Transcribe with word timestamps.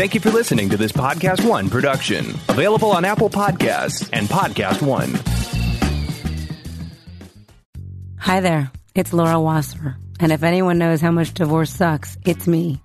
Thank 0.00 0.14
you 0.14 0.20
for 0.20 0.30
listening 0.30 0.70
to 0.70 0.78
this 0.78 0.92
Podcast 0.92 1.46
One 1.46 1.68
production, 1.68 2.30
available 2.48 2.90
on 2.90 3.04
Apple 3.04 3.28
Podcasts 3.28 4.08
and 4.14 4.26
Podcast 4.28 4.80
One. 4.80 5.12
Hi 8.18 8.40
there, 8.40 8.72
it's 8.94 9.12
Laura 9.12 9.38
Wasser, 9.38 9.98
and 10.18 10.32
if 10.32 10.42
anyone 10.42 10.78
knows 10.78 11.02
how 11.02 11.10
much 11.10 11.34
divorce 11.34 11.70
sucks, 11.70 12.16
it's 12.24 12.46
me. 12.46 12.80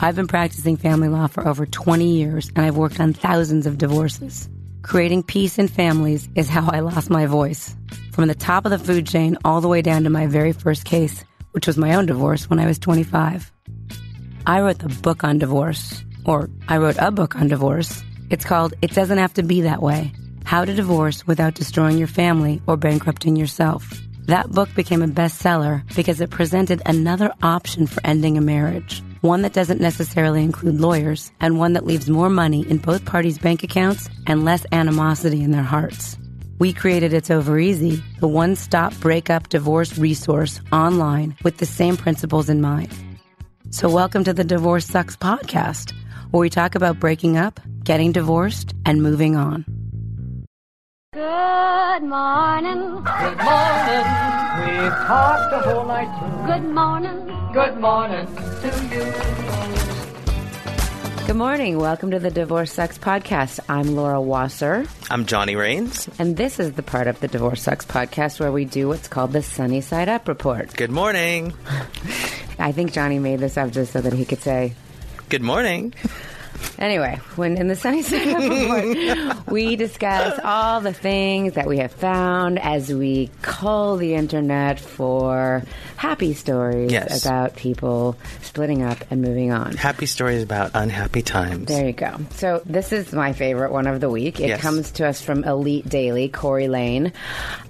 I've 0.00 0.16
been 0.16 0.26
practicing 0.26 0.76
family 0.76 1.06
law 1.06 1.28
for 1.28 1.46
over 1.46 1.66
20 1.66 2.04
years, 2.04 2.50
and 2.56 2.66
I've 2.66 2.76
worked 2.76 2.98
on 2.98 3.12
thousands 3.12 3.68
of 3.68 3.78
divorces. 3.78 4.48
Creating 4.82 5.22
peace 5.22 5.60
in 5.60 5.68
families 5.68 6.28
is 6.34 6.48
how 6.48 6.68
I 6.68 6.80
lost 6.80 7.10
my 7.10 7.26
voice. 7.26 7.76
From 8.10 8.26
the 8.26 8.34
top 8.34 8.64
of 8.64 8.72
the 8.72 8.80
food 8.80 9.06
chain 9.06 9.38
all 9.44 9.60
the 9.60 9.68
way 9.68 9.82
down 9.82 10.02
to 10.02 10.10
my 10.10 10.26
very 10.26 10.50
first 10.50 10.84
case, 10.84 11.24
which 11.52 11.68
was 11.68 11.78
my 11.78 11.94
own 11.94 12.06
divorce 12.06 12.50
when 12.50 12.58
I 12.58 12.66
was 12.66 12.80
25. 12.80 13.52
I 14.48 14.60
wrote 14.62 14.80
the 14.80 14.88
book 14.88 15.22
on 15.22 15.38
divorce, 15.38 16.02
or 16.26 16.50
I 16.68 16.76
wrote 16.78 16.96
a 16.98 17.10
book 17.10 17.36
on 17.36 17.48
divorce. 17.48 18.02
It's 18.28 18.44
called 18.44 18.74
It 18.82 18.90
Doesn't 18.90 19.18
Have 19.18 19.34
to 19.34 19.42
Be 19.42 19.62
That 19.62 19.82
Way 19.82 20.12
How 20.44 20.64
to 20.64 20.74
Divorce 20.74 21.26
Without 21.26 21.54
Destroying 21.54 21.96
Your 21.96 22.08
Family 22.08 22.60
or 22.66 22.76
Bankrupting 22.76 23.36
Yourself. 23.36 23.88
That 24.26 24.50
book 24.50 24.74
became 24.74 25.02
a 25.02 25.08
bestseller 25.08 25.82
because 25.94 26.20
it 26.20 26.30
presented 26.30 26.82
another 26.84 27.32
option 27.42 27.86
for 27.86 28.04
ending 28.04 28.36
a 28.36 28.40
marriage. 28.40 29.02
One 29.20 29.42
that 29.42 29.52
doesn't 29.52 29.80
necessarily 29.80 30.42
include 30.42 30.80
lawyers, 30.80 31.30
and 31.40 31.58
one 31.58 31.72
that 31.74 31.86
leaves 31.86 32.10
more 32.10 32.28
money 32.28 32.68
in 32.68 32.78
both 32.78 33.04
parties' 33.04 33.38
bank 33.38 33.62
accounts 33.62 34.08
and 34.26 34.44
less 34.44 34.66
animosity 34.72 35.42
in 35.42 35.52
their 35.52 35.62
hearts. 35.62 36.18
We 36.58 36.72
created 36.72 37.12
It's 37.12 37.30
Over 37.30 37.58
Easy, 37.58 38.02
the 38.18 38.28
one 38.28 38.56
stop 38.56 38.94
breakup 38.98 39.48
divorce 39.48 39.96
resource 39.96 40.60
online 40.72 41.36
with 41.44 41.58
the 41.58 41.66
same 41.66 41.96
principles 41.96 42.48
in 42.48 42.60
mind. 42.60 42.92
So, 43.70 43.88
welcome 43.88 44.24
to 44.24 44.32
the 44.32 44.44
Divorce 44.44 44.86
Sucks 44.86 45.16
podcast, 45.16 45.92
where 46.30 46.40
we 46.40 46.50
talk 46.50 46.74
about 46.74 46.98
breaking 47.00 47.36
up, 47.36 47.60
getting 47.84 48.12
divorced, 48.12 48.74
and 48.84 49.02
moving 49.02 49.36
on. 49.36 49.64
Good 51.12 52.02
morning. 52.02 52.78
Good 53.04 53.38
morning. 53.38 54.06
We've 54.66 54.92
talked 55.06 55.50
the 55.50 55.60
whole 55.64 55.86
night 55.86 56.10
through. 56.18 56.46
Good 56.54 56.74
morning. 56.74 57.52
Good 57.52 57.76
morning 57.80 58.26
to 58.26 58.68
you. 58.94 59.12
Good 61.26 61.36
morning. 61.36 61.78
Welcome 61.78 62.10
to 62.12 62.18
the 62.20 62.30
Divorce 62.30 62.72
Sucks 62.72 62.98
podcast. 62.98 63.58
I'm 63.68 63.96
Laura 63.96 64.20
Wasser, 64.20 64.86
I'm 65.10 65.26
Johnny 65.26 65.56
Rains. 65.56 66.08
and 66.20 66.36
this 66.36 66.60
is 66.60 66.74
the 66.74 66.84
part 66.84 67.08
of 67.08 67.18
the 67.18 67.26
Divorce 67.26 67.62
Sucks 67.62 67.84
podcast 67.84 68.38
where 68.38 68.52
we 68.52 68.64
do 68.64 68.86
what's 68.88 69.08
called 69.08 69.32
the 69.32 69.42
Sunny 69.42 69.80
Side 69.80 70.08
Up 70.08 70.28
Report. 70.28 70.72
Good 70.76 70.90
morning. 70.92 71.52
I 72.60 72.70
think 72.70 72.92
Johnny 72.92 73.18
made 73.18 73.40
this 73.40 73.56
up 73.56 73.72
just 73.72 73.92
so 73.92 74.00
that 74.02 74.12
he 74.12 74.24
could 74.24 74.40
say, 74.40 74.74
Good 75.28 75.42
morning. 75.42 75.92
Anyway, 76.78 77.18
when 77.36 77.56
in 77.56 77.68
the 77.68 77.76
Sunny 77.76 78.02
Side 78.06 78.26
report, 78.26 79.46
we 79.50 79.76
discuss 79.76 80.38
all 80.44 80.80
the 80.80 80.92
things 80.92 81.54
that 81.54 81.66
we 81.66 81.78
have 81.78 81.92
found 81.92 82.58
as 82.58 82.92
we 82.92 83.30
cull 83.42 83.96
the 83.96 84.14
internet 84.14 84.78
for 84.80 85.62
happy 85.96 86.34
stories 86.34 86.92
Yes. 86.92 87.24
about 87.24 87.56
people 87.56 88.16
splitting 88.42 88.82
up 88.82 88.98
and 89.10 89.22
moving 89.22 89.52
on. 89.52 89.72
Happy 89.76 90.06
stories 90.06 90.42
about 90.42 90.70
unhappy 90.74 91.22
times. 91.22 91.66
There 91.66 91.86
you 91.86 91.92
go. 91.92 92.16
So 92.32 92.60
this 92.66 92.92
is 92.92 93.12
my 93.12 93.32
favorite 93.32 93.72
one 93.72 93.86
of 93.86 94.00
the 94.00 94.10
week. 94.10 94.40
It 94.40 94.48
Yes. 94.48 94.60
comes 94.60 94.90
to 94.92 95.06
us 95.06 95.20
from 95.22 95.44
Elite 95.44 95.88
Daily, 95.88 96.28
Corey 96.28 96.68
Lane. 96.68 97.12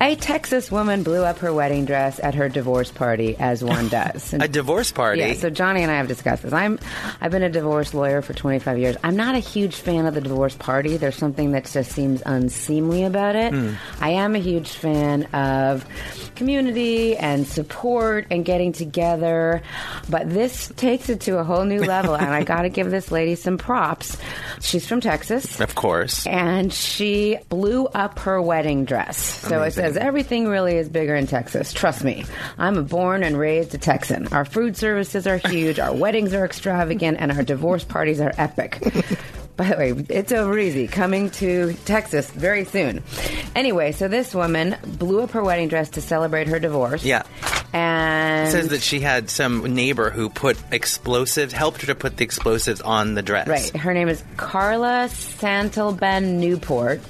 A 0.00 0.16
Texas 0.16 0.70
woman 0.70 1.02
blew 1.04 1.22
up 1.24 1.38
her 1.38 1.52
wedding 1.52 1.84
dress 1.84 2.18
at 2.20 2.34
her 2.34 2.48
divorce 2.48 2.90
party, 2.90 3.36
as 3.38 3.62
one 3.62 3.88
does. 3.90 4.32
A 4.34 4.48
divorce 4.48 4.90
party. 4.92 5.20
Yeah, 5.20 5.34
so 5.34 5.50
Johnny 5.50 5.82
and 5.82 5.90
I 5.90 5.96
have 5.96 6.08
discussed 6.08 6.42
this. 6.42 6.52
I'm 6.52 6.78
I've 7.20 7.30
been 7.30 7.42
a 7.42 7.50
divorce 7.50 7.94
lawyer 7.94 8.22
for 8.22 8.32
25 8.34 8.75
years. 8.76 8.96
I'm 9.02 9.16
not 9.16 9.34
a 9.34 9.38
huge 9.38 9.76
fan 9.76 10.06
of 10.06 10.14
the 10.14 10.20
divorce 10.20 10.54
party. 10.56 10.96
There's 10.96 11.16
something 11.16 11.52
that 11.52 11.64
just 11.66 11.92
seems 11.92 12.22
unseemly 12.24 13.04
about 13.04 13.36
it. 13.36 13.52
Hmm. 13.52 13.74
I 14.00 14.10
am 14.10 14.34
a 14.34 14.38
huge 14.38 14.70
fan 14.70 15.24
of 15.26 15.84
community 16.34 17.16
and 17.16 17.46
support 17.46 18.26
and 18.30 18.44
getting 18.44 18.72
together, 18.72 19.62
but 20.10 20.28
this 20.28 20.70
takes 20.76 21.08
it 21.08 21.20
to 21.22 21.38
a 21.38 21.44
whole 21.44 21.64
new 21.64 21.80
level 21.80 22.14
and 22.14 22.28
I 22.28 22.44
got 22.52 22.62
to 22.62 22.68
give 22.68 22.90
this 22.90 23.10
lady 23.10 23.34
some 23.34 23.58
props. 23.58 24.16
She's 24.60 24.86
from 24.86 25.00
Texas. 25.00 25.60
of 25.60 25.74
course. 25.74 26.26
And 26.26 26.72
she 26.72 27.38
blew 27.48 27.86
up 27.86 28.18
her 28.20 28.40
wedding 28.42 28.84
dress. 28.84 29.16
So 29.18 29.58
Amazing. 29.58 29.66
it 29.66 29.86
says 29.88 29.96
everything 29.96 30.46
really 30.48 30.76
is 30.76 30.88
bigger 30.88 31.14
in 31.14 31.26
Texas. 31.26 31.72
Trust 31.72 32.04
me. 32.04 32.24
I'm 32.58 32.76
a 32.76 32.82
born 32.82 33.22
and 33.22 33.38
raised 33.38 33.74
a 33.74 33.78
Texan. 33.78 34.26
Our 34.28 34.44
food 34.44 34.76
services 34.76 35.26
are 35.26 35.38
huge, 35.38 35.78
our 35.78 35.94
weddings 36.06 36.34
are 36.34 36.44
extravagant, 36.44 37.18
and 37.20 37.32
our 37.32 37.42
divorce 37.42 37.84
parties 37.84 38.20
are 38.20 38.32
epic. 38.36 38.65
By 39.56 39.70
the 39.70 39.76
way, 39.76 40.04
it's 40.10 40.32
over 40.32 40.58
easy. 40.58 40.86
Coming 40.86 41.30
to 41.30 41.72
Texas 41.86 42.30
very 42.30 42.66
soon. 42.66 43.02
Anyway, 43.54 43.92
so 43.92 44.06
this 44.06 44.34
woman 44.34 44.76
blew 44.84 45.22
up 45.22 45.30
her 45.30 45.42
wedding 45.42 45.68
dress 45.68 45.88
to 45.90 46.02
celebrate 46.02 46.48
her 46.48 46.58
divorce. 46.58 47.02
Yeah. 47.02 47.22
And 47.72 48.50
says 48.50 48.68
that 48.68 48.82
she 48.82 49.00
had 49.00 49.30
some 49.30 49.74
neighbor 49.74 50.10
who 50.10 50.28
put 50.28 50.58
explosives, 50.70 51.54
helped 51.54 51.80
her 51.80 51.86
to 51.86 51.94
put 51.94 52.18
the 52.18 52.24
explosives 52.24 52.82
on 52.82 53.14
the 53.14 53.22
dress. 53.22 53.48
Right. 53.48 53.74
Her 53.74 53.94
name 53.94 54.08
is 54.08 54.22
Carla 54.36 55.08
Santelben 55.08 56.34
Newport. 56.38 57.00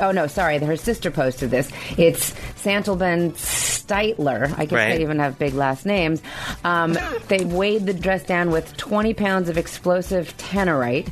Oh 0.00 0.10
no, 0.12 0.26
sorry. 0.26 0.58
Her 0.58 0.76
sister 0.76 1.10
posted 1.10 1.50
this. 1.50 1.70
It's 1.96 2.32
Santelben 2.62 3.32
Steitler. 3.32 4.52
I 4.58 4.64
guess 4.66 4.72
Right. 4.76 4.96
they 4.96 5.02
even 5.02 5.18
have 5.20 5.38
big 5.38 5.54
last 5.54 5.86
names. 5.86 6.20
Um, 6.64 6.98
they 7.28 7.44
weighed 7.44 7.86
the 7.86 7.94
dress 7.94 8.24
down 8.24 8.50
with 8.50 8.76
20 8.76 9.14
pounds 9.14 9.48
of 9.48 9.56
explosive 9.56 10.36
tannerite, 10.36 11.08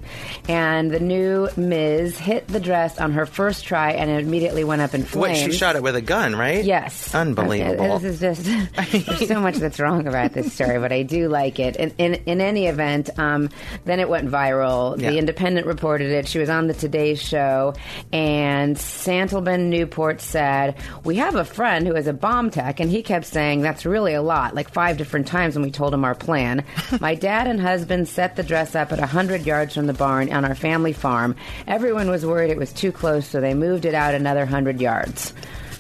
and 0.48 0.90
the 0.90 1.00
new 1.00 1.48
Ms. 1.56 2.18
hit 2.18 2.46
the 2.48 2.60
dress 2.60 2.98
on 2.98 3.12
her 3.12 3.26
first 3.26 3.64
try, 3.64 3.92
and 3.92 4.10
it 4.10 4.24
immediately 4.24 4.64
went 4.64 4.82
up 4.82 4.94
in 4.94 5.02
What, 5.02 5.10
flames. 5.10 5.38
she 5.38 5.52
shot 5.52 5.76
it 5.76 5.82
with 5.82 5.96
a 5.96 6.02
gun, 6.02 6.34
right? 6.36 6.64
Yes. 6.64 7.14
Unbelievable. 7.14 7.98
This 8.00 8.14
is 8.14 8.20
just 8.20 8.44
there's 9.06 9.28
so 9.28 9.40
much 9.40 9.56
that's 9.56 9.78
wrong 9.80 10.06
about 10.06 10.32
this 10.32 10.52
story, 10.52 10.78
but 10.78 10.92
I 10.92 11.02
do 11.02 11.28
like 11.28 11.58
it. 11.58 11.76
In 11.76 11.92
in, 11.98 12.14
in 12.26 12.40
any 12.40 12.66
event, 12.66 13.10
um, 13.18 13.48
then 13.84 14.00
it 14.00 14.08
went 14.08 14.28
viral. 14.30 15.00
Yeah. 15.00 15.10
The 15.10 15.18
Independent 15.18 15.66
reported 15.66 16.10
it. 16.10 16.28
She 16.28 16.38
was 16.38 16.48
on 16.50 16.66
the 16.66 16.74
Today 16.74 17.14
Show, 17.14 17.74
and 18.12 18.73
Santelben 18.76 19.68
Newport 19.68 20.20
said, 20.20 20.74
"We 21.04 21.16
have 21.16 21.34
a 21.34 21.44
friend 21.44 21.86
who 21.86 21.94
is 21.94 22.06
a 22.06 22.12
bomb 22.12 22.50
tech, 22.50 22.80
and 22.80 22.90
he 22.90 23.02
kept 23.02 23.26
saying 23.26 23.62
that's 23.62 23.86
really 23.86 24.14
a 24.14 24.22
lot, 24.22 24.54
like 24.54 24.72
five 24.72 24.96
different 24.96 25.26
times 25.26 25.54
when 25.54 25.64
we 25.64 25.70
told 25.70 25.94
him 25.94 26.04
our 26.04 26.14
plan. 26.14 26.64
My 27.00 27.14
dad 27.14 27.46
and 27.46 27.60
husband 27.60 28.08
set 28.08 28.36
the 28.36 28.42
dress 28.42 28.74
up 28.74 28.92
at 28.92 29.00
hundred 29.00 29.46
yards 29.46 29.74
from 29.74 29.86
the 29.86 29.92
barn 29.92 30.32
on 30.32 30.44
our 30.44 30.54
family 30.54 30.92
farm. 30.92 31.36
Everyone 31.66 32.10
was 32.10 32.26
worried 32.26 32.50
it 32.50 32.58
was 32.58 32.72
too 32.72 32.92
close, 32.92 33.26
so 33.26 33.40
they 33.40 33.54
moved 33.54 33.84
it 33.84 33.94
out 33.94 34.14
another 34.14 34.46
hundred 34.46 34.80
yards." 34.80 35.32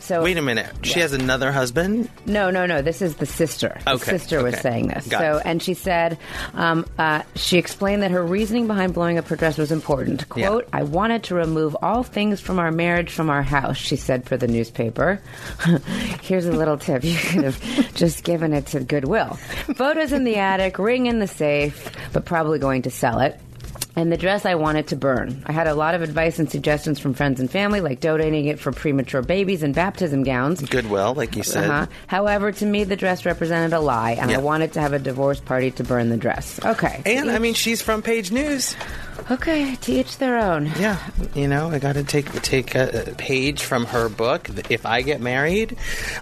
So 0.04 0.22
Wait 0.22 0.36
a 0.36 0.42
minute. 0.42 0.70
She 0.82 1.00
has 1.00 1.14
another 1.14 1.50
husband? 1.50 2.10
no, 2.26 2.50
no, 2.50 2.66
no. 2.66 2.82
This 2.82 3.00
is 3.00 3.16
the 3.16 3.24
sister. 3.24 3.78
The 3.86 3.92
Okay, 3.92 4.10
sister 4.18 4.42
was 4.42 4.60
saying 4.60 4.88
this. 4.88 5.06
Got 5.08 5.20
so, 5.20 5.36
it. 5.38 5.42
and 5.46 5.62
she 5.62 5.72
said, 5.72 6.18
um, 6.52 6.84
uh, 6.98 7.22
she 7.36 7.56
explained 7.56 8.02
that 8.02 8.10
her 8.10 8.22
reasoning 8.22 8.66
behind 8.66 8.92
blowing 8.92 9.16
up 9.16 9.26
her 9.28 9.36
dress 9.36 9.56
was 9.56 9.72
important. 9.72 10.24
Yeah. 10.36 10.48
Quote, 10.48 10.68
I 10.74 10.82
wanted 10.82 11.22
to 11.24 11.34
remove 11.34 11.74
all 11.80 12.02
things 12.02 12.38
from 12.38 12.58
our 12.58 12.70
marriage 12.70 13.10
from 13.12 13.30
our 13.30 13.42
house, 13.42 13.78
she 13.78 13.96
said 13.96 14.26
for 14.26 14.36
the 14.36 14.46
newspaper. 14.46 15.22
Here's 16.22 16.44
a 16.44 16.52
little 16.52 16.76
tip. 16.76 17.02
You 17.02 17.16
could 17.16 17.44
have 17.44 17.94
just 17.94 18.24
given 18.24 18.52
it 18.52 18.66
to 18.66 18.80
Goodwill. 18.80 19.38
Photos 19.76 20.12
in 20.12 20.24
the 20.24 20.36
attic, 20.36 20.78
ring 20.78 21.06
in 21.06 21.18
the 21.18 21.26
safe, 21.28 21.90
but 22.12 22.26
probably 22.26 22.58
going 22.58 22.82
to 22.82 22.90
sell 22.90 23.20
it. 23.20 23.40
And 23.96 24.10
the 24.10 24.16
dress 24.16 24.44
I 24.44 24.56
wanted 24.56 24.88
to 24.88 24.96
burn. 24.96 25.42
I 25.46 25.52
had 25.52 25.66
a 25.66 25.74
lot 25.74 25.94
of 25.94 26.02
advice 26.02 26.38
and 26.38 26.50
suggestions 26.50 26.98
from 26.98 27.14
friends 27.14 27.38
and 27.38 27.50
family, 27.50 27.80
like 27.80 28.00
donating 28.00 28.46
it 28.46 28.58
for 28.58 28.72
premature 28.72 29.22
babies 29.22 29.62
and 29.62 29.74
baptism 29.74 30.24
gowns. 30.24 30.60
Goodwill, 30.62 31.14
like 31.14 31.36
you 31.36 31.42
said. 31.44 31.70
Uh-huh. 31.70 31.86
However, 32.06 32.50
to 32.50 32.66
me, 32.66 32.84
the 32.84 32.96
dress 32.96 33.24
represented 33.24 33.72
a 33.72 33.80
lie, 33.80 34.12
and 34.12 34.30
I 34.30 34.38
wanted 34.38 34.72
to 34.74 34.80
have 34.80 34.92
a 34.92 34.98
divorce 34.98 35.40
party 35.40 35.70
to 35.72 35.84
burn 35.84 36.08
the 36.08 36.16
dress. 36.16 36.58
Okay. 36.64 37.02
And 37.06 37.30
I 37.30 37.38
mean, 37.38 37.54
she's 37.54 37.82
from 37.82 38.02
Page 38.02 38.32
News. 38.32 38.74
okay, 39.30 39.76
to 39.76 39.92
each 39.92 40.18
their 40.18 40.38
own. 40.38 40.66
Yeah, 40.78 40.98
you 41.34 41.46
know, 41.48 41.70
I 41.70 41.78
got 41.78 41.94
to 41.94 42.04
take 42.04 42.30
take 42.42 42.74
a, 42.74 43.10
a 43.10 43.14
page 43.14 43.62
from 43.62 43.86
her 43.86 44.08
book. 44.08 44.48
If 44.70 44.86
I 44.86 45.02
get 45.02 45.20
married 45.20 45.76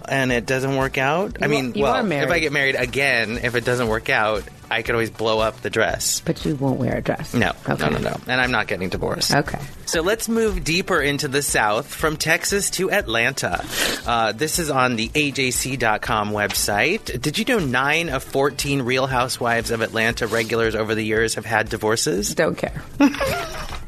and 0.09 0.31
it 0.31 0.47
doesn't 0.47 0.77
work 0.77 0.99
out, 0.99 1.39
I 1.43 1.47
mean, 1.47 1.75
you 1.75 1.85
well, 1.85 2.05
if 2.05 2.31
I 2.31 2.39
get 2.39 2.53
married 2.53 2.75
again, 2.75 3.39
if 3.39 3.55
it 3.55 3.65
doesn't 3.65 3.89
work 3.89 4.11
out, 4.11 4.45
I 4.73 4.83
could 4.83 4.95
always 4.95 5.11
blow 5.11 5.39
up 5.41 5.61
the 5.61 5.71
dress. 5.71 6.21
But 6.25 6.45
you 6.45 6.55
won't 6.57 6.79
wear 6.79 6.97
a 6.97 7.01
dress. 7.03 7.35
No, 7.35 7.53
Okay. 7.69 7.85
no, 7.85 7.91
no, 7.91 7.99
no. 7.99 8.21
And 8.27 8.41
I'm 8.41 8.51
not 8.51 8.67
getting 8.67 8.89
divorced. 8.89 9.35
Okay. 9.35 9.59
So 9.87 10.01
let's 10.01 10.29
move 10.29 10.65
deeper 10.65 11.01
into 11.01 11.29
the 11.29 11.43
South 11.43 11.87
from 11.87 12.17
Texas 12.17 12.71
to 12.71 12.91
Atlanta. 12.91 13.65
Uh, 14.07 14.33
this 14.33 14.59
is 14.59 14.71
on 14.71 14.97
the 14.97 15.09
AJC.com 15.11 16.31
website. 16.33 17.21
Did 17.21 17.39
you 17.39 17.45
know 17.45 17.59
nine 17.59 18.09
of 18.09 18.23
14 18.25 18.83
Real 18.83 19.07
Housewives 19.07 19.71
of 19.71 19.81
Atlanta 19.83 20.27
regulars 20.27 20.75
over 20.75 20.95
the 20.95 21.05
years 21.05 21.35
have 21.35 21.45
had 21.47 21.69
divorces? 21.69 22.35
Don't 22.35 22.57
care. 22.57 22.83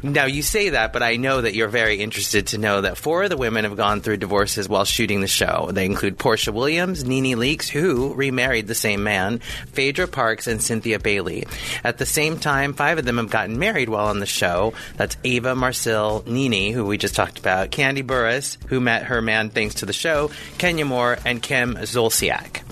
Now 0.03 0.27
you 0.27 0.43
say 0.43 0.69
that, 0.69 0.93
but 0.93 1.03
I 1.03 1.17
know 1.17 1.41
that 1.41 1.55
you're 1.55 1.69
very 1.69 1.97
interested 2.03 2.49
to 2.49 2.59
know 2.59 2.83
that 2.83 2.99
four 2.99 3.23
of 3.23 3.31
the 3.31 3.39
women 3.39 3.65
have 3.65 3.75
gone 3.75 4.03
through 4.03 4.19
divorces 4.19 4.69
while 4.69 4.85
shooting 4.85 5.23
the 5.23 5.27
show. 5.27 5.71
They 5.73 5.87
include 5.87 6.19
Porsha 6.19 6.53
Williams, 6.53 7.05
Nene 7.07 7.39
Leakes, 7.39 7.69
who 7.71 8.13
remarried 8.13 8.67
the 8.67 8.75
same 8.75 9.03
man, 9.03 9.39
Phaedra 9.73 10.07
Parks, 10.09 10.47
and 10.47 10.63
Cynthia 10.63 10.74
Bailey. 10.81 11.47
At 11.83 11.99
the 11.99 12.07
same 12.07 12.39
time, 12.39 12.73
five 12.73 12.99
of 12.99 13.05
them 13.05 13.19
have 13.19 13.31
gotten 13.31 13.59
married 13.59 13.89
while 13.89 14.07
on 14.07 14.21
the 14.21 14.27
show. 14.27 14.75
That's 14.97 15.17
Eva 15.23 15.55
Marcille, 15.55 16.25
Nene, 16.27 16.73
who 16.73 16.85
we 16.85 16.99
just 16.99 17.15
talked 17.15 17.39
about, 17.39 17.71
Kandi 17.71 18.05
Burruss, 18.05 18.57
who 18.69 18.81
met 18.81 19.05
her 19.05 19.21
man 19.21 19.51
thanks 19.51 19.77
to 19.77 19.87
the 19.87 19.93
show, 19.93 20.31
Kenya 20.59 20.85
Moore, 20.85 21.19
and 21.25 21.43
Kim 21.43 21.75
Zolciak. 21.75 22.63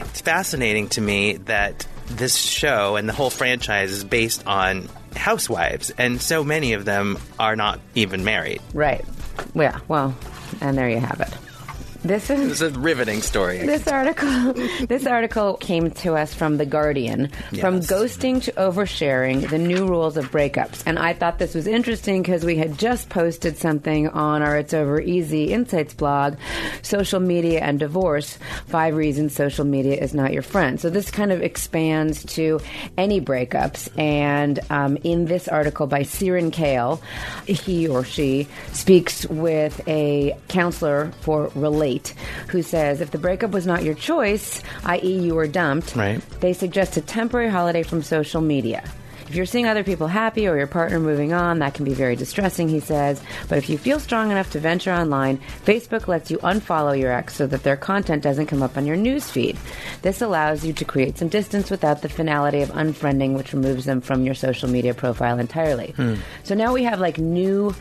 It's 0.00 0.20
fascinating 0.20 0.88
to 0.90 1.00
me 1.00 1.36
that 1.36 1.86
this 2.06 2.36
show 2.36 2.96
and 2.96 3.08
the 3.08 3.12
whole 3.12 3.30
franchise 3.30 3.90
is 3.90 4.04
based 4.04 4.46
on 4.46 4.88
housewives, 5.14 5.90
and 5.98 6.20
so 6.20 6.44
many 6.44 6.72
of 6.72 6.84
them 6.84 7.18
are 7.38 7.56
not 7.56 7.80
even 7.94 8.24
married. 8.24 8.60
Right. 8.72 9.04
Yeah. 9.54 9.80
Well, 9.88 10.16
and 10.60 10.76
there 10.76 10.88
you 10.88 10.98
have 10.98 11.20
it. 11.20 11.47
This 12.04 12.30
is 12.30 12.60
It's 12.62 12.76
a 12.76 12.78
riveting 12.78 13.22
story. 13.22 13.58
This 13.58 13.88
article, 13.88 14.52
this 14.86 15.04
article 15.04 15.54
came 15.56 15.90
to 15.90 16.14
us 16.14 16.32
from 16.32 16.56
the 16.56 16.64
Guardian, 16.64 17.28
from 17.58 17.80
ghosting 17.80 18.40
to 18.44 18.52
oversharing, 18.52 19.50
the 19.50 19.58
new 19.58 19.84
rules 19.86 20.16
of 20.16 20.30
breakups. 20.30 20.84
And 20.86 20.96
I 20.96 21.12
thought 21.12 21.40
this 21.40 21.56
was 21.56 21.66
interesting 21.66 22.22
because 22.22 22.44
we 22.44 22.56
had 22.56 22.78
just 22.78 23.08
posted 23.08 23.56
something 23.56 24.08
on 24.08 24.42
our 24.42 24.58
It's 24.58 24.72
Over 24.72 25.00
Easy 25.00 25.52
Insights 25.52 25.92
blog, 25.92 26.36
social 26.82 27.18
media 27.18 27.60
and 27.60 27.80
divorce, 27.80 28.38
five 28.66 28.94
reasons 28.94 29.34
social 29.34 29.64
media 29.64 29.96
is 29.96 30.14
not 30.14 30.32
your 30.32 30.42
friend. 30.42 30.80
So 30.80 30.90
this 30.90 31.10
kind 31.10 31.32
of 31.32 31.42
expands 31.42 32.24
to 32.36 32.60
any 32.96 33.20
breakups. 33.20 33.88
And 33.98 34.60
um, 34.70 34.98
in 35.02 35.24
this 35.24 35.48
article 35.48 35.88
by 35.88 36.02
Sirin 36.02 36.52
Kale, 36.52 37.02
he 37.46 37.88
or 37.88 38.04
she 38.04 38.46
speaks 38.72 39.26
with 39.26 39.80
a 39.88 40.36
counselor 40.46 41.10
for 41.22 41.50
Relate, 41.88 42.14
who 42.48 42.62
says 42.62 43.00
if 43.00 43.10
the 43.12 43.18
breakup 43.18 43.50
was 43.52 43.66
not 43.66 43.82
your 43.82 43.94
choice, 43.94 44.62
i.e., 44.84 45.20
you 45.20 45.34
were 45.34 45.46
dumped, 45.46 45.96
Right. 45.96 46.20
they 46.40 46.52
suggest 46.52 46.96
a 46.98 47.00
temporary 47.00 47.48
holiday 47.48 47.82
from 47.82 48.02
social 48.02 48.42
media. 48.42 48.84
If 49.26 49.34
you're 49.34 49.46
seeing 49.46 49.66
other 49.66 49.84
people 49.84 50.06
happy 50.06 50.46
or 50.48 50.56
your 50.56 50.66
partner 50.66 50.98
moving 51.00 51.32
on, 51.34 51.58
that 51.58 51.72
can 51.74 51.84
be 51.86 51.92
very 51.94 52.16
distressing, 52.16 52.68
he 52.68 52.80
says. 52.80 53.22
But 53.48 53.58
if 53.58 53.68
you 53.70 53.76
feel 53.78 54.00
strong 54.00 54.30
enough 54.30 54.50
to 54.52 54.58
venture 54.58 54.92
online, 54.92 55.38
Facebook 55.66 56.08
lets 56.08 56.30
you 56.30 56.38
unfollow 56.38 56.98
your 56.98 57.12
ex 57.12 57.34
so 57.36 57.46
that 57.46 57.62
their 57.62 57.76
content 57.76 58.22
doesn't 58.22 58.46
come 58.46 58.62
up 58.62 58.76
on 58.78 58.86
your 58.86 58.96
news 58.96 59.30
feed. 59.30 59.58
This 60.02 60.22
allows 60.22 60.64
you 60.64 60.72
to 60.74 60.84
create 60.84 61.18
some 61.18 61.28
distance 61.28 61.70
without 61.70 62.00
the 62.02 62.08
finality 62.08 62.62
of 62.62 62.70
unfriending, 62.70 63.34
which 63.34 63.52
removes 63.52 63.84
them 63.84 64.00
from 64.00 64.24
your 64.24 64.34
social 64.34 64.68
media 64.68 64.94
profile 64.94 65.38
entirely. 65.38 65.92
Hmm. 65.96 66.14
So 66.44 66.54
now 66.54 66.72
we 66.72 66.84
have 66.84 66.98
like 67.00 67.18
new 67.18 67.74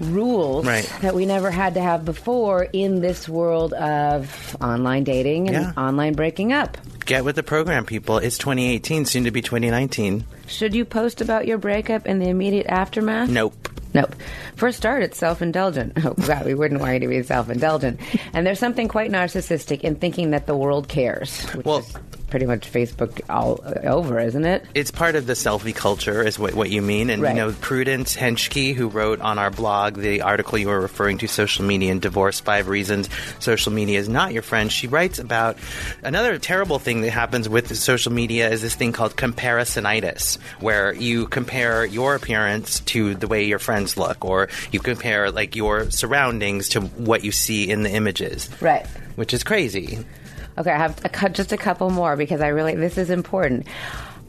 rules 0.00 0.66
Right. 0.66 0.90
that 1.02 1.14
we 1.14 1.26
never 1.26 1.50
had 1.50 1.74
to 1.74 1.80
have 1.80 2.04
before 2.04 2.64
in 2.72 3.00
this 3.00 3.28
world 3.28 3.72
of 3.74 4.56
online 4.60 5.04
dating 5.04 5.48
and 5.48 5.66
Yeah. 5.76 5.82
online 5.82 6.14
breaking 6.14 6.52
up. 6.52 6.78
Get 7.04 7.24
with 7.24 7.36
the 7.36 7.42
program, 7.42 7.84
people. 7.84 8.18
It's 8.18 8.38
2018, 8.38 9.04
soon 9.04 9.24
to 9.24 9.30
be 9.30 9.42
2019. 9.42 10.24
Should 10.46 10.74
you 10.74 10.84
post 10.84 11.20
about 11.20 11.46
your 11.46 11.58
breakup 11.58 12.06
in 12.06 12.18
the 12.18 12.28
immediate 12.28 12.66
aftermath? 12.68 13.28
Nope. 13.28 13.68
Nope. 13.92 14.14
For 14.54 14.68
a 14.68 14.72
start, 14.72 15.02
it's 15.02 15.18
self 15.18 15.42
indulgent. 15.42 15.94
Oh, 16.04 16.14
God, 16.14 16.46
we 16.46 16.54
wouldn't 16.54 16.80
want 16.80 16.94
you 16.94 17.00
to 17.00 17.08
be 17.08 17.22
self 17.24 17.50
indulgent. 17.50 17.98
And 18.32 18.46
there's 18.46 18.60
something 18.60 18.86
quite 18.86 19.10
narcissistic 19.10 19.80
in 19.80 19.96
thinking 19.96 20.30
that 20.30 20.46
the 20.46 20.56
world 20.56 20.86
cares, 20.88 21.42
which 21.54 21.66
Well- 21.66 21.78
is 21.80 21.92
pretty 22.30 22.46
much 22.46 22.70
Facebook 22.72 23.20
all 23.28 23.60
over, 23.84 24.18
isn't 24.20 24.44
it? 24.44 24.64
It's 24.74 24.90
part 24.90 25.16
of 25.16 25.26
the 25.26 25.32
selfie 25.34 25.74
culture, 25.74 26.22
is 26.22 26.38
what, 26.38 26.54
what 26.54 26.70
you 26.70 26.80
mean. 26.80 27.10
And, 27.10 27.20
Right. 27.22 27.34
you 27.34 27.40
know, 27.42 27.52
Prudence 27.60 28.14
Henschke, 28.16 28.74
who 28.74 28.88
wrote 28.88 29.20
on 29.20 29.38
our 29.38 29.50
blog 29.50 29.96
the 29.96 30.22
article 30.22 30.56
you 30.58 30.68
were 30.68 30.80
referring 30.80 31.18
to, 31.18 31.26
Social 31.28 31.64
Media 31.64 31.90
and 31.92 32.00
Divorce 32.00 32.40
Five 32.40 32.68
Reasons 32.68 33.08
Social 33.40 33.72
Media 33.72 33.98
is 33.98 34.08
Not 34.08 34.32
Your 34.32 34.42
Friend, 34.42 34.70
she 34.70 34.86
writes 34.86 35.18
about 35.18 35.56
another 36.02 36.38
terrible 36.38 36.78
thing 36.78 37.00
that 37.02 37.10
happens 37.10 37.48
with 37.48 37.76
social 37.76 38.12
media 38.12 38.48
is 38.50 38.62
this 38.62 38.74
thing 38.74 38.92
called 38.92 39.16
comparisonitis, 39.16 40.38
where 40.60 40.92
you 40.94 41.26
compare 41.26 41.84
your 41.84 42.14
appearance 42.14 42.80
to 42.80 43.14
the 43.14 43.26
way 43.26 43.44
your 43.44 43.58
friends 43.58 43.96
look, 43.96 44.24
or 44.24 44.48
you 44.72 44.80
compare, 44.80 45.30
like, 45.30 45.56
your 45.56 45.90
surroundings 45.90 46.68
to 46.70 46.80
what 46.80 47.24
you 47.24 47.32
see 47.32 47.68
in 47.70 47.82
the 47.82 47.90
images, 47.90 48.48
Right. 48.60 48.86
which 49.16 49.34
is 49.34 49.42
crazy. 49.42 50.04
Okay, 50.58 50.70
I 50.70 50.76
have 50.76 51.04
a, 51.04 51.28
just 51.28 51.52
a 51.52 51.56
couple 51.56 51.90
more 51.90 52.16
because 52.16 52.40
I 52.40 52.48
really, 52.48 52.74
this 52.74 52.98
is 52.98 53.10
important. 53.10 53.66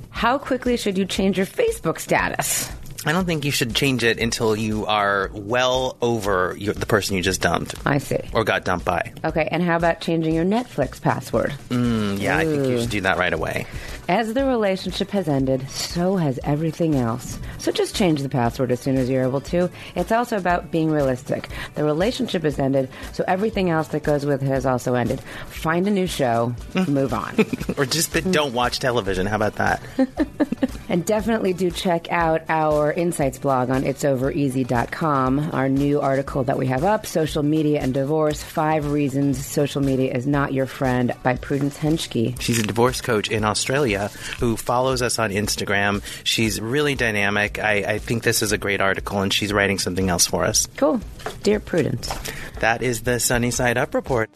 How 0.10 0.38
quickly 0.38 0.78
should 0.78 0.98
you 0.98 1.06
change 1.06 1.38
your 1.38 1.46
Facebook 1.48 2.00
status? 2.00 2.72
I 3.06 3.14
don't 3.14 3.26
think 3.26 3.46
you 3.46 3.52
should 3.52 3.76
change 3.76 4.04
it 4.04 4.20
until 4.20 4.56
you 4.56 4.86
are 4.86 5.32
well 5.34 5.98
over 6.02 6.56
your, 6.58 6.74
the 6.74 6.86
person 6.86 7.16
you 7.16 7.24
just 7.24 7.42
dumped 7.42 7.76
I 7.86 7.98
see. 7.98 8.20
or 8.34 8.44
got 8.44 8.64
dumped 8.64 8.86
by. 8.86 9.12
Okay, 9.24 9.48
and 9.52 9.64
how 9.64 9.76
about 9.76 10.02
changing 10.02 10.36
your 10.36 10.46
Netflix 10.46 11.02
password? 11.02 11.54
Mm, 11.70 12.20
yeah, 12.20 12.38
I 12.38 12.46
think 12.46 12.68
you 12.68 12.80
should 12.80 12.90
do 12.90 13.02
that 13.02 13.18
right 13.18 13.34
away. 13.34 13.66
As 14.08 14.34
the 14.34 14.46
relationship 14.46 15.10
has 15.12 15.28
ended, 15.28 15.68
so 15.70 16.18
has 16.18 16.40
everything 16.44 16.96
else. 16.96 17.40
So 17.58 17.72
just 17.72 17.96
change 17.96 18.22
the 18.22 18.30
password 18.30 18.72
as 18.72 18.80
soon 18.80 18.98
as 18.98 19.10
you're 19.10 19.24
able 19.24 19.42
to. 19.42 19.70
It's 19.96 20.12
also 20.12 20.38
about 20.38 20.70
being 20.72 20.92
realistic. 20.92 21.50
The 21.76 21.84
relationship 21.84 22.44
has 22.44 22.60
ended, 22.60 22.90
so 23.14 23.24
everything 23.28 23.70
else 23.70 23.88
that 23.90 24.04
goes 24.04 24.26
with 24.26 24.44
it 24.44 24.48
has 24.48 24.66
also 24.66 24.96
ended. 24.96 25.22
Find 25.48 25.88
a 25.88 25.92
new 25.92 26.08
show, 26.08 26.54
move 26.88 27.14
on. 27.14 27.46
or 27.78 27.86
just 27.86 28.14
don't 28.32 28.54
watch 28.54 28.80
television. 28.80 29.26
How 29.26 29.38
about 29.38 29.56
that? 29.56 29.82
And 30.92 31.06
definitely 31.06 31.54
do 31.54 31.72
check 31.72 32.12
out 32.12 32.42
our 32.50 32.91
insights 32.92 33.40
blog 33.40 33.70
on 33.70 33.84
itsovereasy.com, 33.84 35.50
our 35.54 35.70
new 35.70 36.02
article 36.02 36.44
that 36.44 36.58
we 36.58 36.68
have 36.68 36.84
up 36.84 37.06
Social 37.06 37.44
Media 37.44 37.80
and 37.80 37.94
Divorce 37.94 38.42
Five 38.44 38.92
Reasons 38.92 39.46
Social 39.46 39.82
Media 39.82 40.14
is 40.14 40.28
Not 40.28 40.54
Your 40.54 40.66
Friend 40.66 41.14
by 41.24 41.36
Prudence 41.36 41.78
Henschke. 41.78 42.36
She's 42.40 42.60
a 42.60 42.64
divorce 42.64 43.02
coach 43.02 43.30
in 43.30 43.44
Australia 43.44 44.10
who 44.40 44.58
follows 44.58 45.02
us 45.02 45.20
on 45.20 45.32
Instagram. 45.32 46.04
She's 46.24 46.60
really 46.60 46.96
dynamic. 46.96 47.60
I, 47.60 47.74
I 47.94 47.98
think 48.00 48.24
this 48.24 48.42
is 48.42 48.52
a 48.52 48.58
great 48.58 48.82
article, 48.82 49.22
and 49.22 49.34
she's 49.34 49.52
writing 49.52 49.80
something 49.80 50.10
else 50.10 50.26
for 50.26 50.44
us. 50.46 50.68
Cool. 50.78 51.02
Dear 51.44 51.60
Prudence. 51.60 52.14
That 52.60 52.82
is 52.82 53.02
the 53.02 53.20
Sunny 53.20 53.52
Side 53.52 53.78
Up 53.78 53.94
report. 53.94 54.30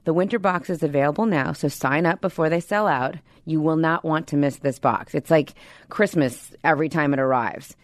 The 0.05 0.13
winter 0.13 0.39
box 0.39 0.69
is 0.69 0.83
available 0.83 1.25
now, 1.25 1.53
so 1.53 1.67
sign 1.67 2.05
up 2.05 2.21
before 2.21 2.49
they 2.49 2.59
sell 2.59 2.87
out. 2.87 3.15
You 3.45 3.61
will 3.61 3.77
not 3.77 4.05
want 4.05 4.27
to 4.27 4.37
miss 4.37 4.57
this 4.57 4.79
box. 4.79 5.15
It's 5.15 5.31
like 5.31 5.53
Christmas 5.89 6.51
every 6.63 6.89
time 6.89 7.13
it 7.13 7.19
arrives. 7.19 7.75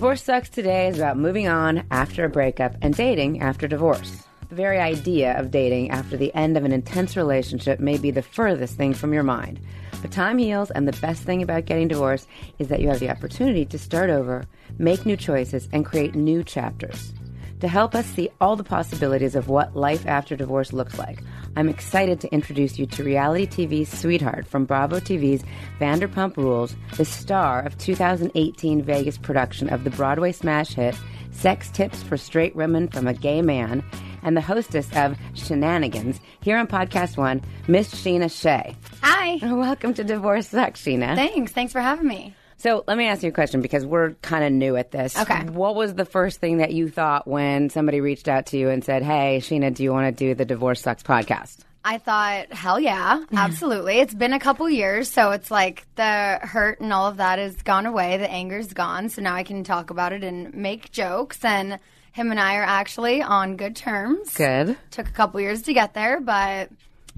Divorce 0.01 0.23
Sucks 0.23 0.49
today 0.49 0.87
is 0.87 0.97
about 0.97 1.17
moving 1.19 1.47
on 1.47 1.83
after 1.91 2.25
a 2.25 2.29
breakup 2.29 2.75
and 2.81 2.95
dating 2.95 3.39
after 3.39 3.67
divorce. 3.67 4.23
The 4.49 4.55
very 4.55 4.79
idea 4.79 5.39
of 5.39 5.51
dating 5.51 5.91
after 5.91 6.17
the 6.17 6.33
end 6.33 6.57
of 6.57 6.65
an 6.65 6.71
intense 6.71 7.15
relationship 7.15 7.79
may 7.79 7.99
be 7.99 8.09
the 8.09 8.23
furthest 8.23 8.77
thing 8.77 8.95
from 8.95 9.13
your 9.13 9.21
mind. 9.21 9.59
But 10.01 10.11
time 10.11 10.39
heals, 10.39 10.71
and 10.71 10.87
the 10.87 10.99
best 11.01 11.21
thing 11.21 11.43
about 11.43 11.65
getting 11.65 11.87
divorced 11.87 12.27
is 12.57 12.67
that 12.69 12.79
you 12.79 12.87
have 12.87 12.99
the 12.99 13.11
opportunity 13.11 13.63
to 13.65 13.77
start 13.77 14.09
over, 14.09 14.45
make 14.79 15.05
new 15.05 15.15
choices, 15.15 15.69
and 15.71 15.85
create 15.85 16.15
new 16.15 16.43
chapters. 16.43 17.13
To 17.61 17.67
help 17.67 17.93
us 17.93 18.07
see 18.07 18.27
all 18.41 18.55
the 18.55 18.63
possibilities 18.63 19.35
of 19.35 19.47
what 19.47 19.75
life 19.75 20.07
after 20.07 20.35
divorce 20.35 20.73
looks 20.73 20.97
like, 20.97 21.21
I'm 21.55 21.69
excited 21.69 22.19
to 22.21 22.33
introduce 22.33 22.79
you 22.79 22.87
to 22.87 23.03
reality 23.03 23.45
TV's 23.45 23.99
Sweetheart 23.99 24.47
from 24.47 24.65
Bravo 24.65 24.99
TV's 24.99 25.43
Vanderpump 25.79 26.37
Rules, 26.37 26.75
the 26.97 27.05
star 27.05 27.61
of 27.61 27.77
2018 27.77 28.81
Vegas 28.81 29.19
production 29.19 29.69
of 29.69 29.83
the 29.83 29.91
Broadway 29.91 30.31
smash 30.31 30.73
hit 30.73 30.95
Sex 31.29 31.69
Tips 31.69 32.01
for 32.01 32.17
Straight 32.17 32.55
Women 32.55 32.87
from 32.87 33.05
a 33.07 33.13
Gay 33.13 33.43
Man, 33.43 33.83
and 34.23 34.35
the 34.35 34.41
hostess 34.41 34.87
of 34.95 35.15
Scheananigans 35.35 36.19
here 36.41 36.57
on 36.57 36.65
Podcast 36.65 37.15
One, 37.15 37.43
Miss 37.67 37.93
Scheana 37.93 38.31
Shay. 38.31 38.75
Hi. 39.03 39.37
Welcome 39.43 39.93
to 39.93 40.03
Divorce 40.03 40.47
Sucks, 40.47 40.83
Scheana. 40.83 41.15
Thanks. 41.15 41.51
Thanks 41.51 41.73
for 41.73 41.81
having 41.81 42.07
me. 42.07 42.35
So 42.61 42.83
let 42.87 42.95
me 42.95 43.07
ask 43.07 43.23
you 43.23 43.29
a 43.29 43.33
question 43.33 43.61
because 43.61 43.83
we're 43.83 44.11
kind 44.21 44.43
of 44.43 44.51
new 44.51 44.75
at 44.75 44.91
this. 44.91 45.17
Okay. 45.17 45.45
What 45.45 45.73
was 45.73 45.95
the 45.95 46.05
first 46.05 46.39
thing 46.39 46.57
that 46.57 46.71
you 46.71 46.89
thought 46.89 47.27
when 47.27 47.71
somebody 47.71 48.01
reached 48.01 48.27
out 48.27 48.45
to 48.47 48.57
you 48.57 48.69
and 48.69 48.83
said, 48.83 49.01
"Hey, 49.01 49.39
Scheana, 49.41 49.73
do 49.73 49.81
you 49.81 49.91
want 49.91 50.15
to 50.15 50.25
do 50.25 50.35
the 50.35 50.45
Divorce 50.45 50.81
Sucks 50.81 51.01
podcast?" 51.01 51.57
I 51.83 51.97
thought, 51.97 52.53
hell 52.53 52.79
yeah, 52.79 53.25
absolutely. 53.33 53.97
it's 53.97 54.13
been 54.13 54.33
a 54.33 54.39
couple 54.39 54.69
years, 54.69 55.09
so 55.09 55.31
it's 55.31 55.49
like 55.49 55.87
the 55.95 56.39
hurt 56.43 56.79
and 56.79 56.93
all 56.93 57.07
of 57.07 57.17
that 57.17 57.39
has 57.39 57.59
gone 57.63 57.87
away. 57.87 58.17
The 58.17 58.29
anger's 58.29 58.71
gone, 58.73 59.09
so 59.09 59.23
now 59.23 59.33
I 59.33 59.41
can 59.41 59.63
talk 59.63 59.89
about 59.89 60.13
it 60.13 60.23
and 60.23 60.53
make 60.53 60.91
jokes. 60.91 61.43
And 61.43 61.79
him 62.11 62.29
and 62.29 62.39
I 62.39 62.57
are 62.57 62.63
actually 62.63 63.23
on 63.23 63.57
good 63.57 63.75
terms. 63.75 64.35
Good. 64.35 64.77
Took 64.91 65.07
a 65.07 65.11
couple 65.11 65.41
years 65.41 65.63
to 65.63 65.73
get 65.73 65.95
there, 65.95 66.19
but 66.19 66.69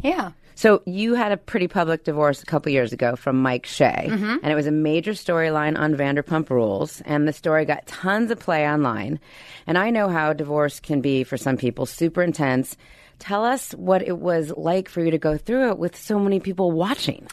yeah. 0.01 0.31
So 0.55 0.81
you 0.85 1.15
had 1.15 1.31
a 1.31 1.37
pretty 1.37 1.67
public 1.67 2.03
divorce 2.03 2.43
a 2.43 2.45
couple 2.45 2.71
years 2.71 2.93
ago 2.93 3.15
from 3.15 3.41
Mike 3.41 3.65
Shay, 3.65 4.07
Mm-hmm. 4.09 4.37
and 4.43 4.51
it 4.51 4.55
was 4.55 4.67
a 4.67 4.71
major 4.71 5.11
storyline 5.13 5.77
on 5.77 5.95
Vanderpump 5.95 6.49
Rules, 6.49 7.01
and 7.05 7.27
the 7.27 7.33
story 7.33 7.65
got 7.65 7.85
tons 7.87 8.29
of 8.31 8.39
play 8.39 8.67
online. 8.67 9.19
And 9.67 9.77
I 9.77 9.89
know 9.89 10.09
how 10.09 10.33
divorce 10.33 10.79
can 10.79 11.01
be 11.01 11.23
for 11.23 11.37
some 11.37 11.57
people, 11.57 11.85
super 11.85 12.21
intense. 12.21 12.77
Tell 13.19 13.43
us 13.45 13.71
what 13.73 14.01
it 14.01 14.17
was 14.19 14.51
like 14.57 14.89
for 14.89 15.01
you 15.03 15.11
to 15.11 15.17
go 15.17 15.37
through 15.37 15.69
it 15.69 15.77
with 15.77 15.95
so 15.95 16.19
many 16.19 16.39
people 16.39 16.71
watching. 16.71 17.27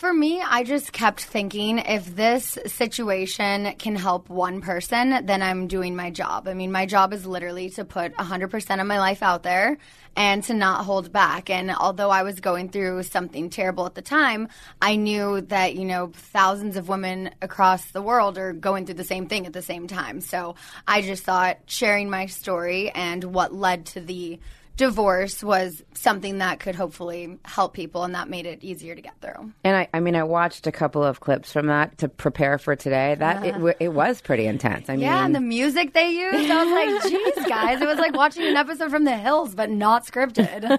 For 0.00 0.14
me, 0.14 0.40
I 0.40 0.64
just 0.64 0.94
kept 0.94 1.22
thinking 1.22 1.76
if 1.76 2.16
this 2.16 2.58
situation 2.64 3.74
can 3.76 3.96
help 3.96 4.30
one 4.30 4.62
person, 4.62 5.26
then 5.26 5.42
I'm 5.42 5.68
doing 5.68 5.94
my 5.94 6.10
job. 6.10 6.48
I 6.48 6.54
mean, 6.54 6.72
my 6.72 6.86
job 6.86 7.12
is 7.12 7.26
literally 7.26 7.68
to 7.72 7.84
put 7.84 8.14
100% 8.14 8.80
of 8.80 8.86
my 8.86 8.98
life 8.98 9.22
out 9.22 9.42
there 9.42 9.76
and 10.16 10.42
to 10.44 10.54
not 10.54 10.86
hold 10.86 11.12
back. 11.12 11.50
And 11.50 11.70
although 11.70 12.08
I 12.08 12.22
was 12.22 12.40
going 12.40 12.70
through 12.70 13.02
something 13.02 13.50
terrible 13.50 13.84
at 13.84 13.94
the 13.94 14.00
time, 14.00 14.48
I 14.80 14.96
knew 14.96 15.42
that, 15.42 15.74
you 15.74 15.84
know, 15.84 16.12
thousands 16.14 16.78
of 16.78 16.88
women 16.88 17.34
across 17.42 17.90
the 17.90 18.00
world 18.00 18.38
are 18.38 18.54
going 18.54 18.86
through 18.86 18.94
the 18.94 19.04
same 19.04 19.26
thing 19.26 19.44
at 19.44 19.52
the 19.52 19.60
same 19.60 19.86
time. 19.86 20.22
So 20.22 20.54
I 20.88 21.02
just 21.02 21.24
thought 21.24 21.58
sharing 21.66 22.08
my 22.08 22.24
story 22.24 22.88
and 22.88 23.22
what 23.22 23.52
led 23.52 23.84
to 23.86 24.00
the 24.00 24.40
divorce 24.80 25.44
was 25.44 25.84
something 25.92 26.38
that 26.38 26.58
could 26.58 26.74
hopefully 26.74 27.36
help 27.44 27.74
people 27.74 28.02
and 28.02 28.14
that 28.14 28.30
made 28.30 28.46
it 28.46 28.64
easier 28.64 28.94
to 28.94 29.02
get 29.02 29.12
through. 29.20 29.52
And 29.62 29.76
I, 29.76 29.88
I 29.92 30.00
mean, 30.00 30.16
I 30.16 30.22
watched 30.22 30.66
a 30.66 30.72
couple 30.72 31.04
of 31.04 31.20
clips 31.20 31.52
from 31.52 31.66
that 31.66 31.98
to 31.98 32.08
prepare 32.08 32.56
for 32.56 32.74
today. 32.74 33.14
That 33.18 33.44
it, 33.44 33.76
it 33.78 33.88
was 33.92 34.22
pretty 34.22 34.46
intense. 34.46 34.88
I 34.88 34.94
Yeah, 34.94 35.16
mean, 35.16 35.24
and 35.26 35.34
the 35.34 35.40
music 35.42 35.92
they 35.92 36.08
used, 36.08 36.50
I 36.50 36.64
was 36.64 37.02
like, 37.04 37.12
"Geez, 37.12 37.44
guys!" 37.48 37.82
It 37.82 37.86
was 37.86 37.98
like 37.98 38.14
watching 38.14 38.46
an 38.46 38.56
episode 38.56 38.90
from 38.90 39.04
The 39.04 39.16
Hills, 39.18 39.54
but 39.54 39.68
not 39.68 40.06
scripted. 40.06 40.78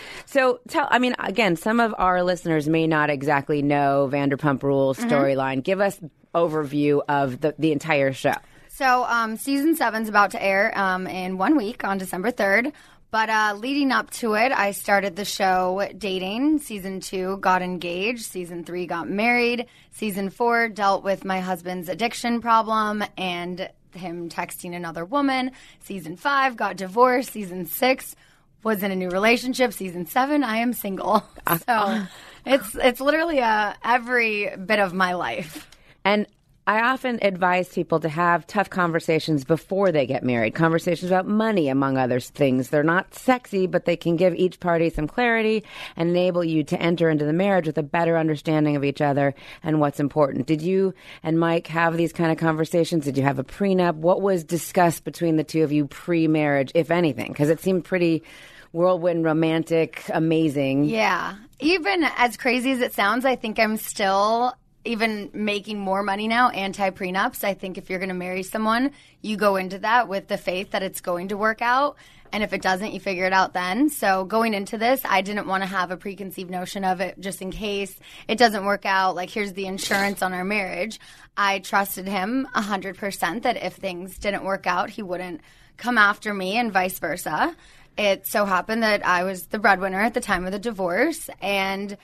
so 0.26 0.60
tell. 0.68 0.88
I 0.90 0.98
mean, 0.98 1.14
again, 1.18 1.56
some 1.56 1.80
of 1.80 1.94
our 1.98 2.22
listeners 2.22 2.66
may 2.66 2.86
not 2.86 3.10
exactly 3.10 3.60
know 3.60 4.08
Vanderpump 4.10 4.62
Rules 4.62 4.98
Mm-hmm. 4.98 5.10
storyline. 5.12 5.62
Give 5.62 5.80
us 5.82 6.00
overview 6.34 7.02
of 7.08 7.40
the 7.42 7.54
the 7.58 7.72
entire 7.72 8.12
show. 8.14 8.32
So, 8.76 9.04
um, 9.04 9.38
season 9.38 9.74
seven's 9.74 10.10
about 10.10 10.32
to 10.32 10.42
air 10.42 10.70
um, 10.78 11.06
in 11.06 11.38
one 11.38 11.56
week 11.56 11.82
on 11.82 11.96
December 11.96 12.30
third. 12.30 12.72
But 13.10 13.30
uh, 13.30 13.54
leading 13.56 13.90
up 13.90 14.10
to 14.10 14.34
it, 14.34 14.52
I 14.52 14.72
started 14.72 15.16
the 15.16 15.24
show 15.24 15.88
dating. 15.96 16.58
Season 16.58 17.00
two 17.00 17.38
got 17.38 17.62
engaged. 17.62 18.26
Season 18.26 18.64
three 18.64 18.86
got 18.86 19.08
married. 19.08 19.64
Season 19.92 20.28
four 20.28 20.68
dealt 20.68 21.02
with 21.02 21.24
my 21.24 21.40
husband's 21.40 21.88
addiction 21.88 22.42
problem 22.42 23.02
and 23.16 23.70
him 23.92 24.28
texting 24.28 24.76
another 24.76 25.06
woman. 25.06 25.52
Season 25.80 26.14
five 26.14 26.54
got 26.58 26.76
divorced. 26.76 27.32
Season 27.32 27.64
six 27.64 28.14
was 28.62 28.82
in 28.82 28.90
a 28.90 28.96
new 28.96 29.08
relationship. 29.08 29.72
Season 29.72 30.04
seven, 30.04 30.44
I 30.44 30.58
am 30.58 30.74
single. 30.74 31.24
So 31.66 32.02
it's 32.44 32.74
it's 32.74 33.00
literally 33.00 33.40
uh, 33.40 33.72
every 33.82 34.54
bit 34.56 34.80
of 34.80 34.92
my 34.92 35.14
life. 35.14 35.66
And 36.04 36.26
I 36.68 36.80
often 36.80 37.20
advise 37.22 37.68
people 37.68 38.00
to 38.00 38.08
have 38.08 38.44
tough 38.44 38.70
conversations 38.70 39.44
before 39.44 39.92
they 39.92 40.04
get 40.04 40.24
married. 40.24 40.56
Conversations 40.56 41.12
about 41.12 41.28
money, 41.28 41.68
among 41.68 41.96
other 41.96 42.18
things. 42.18 42.70
They're 42.70 42.82
not 42.82 43.14
sexy, 43.14 43.68
but 43.68 43.84
they 43.84 43.96
can 43.96 44.16
give 44.16 44.34
each 44.34 44.58
party 44.58 44.90
some 44.90 45.06
clarity 45.06 45.62
and 45.94 46.10
enable 46.10 46.42
you 46.42 46.64
to 46.64 46.82
enter 46.82 47.08
into 47.08 47.24
the 47.24 47.32
marriage 47.32 47.68
with 47.68 47.78
a 47.78 47.84
better 47.84 48.18
understanding 48.18 48.74
of 48.74 48.82
each 48.82 49.00
other 49.00 49.32
and 49.62 49.78
what's 49.78 50.00
important. 50.00 50.46
Did 50.46 50.60
you 50.60 50.92
and 51.22 51.38
Mike 51.38 51.68
have 51.68 51.96
these 51.96 52.12
kind 52.12 52.32
of 52.32 52.38
conversations? 52.38 53.04
Did 53.04 53.16
you 53.16 53.22
have 53.22 53.38
a 53.38 53.44
prenup? 53.44 53.94
What 53.94 54.20
was 54.20 54.42
discussed 54.42 55.04
between 55.04 55.36
the 55.36 55.44
two 55.44 55.62
of 55.62 55.70
you 55.70 55.86
pre 55.86 56.26
marriage, 56.26 56.72
if 56.74 56.90
anything? 56.90 57.28
Because 57.28 57.48
it 57.48 57.60
seemed 57.60 57.84
pretty 57.84 58.24
whirlwind, 58.72 59.24
romantic, 59.24 60.02
amazing. 60.12 60.86
Yeah. 60.86 61.36
Even 61.60 62.02
as 62.16 62.36
crazy 62.36 62.72
as 62.72 62.80
it 62.80 62.92
sounds, 62.92 63.24
I 63.24 63.36
think 63.36 63.60
I'm 63.60 63.76
still 63.76 64.52
even 64.86 65.30
making 65.32 65.78
more 65.78 66.02
money 66.02 66.28
now 66.28 66.50
anti 66.50 66.90
prenups. 66.90 67.44
I 67.44 67.54
think 67.54 67.78
if 67.78 67.90
you're 67.90 67.98
going 67.98 68.08
to 68.08 68.14
marry 68.14 68.42
someone, 68.42 68.92
you 69.20 69.36
go 69.36 69.56
into 69.56 69.78
that 69.80 70.08
with 70.08 70.28
the 70.28 70.38
faith 70.38 70.70
that 70.70 70.82
it's 70.82 71.00
going 71.00 71.28
to 71.28 71.36
work 71.36 71.62
out. 71.62 71.96
And 72.32 72.42
if 72.42 72.52
it 72.52 72.62
doesn't, 72.62 72.92
you 72.92 73.00
figure 73.00 73.24
it 73.24 73.32
out 73.32 73.52
then. 73.52 73.88
So 73.88 74.24
going 74.24 74.52
into 74.52 74.78
this, 74.78 75.00
I 75.04 75.20
didn't 75.20 75.46
want 75.46 75.62
to 75.62 75.68
have 75.68 75.90
a 75.90 75.96
preconceived 75.96 76.50
notion 76.50 76.84
of 76.84 77.00
it 77.00 77.20
just 77.20 77.40
in 77.40 77.50
case 77.50 77.98
it 78.28 78.36
doesn't 78.38 78.64
work 78.64 78.84
out. 78.84 79.14
Like, 79.14 79.30
here's 79.30 79.52
the 79.52 79.66
insurance 79.66 80.22
on 80.22 80.32
our 80.32 80.44
marriage. 80.44 80.98
I 81.36 81.60
trusted 81.60 82.06
him 82.06 82.48
100% 82.54 83.42
that 83.42 83.56
if 83.56 83.74
things 83.74 84.18
didn't 84.18 84.44
work 84.44 84.66
out, 84.66 84.90
he 84.90 85.02
wouldn't 85.02 85.40
come 85.76 85.98
after 85.98 86.32
me 86.34 86.56
and 86.56 86.72
vice 86.72 86.98
versa. 86.98 87.54
It 87.96 88.26
so 88.26 88.44
happened 88.44 88.82
that 88.82 89.06
I 89.06 89.24
was 89.24 89.46
the 89.46 89.58
breadwinner 89.58 90.00
at 90.00 90.14
the 90.14 90.20
time 90.20 90.44
of 90.46 90.52
the 90.52 90.58
divorce. 90.58 91.30
And 91.40 91.96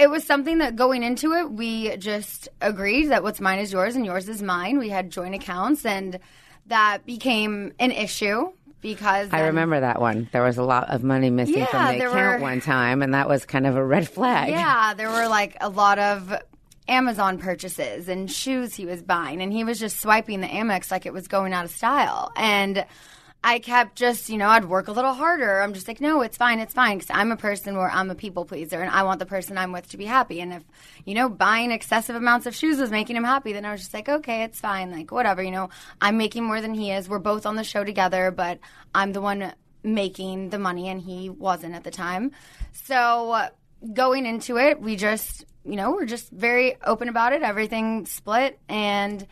it 0.00 0.10
was 0.10 0.24
something 0.24 0.58
that 0.58 0.76
going 0.76 1.02
into 1.02 1.32
it, 1.34 1.50
we 1.50 1.96
just 1.98 2.48
agreed 2.60 3.06
that 3.06 3.22
what's 3.22 3.40
mine 3.40 3.58
is 3.58 3.72
yours 3.72 3.96
and 3.96 4.06
yours 4.06 4.28
is 4.28 4.42
mine. 4.42 4.78
We 4.78 4.88
had 4.88 5.10
joint 5.10 5.34
accounts, 5.34 5.84
and 5.84 6.18
that 6.66 7.04
became 7.04 7.72
an 7.78 7.90
issue 7.90 8.50
because 8.80 9.28
I 9.32 9.46
remember 9.46 9.80
that 9.80 10.00
one. 10.00 10.28
There 10.32 10.42
was 10.42 10.56
a 10.56 10.62
lot 10.62 10.88
of 10.88 11.02
money 11.04 11.28
missing 11.30 11.66
from 11.66 11.98
the 11.98 12.06
account 12.06 12.40
were- 12.40 12.42
one 12.42 12.60
time, 12.60 13.02
and 13.02 13.14
that 13.14 13.28
was 13.28 13.44
kind 13.44 13.66
of 13.66 13.76
a 13.76 13.84
red 13.84 14.08
flag. 14.08 14.48
Yeah, 14.50 14.94
there 14.94 15.10
were 15.10 15.28
like 15.28 15.56
a 15.60 15.68
lot 15.68 15.98
of 15.98 16.34
Amazon 16.88 17.38
purchases 17.38 18.08
and 18.08 18.30
shoes 18.30 18.74
he 18.74 18.86
was 18.86 19.02
buying, 19.02 19.42
and 19.42 19.52
he 19.52 19.64
was 19.64 19.78
just 19.78 20.00
swiping 20.00 20.40
the 20.40 20.48
Amex 20.48 20.90
like 20.90 21.06
it 21.06 21.12
was 21.12 21.28
going 21.28 21.52
out 21.52 21.64
of 21.66 21.70
style. 21.70 22.32
And 22.36 22.84
I 23.42 23.58
kept 23.58 23.96
just, 23.96 24.28
you 24.28 24.36
know, 24.36 24.48
I'd 24.48 24.66
work 24.66 24.88
a 24.88 24.92
little 24.92 25.14
harder. 25.14 25.62
I'm 25.62 25.72
just 25.72 25.88
like, 25.88 26.00
no, 26.00 26.20
it's 26.20 26.36
fine, 26.36 26.58
it's 26.58 26.74
fine. 26.74 26.98
Because 26.98 27.14
I'm 27.14 27.32
a 27.32 27.36
person 27.36 27.74
where 27.74 27.90
I'm 27.90 28.10
a 28.10 28.14
people 28.14 28.44
pleaser 28.44 28.80
and 28.82 28.90
I 28.90 29.02
want 29.02 29.18
the 29.18 29.26
person 29.26 29.56
I'm 29.56 29.72
with 29.72 29.88
to 29.90 29.96
be 29.96 30.04
happy. 30.04 30.40
And 30.40 30.52
if, 30.52 30.62
you 31.06 31.14
know, 31.14 31.30
buying 31.30 31.70
excessive 31.70 32.16
amounts 32.16 32.46
of 32.46 32.54
shoes 32.54 32.78
was 32.78 32.90
making 32.90 33.16
him 33.16 33.24
happy, 33.24 33.54
then 33.54 33.64
I 33.64 33.72
was 33.72 33.80
just 33.80 33.94
like, 33.94 34.10
okay, 34.10 34.42
it's 34.42 34.60
fine. 34.60 34.90
Like, 34.90 35.10
whatever, 35.10 35.42
you 35.42 35.50
know, 35.50 35.70
I'm 36.02 36.18
making 36.18 36.44
more 36.44 36.60
than 36.60 36.74
he 36.74 36.90
is. 36.90 37.08
We're 37.08 37.18
both 37.18 37.46
on 37.46 37.56
the 37.56 37.64
show 37.64 37.82
together, 37.82 38.30
but 38.30 38.58
I'm 38.94 39.12
the 39.12 39.22
one 39.22 39.54
making 39.82 40.50
the 40.50 40.58
money 40.58 40.88
and 40.88 41.00
he 41.00 41.30
wasn't 41.30 41.74
at 41.74 41.84
the 41.84 41.90
time. 41.90 42.32
So 42.72 43.48
going 43.94 44.26
into 44.26 44.58
it, 44.58 44.82
we 44.82 44.96
just, 44.96 45.46
you 45.64 45.76
know, 45.76 45.92
we're 45.92 46.04
just 46.04 46.30
very 46.30 46.76
open 46.82 47.08
about 47.08 47.32
it. 47.32 47.42
Everything 47.42 48.04
split 48.04 48.58
and 48.68 49.26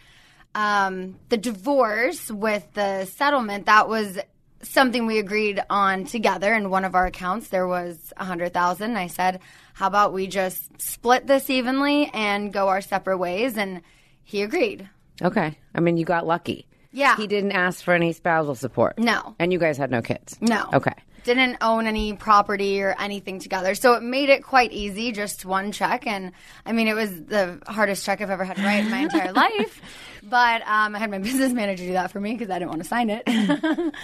um, 0.59 1.17
the 1.29 1.37
divorce 1.37 2.31
with 2.31 2.67
the 2.75 3.05
settlement 3.05 3.67
that 3.67 3.89
was 3.89 4.19
something 4.63 5.07
we 5.07 5.19
agreed 5.19 5.61
on 5.71 6.05
together 6.05 6.53
in 6.53 6.69
one 6.69 6.85
of 6.85 6.95
our 6.97 7.07
accounts 7.07 7.49
there 7.49 7.69
was 7.69 8.13
a 8.17 8.25
hundred 8.25 8.53
thousand 8.53 8.97
i 8.97 9.07
said 9.07 9.39
how 9.75 9.87
about 9.87 10.13
we 10.13 10.27
just 10.27 10.81
split 10.81 11.29
this 11.29 11.49
evenly 11.49 12.11
and 12.13 12.53
go 12.53 12.67
our 12.69 12.81
separate 12.81 13.19
ways 13.19 13.57
and 13.57 13.83
he 14.25 14.43
agreed 14.43 14.89
Okay. 15.23 15.59
I 15.75 15.81
mean, 15.81 15.97
you 15.97 16.05
got 16.05 16.27
lucky. 16.27 16.67
Yeah. 16.93 17.17
He 17.17 17.27
didn't 17.27 17.53
ask 17.53 17.83
for 17.85 17.93
any 17.93 18.13
spousal 18.13 18.55
support. 18.55 18.99
No. 18.99 19.35
And 19.39 19.53
you 19.53 19.59
guys 19.59 19.77
had 19.77 19.91
no 19.91 20.03
kids. 20.03 20.39
No. 20.41 20.69
Okay. 20.73 20.95
Didn't 21.29 21.59
own 21.61 21.87
any 21.87 22.15
property 22.15 22.83
or 22.83 22.95
anything 22.99 23.39
together. 23.39 23.75
So 23.75 23.95
it 23.95 24.03
made 24.03 24.29
it 24.29 24.43
quite 24.43 24.73
easy, 24.73 25.13
just 25.13 25.45
one 25.45 25.71
check. 25.73 26.07
And 26.07 26.33
I 26.67 26.73
mean, 26.73 26.89
it 26.89 26.95
was 26.95 27.11
the 27.25 27.61
hardest 27.67 28.05
check 28.05 28.21
I've 28.21 28.31
ever 28.31 28.45
had 28.45 28.57
to 28.57 28.63
write 28.63 28.85
in 28.85 28.91
my 28.91 28.99
entire 28.99 29.33
life. 29.45 29.81
But 30.23 30.63
um, 30.67 30.97
I 30.97 30.99
had 30.99 31.11
my 31.11 31.19
business 31.29 31.53
manager 31.53 31.85
do 31.85 31.93
that 31.93 32.11
for 32.11 32.21
me 32.21 32.33
because 32.33 32.51
I 32.51 32.59
didn't 32.59 32.71
want 32.71 32.83
to 32.83 32.89
sign 32.89 33.11
it. 33.11 33.23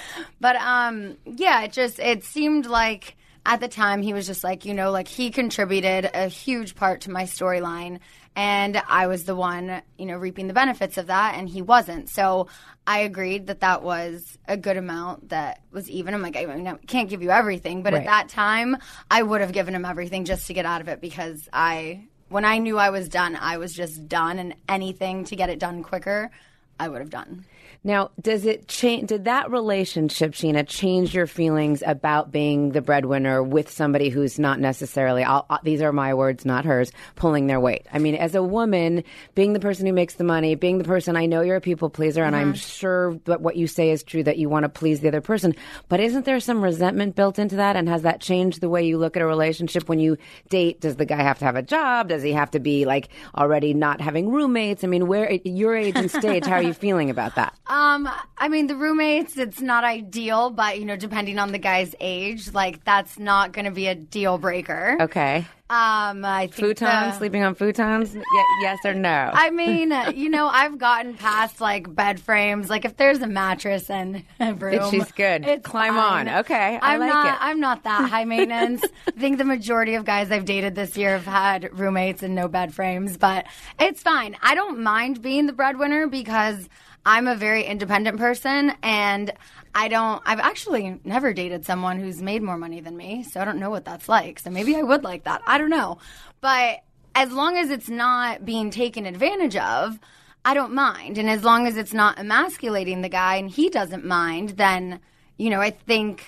but 0.40 0.56
um, 0.56 1.16
yeah, 1.24 1.62
it 1.62 1.72
just 1.72 1.98
it 1.98 2.24
seemed 2.24 2.66
like 2.66 3.16
at 3.46 3.60
the 3.60 3.68
time 3.68 4.02
he 4.02 4.12
was 4.12 4.26
just 4.26 4.42
like 4.44 4.64
you 4.64 4.72
know 4.72 4.90
like 4.90 5.08
he 5.08 5.30
contributed 5.30 6.10
a 6.14 6.28
huge 6.28 6.74
part 6.74 7.02
to 7.02 7.10
my 7.10 7.24
storyline 7.24 8.00
and 8.36 8.82
i 8.88 9.06
was 9.06 9.24
the 9.24 9.34
one 9.34 9.80
you 9.98 10.06
know 10.06 10.16
reaping 10.16 10.46
the 10.48 10.54
benefits 10.54 10.98
of 10.98 11.06
that 11.06 11.34
and 11.36 11.48
he 11.48 11.62
wasn't 11.62 12.08
so 12.08 12.48
i 12.86 12.98
agreed 13.00 13.46
that 13.46 13.60
that 13.60 13.82
was 13.82 14.36
a 14.48 14.56
good 14.56 14.76
amount 14.76 15.28
that 15.28 15.60
was 15.70 15.88
even 15.90 16.14
i'm 16.14 16.22
like 16.22 16.36
i 16.36 16.44
mean, 16.44 16.66
I 16.66 16.74
can't 16.86 17.08
give 17.08 17.22
you 17.22 17.30
everything 17.30 17.82
but 17.82 17.92
Right. 17.92 18.00
at 18.00 18.06
that 18.06 18.28
time 18.28 18.76
i 19.10 19.22
would 19.22 19.40
have 19.40 19.52
given 19.52 19.74
him 19.74 19.84
everything 19.84 20.24
just 20.24 20.46
to 20.48 20.54
get 20.54 20.66
out 20.66 20.80
of 20.80 20.88
it 20.88 21.00
because 21.00 21.48
i 21.52 22.04
when 22.28 22.44
i 22.44 22.58
knew 22.58 22.76
i 22.78 22.90
was 22.90 23.08
done 23.08 23.36
i 23.36 23.56
was 23.58 23.72
just 23.72 24.08
done 24.08 24.38
and 24.38 24.54
anything 24.68 25.24
to 25.26 25.36
get 25.36 25.48
it 25.50 25.58
done 25.58 25.82
quicker 25.82 26.30
i 26.78 26.88
would 26.88 27.00
have 27.00 27.10
done 27.10 27.44
Now, 27.86 28.12
does 28.18 28.46
it 28.46 28.66
change? 28.66 29.10
Did 29.10 29.26
that 29.26 29.50
relationship, 29.50 30.32
Scheana, 30.32 30.66
change 30.66 31.14
your 31.14 31.26
feelings 31.26 31.82
about 31.86 32.32
being 32.32 32.70
the 32.70 32.80
breadwinner 32.80 33.42
with 33.42 33.70
somebody 33.70 34.08
who's 34.08 34.38
not 34.38 34.58
necessarily? 34.58 35.22
I'll, 35.22 35.46
these 35.62 35.82
are 35.82 35.92
my 35.92 36.14
words, 36.14 36.46
not 36.46 36.64
hers. 36.64 36.92
Pulling 37.14 37.46
their 37.46 37.60
weight. 37.60 37.86
I 37.92 37.98
mean, 37.98 38.14
as 38.14 38.34
a 38.34 38.42
woman, 38.42 39.04
being 39.34 39.52
the 39.52 39.60
person 39.60 39.84
who 39.84 39.92
makes 39.92 40.14
the 40.14 40.24
money, 40.24 40.54
being 40.54 40.78
the 40.78 40.84
person 40.84 41.14
I 41.14 41.26
know 41.26 41.42
you're 41.42 41.56
a 41.56 41.60
people 41.60 41.90
pleaser, 41.90 42.24
and 42.24 42.34
I'm 42.34 42.50
uh-huh. 42.50 42.58
sure 42.58 43.18
that 43.26 43.42
what 43.42 43.56
you 43.56 43.66
say 43.66 43.90
is 43.90 44.02
true 44.02 44.22
that 44.22 44.38
you 44.38 44.48
want 44.48 44.62
to 44.62 44.70
please 44.70 45.00
the 45.00 45.08
other 45.08 45.20
person. 45.20 45.54
But 45.90 46.00
isn't 46.00 46.24
there 46.24 46.40
some 46.40 46.64
resentment 46.64 47.16
built 47.16 47.38
into 47.38 47.56
that? 47.56 47.76
And 47.76 47.86
has 47.90 48.00
that 48.02 48.22
changed 48.22 48.62
the 48.62 48.70
way 48.70 48.86
you 48.86 48.96
look 48.96 49.14
at 49.14 49.22
a 49.22 49.26
relationship 49.26 49.90
when 49.90 49.98
you 49.98 50.16
date? 50.48 50.80
Does 50.80 50.96
the 50.96 51.04
guy 51.04 51.22
have 51.22 51.38
to 51.40 51.44
have 51.44 51.56
a 51.56 51.62
job? 51.62 52.08
Does 52.08 52.22
he 52.22 52.32
have 52.32 52.52
to 52.52 52.60
be 52.60 52.86
like 52.86 53.10
already 53.36 53.74
not 53.74 54.00
having 54.00 54.30
roommates? 54.30 54.84
I 54.84 54.86
mean, 54.86 55.06
where 55.06 55.30
at 55.30 55.44
your 55.44 55.76
age 55.76 55.96
and 55.96 56.10
stage, 56.10 56.46
how 56.46 56.54
are 56.54 56.62
you 56.66 56.74
feeling 56.74 57.10
about 57.10 57.34
that? 57.36 57.56
Um, 57.66 58.08
I 58.38 58.48
mean, 58.48 58.66
the 58.66 58.76
roommates, 58.76 59.36
it's 59.36 59.60
not 59.60 59.84
ideal, 59.84 60.50
but 60.50 60.78
you 60.78 60.84
know, 60.84 60.96
depending 60.96 61.38
on 61.38 61.52
the 61.52 61.58
guy's 61.58 61.94
age, 62.00 62.52
like 62.52 62.84
that's 62.84 63.18
not 63.18 63.52
going 63.52 63.64
to 63.64 63.70
be 63.70 63.86
a 63.86 63.94
deal 63.94 64.38
breaker. 64.38 64.96
Okay. 65.00 65.46
Um, 65.74 66.24
I 66.24 66.46
think 66.46 66.78
Futons, 66.78 66.78
the- 66.78 67.12
sleeping 67.18 67.42
on 67.42 67.54
futons? 67.54 68.14
Ye- 68.14 68.22
yes 68.60 68.78
or 68.84 68.94
no? 68.94 69.30
I 69.34 69.50
mean, 69.50 69.92
you 70.14 70.28
know, 70.30 70.46
I've 70.46 70.78
gotten 70.78 71.14
past 71.14 71.60
like 71.60 71.92
bed 71.94 72.20
frames. 72.20 72.70
Like 72.70 72.84
if 72.84 72.96
there's 72.96 73.20
a 73.20 73.26
mattress 73.26 73.90
and 73.90 74.22
a 74.38 74.54
room, 74.54 74.90
she's 74.90 75.10
good. 75.12 75.62
Climb 75.64 75.94
fine. 75.94 76.28
on. 76.28 76.38
Okay, 76.40 76.78
I 76.80 76.94
I'm 76.94 77.00
like 77.00 77.08
not. 77.12 77.26
it. 77.34 77.38
I'm 77.40 77.60
not 77.60 77.82
that 77.84 78.08
high 78.08 78.24
maintenance. 78.34 78.84
I 79.08 79.10
think 79.12 79.38
the 79.38 79.44
majority 79.44 79.94
of 79.94 80.04
guys 80.04 80.30
I've 80.30 80.44
dated 80.44 80.74
this 80.74 80.96
year 80.96 81.10
have 81.18 81.26
had 81.26 81.76
roommates 81.78 82.22
and 82.22 82.34
no 82.34 82.46
bed 82.48 82.72
frames, 82.72 83.16
but 83.16 83.46
it's 83.80 84.00
fine. 84.02 84.36
I 84.42 84.54
don't 84.54 84.80
mind 84.80 85.22
being 85.22 85.46
the 85.46 85.52
breadwinner 85.52 86.06
because 86.06 86.68
I'm 87.06 87.26
a 87.26 87.36
very 87.36 87.64
independent 87.64 88.18
person 88.18 88.72
and. 88.82 89.32
I 89.76 89.88
don't. 89.88 90.22
I've 90.24 90.38
actually 90.38 91.00
never 91.02 91.32
dated 91.32 91.66
someone 91.66 91.98
who's 91.98 92.22
made 92.22 92.44
more 92.44 92.56
money 92.56 92.80
than 92.80 92.96
me, 92.96 93.24
so 93.24 93.40
I 93.40 93.44
don't 93.44 93.58
know 93.58 93.70
what 93.70 93.84
that's 93.84 94.08
like. 94.08 94.38
So 94.38 94.48
maybe 94.48 94.76
I 94.76 94.82
would 94.82 95.02
like 95.02 95.24
that. 95.24 95.42
I 95.48 95.58
don't 95.58 95.68
know, 95.68 95.98
but 96.40 96.84
as 97.16 97.32
long 97.32 97.56
as 97.56 97.70
it's 97.70 97.88
not 97.88 98.44
being 98.44 98.70
taken 98.70 99.04
advantage 99.04 99.56
of, 99.56 99.98
I 100.44 100.54
don't 100.54 100.74
mind. 100.74 101.18
And 101.18 101.28
as 101.28 101.42
long 101.42 101.66
as 101.66 101.76
it's 101.76 101.92
not 101.92 102.18
emasculating 102.18 103.02
the 103.02 103.08
guy 103.08 103.34
and 103.34 103.50
he 103.50 103.68
doesn't 103.68 104.04
mind, 104.04 104.50
then, 104.50 105.00
you 105.38 105.50
know, 105.50 105.60
I 105.60 105.70
think 105.70 106.24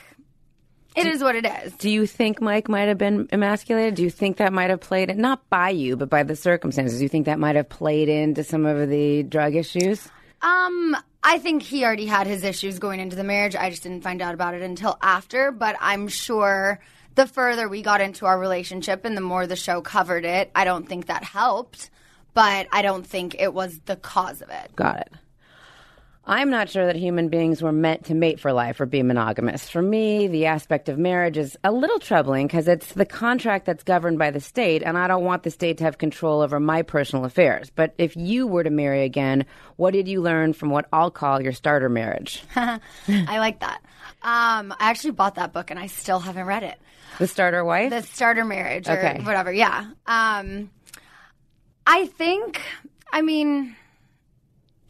it 0.97 1.07
is 1.07 1.23
what 1.23 1.37
it 1.37 1.47
is. 1.47 1.73
Do 1.75 1.91
you 1.91 2.07
think 2.07 2.41
Mike 2.41 2.69
might 2.69 2.89
have 2.89 2.99
been 2.99 3.29
emasculated? 3.31 3.95
Do 3.95 4.03
you 4.03 4.11
think 4.11 4.39
that 4.39 4.53
might 4.53 4.71
have 4.71 4.81
played 4.81 5.11
it, 5.11 5.19
not 5.19 5.49
by 5.51 5.71
you, 5.71 5.97
but 5.97 6.09
by 6.09 6.23
the 6.23 6.35
circumstances? 6.35 6.99
Do 6.99 7.05
you 7.05 7.09
think 7.09 7.27
that 7.27 7.39
might 7.39 7.57
have 7.57 7.69
played 7.69 8.09
into 8.09 8.43
some 8.43 8.67
of 8.67 8.89
the 8.89 9.23
drug 9.23 9.55
issues? 9.55 10.09
Um, 10.43 10.97
I 11.23 11.39
think 11.39 11.63
he 11.63 11.85
already 11.85 12.07
had 12.07 12.27
his 12.27 12.45
issues 12.45 12.79
going 12.79 13.01
into 13.01 13.17
the 13.17 13.25
marriage. 13.25 13.57
I 13.57 13.71
just 13.71 13.83
didn't 13.83 14.03
find 14.03 14.23
out 14.23 14.35
about 14.35 14.55
it 14.55 14.63
until 14.63 14.99
after, 15.03 15.51
but 15.51 15.77
I'm 15.81 16.09
sure 16.09 16.81
the 17.17 17.27
further 17.27 17.69
we 17.69 17.83
got 17.83 18.01
into 18.01 18.27
our 18.27 18.39
relationship 18.39 19.05
and 19.05 19.17
the 19.17 19.23
more 19.23 19.47
the 19.47 19.57
show 19.57 19.81
covered 19.81 20.25
it, 20.25 20.51
I 20.55 20.65
don't 20.65 20.89
think 20.89 21.07
that 21.07 21.25
helped, 21.25 21.91
but 22.35 22.69
I 22.71 22.83
don't 22.83 23.07
think 23.07 23.37
it 23.39 23.53
was 23.53 23.81
the 23.87 23.97
cause 23.97 24.43
of 24.43 24.51
it. 24.51 24.77
Got 24.77 25.01
it. 25.01 25.13
I'm 26.29 26.51
not 26.51 26.69
sure 26.69 26.87
that 26.87 26.97
human 26.97 27.29
beings 27.29 27.63
were 27.63 27.71
meant 27.71 28.07
to 28.07 28.15
mate 28.15 28.41
for 28.41 28.53
life 28.53 28.81
or 28.81 28.87
be 28.87 29.03
monogamous. 29.05 29.69
For 29.69 29.81
me, 29.81 30.27
the 30.27 30.47
aspect 30.47 30.89
of 30.89 30.99
marriage 30.99 31.37
is 31.39 31.57
a 31.63 31.71
little 31.71 32.01
troubling 32.01 32.49
because 32.49 32.67
it's 32.67 32.93
the 32.95 33.07
contract 33.07 33.65
that's 33.65 33.85
governed 33.85 34.19
by 34.19 34.33
the 34.33 34.41
state, 34.41 34.83
and 34.83 34.99
I 34.99 35.07
don't 35.07 35.23
want 35.25 35.45
the 35.45 35.53
state 35.53 35.79
to 35.79 35.85
have 35.85 35.99
control 35.99 36.41
over 36.43 36.59
my 36.59 36.83
personal 36.83 37.25
affairs. 37.25 37.71
But 37.73 37.95
if 37.97 38.17
you 38.17 38.49
were 38.49 38.65
to 38.65 38.71
marry 38.71 39.05
again, 39.05 39.47
what 39.77 39.93
did 39.93 40.09
you 40.09 40.21
learn 40.21 40.53
from 40.53 40.71
what 40.71 40.87
I'll 40.93 41.13
call 41.13 41.41
your 41.41 41.53
starter 41.53 41.89
marriage? 41.89 42.43
I 42.57 42.81
like 43.09 43.61
that. 43.61 43.81
Um, 44.23 44.73
I 44.81 44.91
actually 44.91 45.13
bought 45.13 45.37
that 45.37 45.53
book 45.53 45.71
and 45.71 45.79
I 45.79 45.87
still 45.87 46.19
haven't 46.19 46.47
read 46.47 46.65
it. 46.65 46.77
The 47.21 47.29
starter 47.29 47.65
wife? 47.65 47.91
the 47.91 48.03
starter 48.03 48.45
marriage 48.45 48.89
or 48.89 48.99
Okay. 48.99 49.21
whatever. 49.23 49.53
Yeah. 49.53 49.91
Um, 50.07 50.71
I 51.87 52.07
think. 52.07 52.61
I 53.13 53.23
mean, 53.23 53.77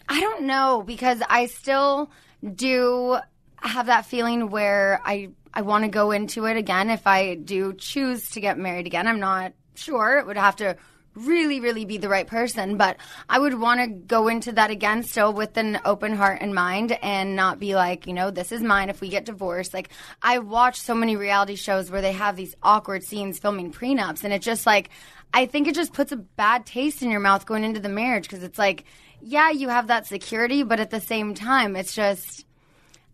I 0.09 0.21
don't 0.21 0.43
know 0.43 0.83
because 0.87 1.21
I 1.29 1.47
still 1.47 2.11
do 2.43 3.19
have 3.61 3.87
that 3.87 4.07
feeling 4.07 4.51
where 4.51 5.01
I 5.05 5.31
I 5.53 5.63
want 5.63 5.85
to 5.85 5.89
go 5.89 6.11
into 6.11 6.45
it 6.45 6.57
again 6.57 6.91
if 6.91 7.07
I 7.07 7.35
do 7.35 7.73
choose 7.73 8.31
to 8.31 8.41
get 8.41 8.59
married 8.59 8.87
again. 8.87 9.07
I'm 9.07 9.21
not 9.21 9.53
sure. 9.75 10.19
It 10.19 10.27
would 10.27 10.37
have 10.37 10.57
to 10.57 10.77
really 11.15 11.61
really 11.61 11.87
be 11.87 11.97
the 11.97 12.11
right 12.11 12.27
person, 12.27 12.77
but 12.77 12.99
I 13.29 13.39
would 13.39 13.59
want 13.59 13.81
to 13.81 13.87
go 13.87 14.29
into 14.29 14.53
that 14.53 14.71
again 14.71 15.03
still 15.03 15.33
with 15.33 15.57
an 15.57 15.81
open 15.85 16.15
heart 16.15 16.43
and 16.43 16.55
mind 16.55 16.93
and 17.03 17.35
not 17.35 17.59
be 17.59 17.75
like, 17.75 18.07
you 18.07 18.13
know, 18.13 18.31
this 18.31 18.53
is 18.53 18.63
mine 18.63 18.91
if 18.91 19.01
we 19.01 19.09
get 19.09 19.25
divorced. 19.25 19.73
Like 19.73 19.89
I 20.23 20.39
watch 20.39 20.79
so 20.79 20.95
many 20.95 21.17
reality 21.17 21.57
shows 21.57 21.91
where 21.91 22.03
they 22.03 22.13
have 22.13 22.37
these 22.37 22.55
awkward 22.63 23.03
scenes 23.03 23.39
filming 23.39 23.73
prenups 23.73 24.25
and 24.25 24.33
it 24.33 24.43
just 24.43 24.67
like 24.67 24.91
I 25.33 25.47
think 25.47 25.69
it 25.69 25.75
just 25.75 25.93
puts 25.93 26.13
a 26.13 26.17
bad 26.17 26.67
taste 26.67 27.03
in 27.03 27.11
your 27.11 27.21
mouth 27.21 27.47
going 27.47 27.65
into 27.65 27.81
the 27.81 27.89
marriage 27.89 28.29
because 28.29 28.45
it's 28.45 28.59
like 28.59 28.85
yeah, 29.21 29.51
you 29.51 29.69
have 29.69 29.89
that 29.89 30.07
security, 30.07 30.63
but 30.63 30.81
at 30.81 30.91
the 30.91 31.01
same 31.01 31.35
time, 31.35 31.77
it's 31.77 31.95
just, 31.95 32.45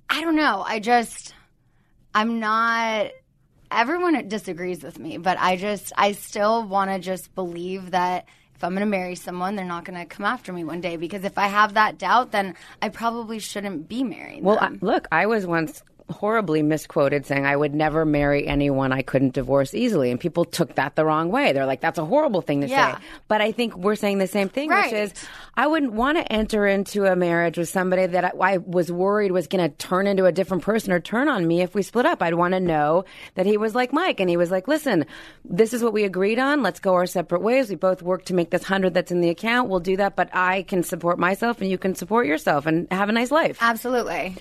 I 0.09 0.21
don't 0.21 0.37
know. 0.37 0.63
I 0.67 0.79
just, 0.79 1.35
I'm 2.15 2.41
not, 2.41 3.11
everyone 3.71 4.29
disagrees 4.29 4.83
with 4.83 4.99
me, 4.99 5.19
but 5.19 5.39
I 5.39 5.57
just, 5.57 5.93
I 5.97 6.13
still 6.13 6.67
want 6.67 6.91
to 6.91 6.99
just 6.99 7.35
believe 7.35 7.93
that 7.93 8.27
if 8.55 8.63
I'm 8.63 8.75
going 8.75 8.81
to 8.81 8.87
marry 8.87 9.17
someone, 9.17 9.57
they're 9.57 9.65
not 9.65 9.85
going 9.85 9.99
to 9.99 10.05
come 10.05 10.25
after 10.25 10.53
me 10.53 10.63
one 10.63 10.81
day 10.81 10.97
because 10.97 11.25
if 11.25 11.37
I 11.37 11.49
have 11.49 11.75
that 11.75 11.99
doubt, 11.99 12.31
then 12.31 12.55
I 12.81 12.91
probably 12.91 13.41
shouldn't 13.41 13.89
be 13.89 14.05
married. 14.05 14.45
Well, 14.45 14.59
I, 14.61 14.69
look, 14.81 15.09
I 15.11 15.27
was 15.27 15.47
once 15.47 15.83
horribly 16.13 16.63
misquoted 16.63 17.27
saying 17.27 17.45
I 17.47 17.57
would 17.57 17.75
never 17.75 18.05
marry 18.05 18.47
anyone 18.47 18.93
I 18.93 19.03
couldn't 19.03 19.35
divorce 19.35 19.75
easily. 19.75 20.11
And 20.11 20.21
people 20.21 20.45
took 20.45 20.77
that 20.77 20.95
the 20.95 21.05
wrong 21.05 21.31
way. 21.31 21.53
They're 21.53 21.67
like, 21.67 21.81
that's 21.81 21.99
a 21.99 22.05
horrible 22.05 22.41
thing 22.43 22.61
to 22.61 22.69
Yeah. 22.69 22.97
say. 22.99 23.03
But 23.29 23.41
I 23.41 23.53
think 23.53 23.77
we're 23.77 23.97
saying 23.97 24.19
the 24.19 24.27
same 24.27 24.49
thing, 24.49 24.71
Right. 24.71 24.85
which 24.93 24.93
is 25.01 25.15
I 25.57 25.67
wouldn't 25.67 25.93
want 25.93 26.19
to 26.19 26.33
enter 26.33 26.67
into 26.67 27.05
a 27.05 27.17
marriage 27.17 27.59
with 27.59 27.69
somebody 27.69 28.07
that 28.07 28.25
I, 28.25 28.53
I 28.55 28.57
was 28.59 28.93
worried 28.93 29.33
was 29.33 29.47
going 29.49 29.69
to 29.69 29.77
turn 29.77 30.07
into 30.07 30.25
a 30.27 30.33
different 30.33 30.63
person 30.63 30.93
or 30.93 31.01
turn 31.01 31.29
on 31.29 31.47
me 31.47 31.63
if 31.63 31.75
we 31.75 31.83
split 31.83 32.07
up. 32.07 32.23
I'd 32.23 32.35
want 32.35 32.53
to 32.55 32.61
know 32.61 33.05
that 33.35 33.47
he 33.47 33.57
was 33.57 33.75
like 33.75 33.93
Mike 33.93 34.21
and 34.21 34.31
he 34.31 34.37
was 34.37 34.51
like, 34.51 34.69
listen, 34.69 35.07
this 35.45 35.75
is 35.75 35.83
what 35.83 35.93
we 35.93 36.05
agreed 36.05 36.39
on. 36.39 36.63
Let's 36.63 36.81
go 36.81 36.95
our 36.95 37.07
separate 37.07 37.43
ways. 37.43 37.69
We 37.71 37.77
both 37.77 38.03
work 38.03 38.25
to 38.27 38.35
make 38.35 38.51
this 38.51 38.63
hundred 38.65 38.95
that's 38.95 39.11
in 39.11 39.21
the 39.21 39.29
account. 39.31 39.69
We'll 39.69 39.81
do 39.81 39.97
that, 39.97 40.17
but 40.17 40.29
I 40.33 40.63
can 40.63 40.83
support 40.83 41.19
myself 41.19 41.61
and 41.61 41.71
you 41.71 41.79
can 41.79 41.95
support 41.95 42.27
yourself 42.27 42.67
and 42.67 42.87
have 42.91 43.09
a 43.09 43.13
nice 43.13 43.31
life. 43.31 43.59
Absolutely. 43.61 44.37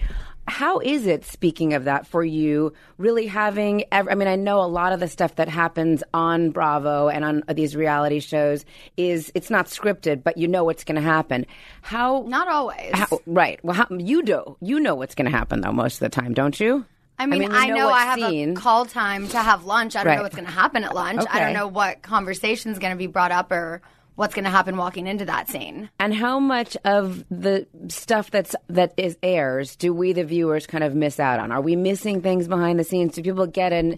How 0.52 0.80
is 0.80 1.08
it, 1.08 1.24
speaking 1.24 1.74
of 1.74 1.86
that, 1.86 2.06
for 2.06 2.24
you 2.24 2.74
really 2.98 3.26
having? 3.26 3.86
ev- 3.92 4.10
I 4.12 4.16
mean, 4.16 4.28
I 4.28 4.36
know 4.36 4.60
a 4.60 4.68
lot 4.68 4.92
of 4.92 5.00
the 5.00 5.08
stuff 5.08 5.36
that 5.36 5.48
happens 5.48 6.04
on 6.14 6.50
Bravo 6.52 7.08
and 7.08 7.24
on 7.24 7.44
these 7.54 7.74
reality 7.76 8.20
shows 8.20 8.66
is 8.98 9.32
it's 9.34 9.50
not 9.50 9.68
scripted, 9.68 10.24
but 10.24 10.38
you 10.38 10.48
know 10.50 10.66
what's 10.66 10.84
going 10.84 10.98
to 10.98 11.02
happen. 11.02 11.46
How? 11.82 12.26
Not 12.28 12.50
always. 12.50 12.92
how 12.94 13.20
right. 13.26 13.60
Well, 13.64 13.76
how, 13.76 13.88
you 13.98 14.24
do. 14.24 14.58
You 14.62 14.82
know 14.82 14.96
what's 14.96 15.16
going 15.16 15.32
to 15.32 15.36
happen 15.36 15.62
though 15.62 15.72
most 15.72 15.96
of 15.96 16.00
the 16.02 16.10
time, 16.10 16.34
don't 16.34 16.60
you? 16.60 16.86
I 17.18 17.28
mean, 17.28 17.44
you 17.44 17.50
I 17.52 17.68
know, 17.70 17.86
what 17.86 17.94
I 17.96 18.04
have 18.06 18.20
scene. 18.20 18.52
a 18.52 18.56
call 18.60 18.86
time 18.86 19.28
to 19.30 19.38
have 19.38 19.64
lunch. 19.66 19.96
I 19.96 20.00
don't 20.04 20.08
Right. 20.12 20.16
know 20.18 20.24
what's 20.24 20.36
going 20.36 20.48
to 20.48 20.52
happen 20.52 20.84
at 20.84 20.94
lunch. 20.94 21.24
I 21.30 21.40
don't 21.40 21.54
know 21.54 21.68
what 21.68 22.02
conversation's 22.02 22.78
going 22.80 22.92
to 22.94 22.98
be 22.98 23.08
brought 23.08 23.32
up 23.32 23.52
or 23.52 23.82
what's 24.16 24.36
going 24.36 24.46
to 24.46 24.52
happen 24.52 24.78
walking 24.78 25.08
into 25.08 25.26
that 25.26 25.50
scene. 25.50 25.90
And 26.00 26.14
how 26.14 26.40
much 26.40 26.78
of 26.86 27.24
the 27.30 27.68
stuff 27.88 28.32
that's 28.32 28.56
that 28.68 28.94
is 28.98 29.18
airs 29.24 29.76
do 29.76 29.94
we 29.94 30.14
the 30.14 30.24
viewers 30.24 30.68
kind 30.68 30.84
of 30.84 30.96
miss 30.96 31.20
out 31.20 31.40
on? 31.40 31.52
Are 31.52 31.62
we 31.62 31.76
missing 31.76 32.22
things 32.22 32.48
behind 32.48 32.80
the 32.80 32.84
scenes? 32.84 33.16
Do 33.16 33.24
people 33.24 33.48
get 33.48 33.74
an 33.74 33.98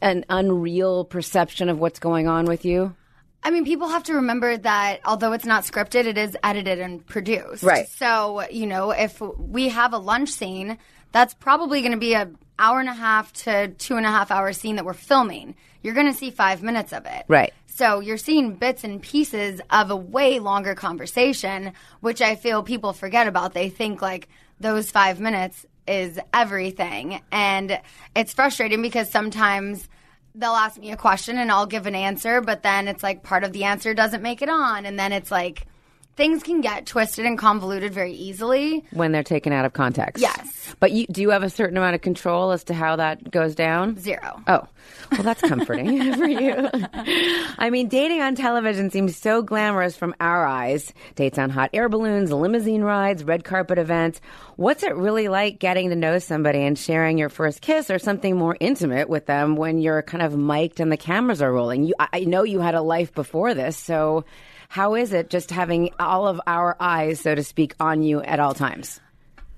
an 0.00 0.24
unreal 0.28 1.04
perception 1.04 1.68
of 1.68 1.78
what's 1.78 1.98
going 1.98 2.28
on 2.28 2.44
with 2.44 2.64
you? 2.64 2.94
I 3.42 3.50
mean, 3.50 3.64
people 3.64 3.88
have 3.88 4.04
to 4.04 4.14
remember 4.14 4.56
that 4.58 5.00
although 5.04 5.32
it's 5.32 5.46
not 5.46 5.64
scripted, 5.64 6.04
it 6.04 6.18
is 6.18 6.36
edited 6.42 6.78
and 6.78 7.04
produced. 7.06 7.62
Right. 7.62 7.88
So, 7.88 8.46
you 8.50 8.66
know, 8.66 8.90
if 8.90 9.20
we 9.20 9.70
have 9.70 9.94
a 9.94 9.98
lunch 9.98 10.28
scene, 10.28 10.76
that's 11.12 11.32
probably 11.34 11.80
going 11.80 11.92
to 11.92 11.98
be 11.98 12.12
a 12.12 12.30
hour 12.58 12.80
and 12.80 12.88
a 12.88 12.94
half 12.94 13.32
to 13.32 13.68
two 13.68 13.96
and 13.96 14.04
a 14.04 14.10
half 14.10 14.30
hour 14.30 14.52
scene 14.52 14.76
that 14.76 14.84
we're 14.84 14.92
filming. 14.92 15.54
You're 15.82 15.94
going 15.94 16.12
to 16.12 16.18
see 16.18 16.30
five 16.30 16.62
minutes 16.62 16.92
of 16.92 17.06
it. 17.06 17.24
Right. 17.26 17.54
So 17.80 18.00
you're 18.00 18.18
seeing 18.18 18.56
bits 18.56 18.84
and 18.84 19.00
pieces 19.00 19.58
of 19.70 19.90
a 19.90 19.96
way 19.96 20.38
longer 20.38 20.74
conversation, 20.74 21.72
which 22.00 22.20
I 22.20 22.34
feel 22.34 22.62
people 22.62 22.92
forget 22.92 23.26
about. 23.26 23.54
They 23.54 23.70
think 23.70 24.02
like 24.02 24.28
those 24.60 24.90
five 24.90 25.18
minutes 25.18 25.64
is 25.88 26.20
everything. 26.34 27.22
And 27.32 27.80
it's 28.14 28.34
frustrating 28.34 28.82
because 28.82 29.08
sometimes 29.08 29.88
they'll 30.34 30.50
ask 30.50 30.78
me 30.78 30.92
a 30.92 30.96
question 30.98 31.38
and 31.38 31.50
I'll 31.50 31.64
give 31.64 31.86
an 31.86 31.94
answer, 31.94 32.42
but 32.42 32.62
then 32.62 32.86
it's 32.86 33.02
like 33.02 33.22
part 33.22 33.44
of 33.44 33.54
the 33.54 33.64
answer 33.64 33.94
doesn't 33.94 34.20
make 34.20 34.42
it 34.42 34.50
on. 34.50 34.84
And 34.84 34.98
then 34.98 35.14
it's 35.14 35.30
like 35.30 35.66
things 36.20 36.42
can 36.42 36.60
get 36.60 36.84
twisted 36.84 37.24
and 37.24 37.38
convoluted 37.38 37.94
very 37.94 38.12
easily. 38.12 38.84
When 38.90 39.10
they're 39.10 39.22
taken 39.22 39.54
out 39.54 39.64
of 39.64 39.72
context. 39.72 40.20
Yes. 40.20 40.74
But 40.78 40.92
you, 40.92 41.06
do 41.06 41.22
you 41.22 41.30
have 41.30 41.42
a 41.42 41.48
certain 41.48 41.78
amount 41.78 41.94
of 41.94 42.02
control 42.02 42.52
as 42.52 42.62
to 42.64 42.74
how 42.74 42.96
that 42.96 43.30
goes 43.30 43.54
down? 43.54 43.96
Zero. 43.98 44.42
Oh, 44.46 44.68
well, 45.12 45.22
that's 45.22 45.40
comforting 45.40 46.14
for 46.16 46.26
you. 46.26 46.68
I 47.58 47.70
mean, 47.70 47.88
dating 47.88 48.20
on 48.20 48.34
television 48.34 48.90
seems 48.90 49.16
so 49.16 49.40
glamorous 49.40 49.96
from 49.96 50.14
our 50.20 50.44
eyes. 50.44 50.92
Dates 51.14 51.38
on 51.38 51.48
hot 51.48 51.70
air 51.72 51.88
balloons, 51.88 52.30
limousine 52.30 52.82
rides, 52.82 53.24
red 53.24 53.42
carpet 53.42 53.78
events. 53.78 54.20
What's 54.56 54.82
it 54.82 54.94
really 54.96 55.28
like 55.28 55.58
getting 55.58 55.88
to 55.88 55.96
know 55.96 56.18
somebody 56.18 56.60
and 56.60 56.78
sharing 56.78 57.16
your 57.16 57.30
first 57.30 57.62
kiss 57.62 57.90
or 57.90 57.98
something 57.98 58.36
more 58.36 58.58
intimate 58.60 59.08
with 59.08 59.24
them 59.24 59.56
when 59.56 59.78
you're 59.78 60.02
kind 60.02 60.22
of 60.22 60.36
mic'd 60.36 60.80
and 60.80 60.92
the 60.92 60.98
cameras 60.98 61.40
are 61.40 61.50
rolling? 61.50 61.84
You, 61.84 61.94
I 61.98 62.08
I 62.12 62.24
know 62.24 62.42
you 62.42 62.60
had 62.60 62.74
a 62.74 62.82
life 62.82 63.14
before 63.14 63.54
this, 63.54 63.78
so 63.78 64.26
how 64.70 64.94
is 64.94 65.12
it 65.12 65.30
just 65.30 65.50
having 65.50 65.90
all 65.98 66.28
of 66.28 66.40
our 66.46 66.76
eyes, 66.78 67.18
so 67.18 67.34
to 67.34 67.42
speak, 67.42 67.74
on 67.80 68.04
you 68.04 68.22
at 68.22 68.38
all 68.38 68.54
times? 68.54 69.00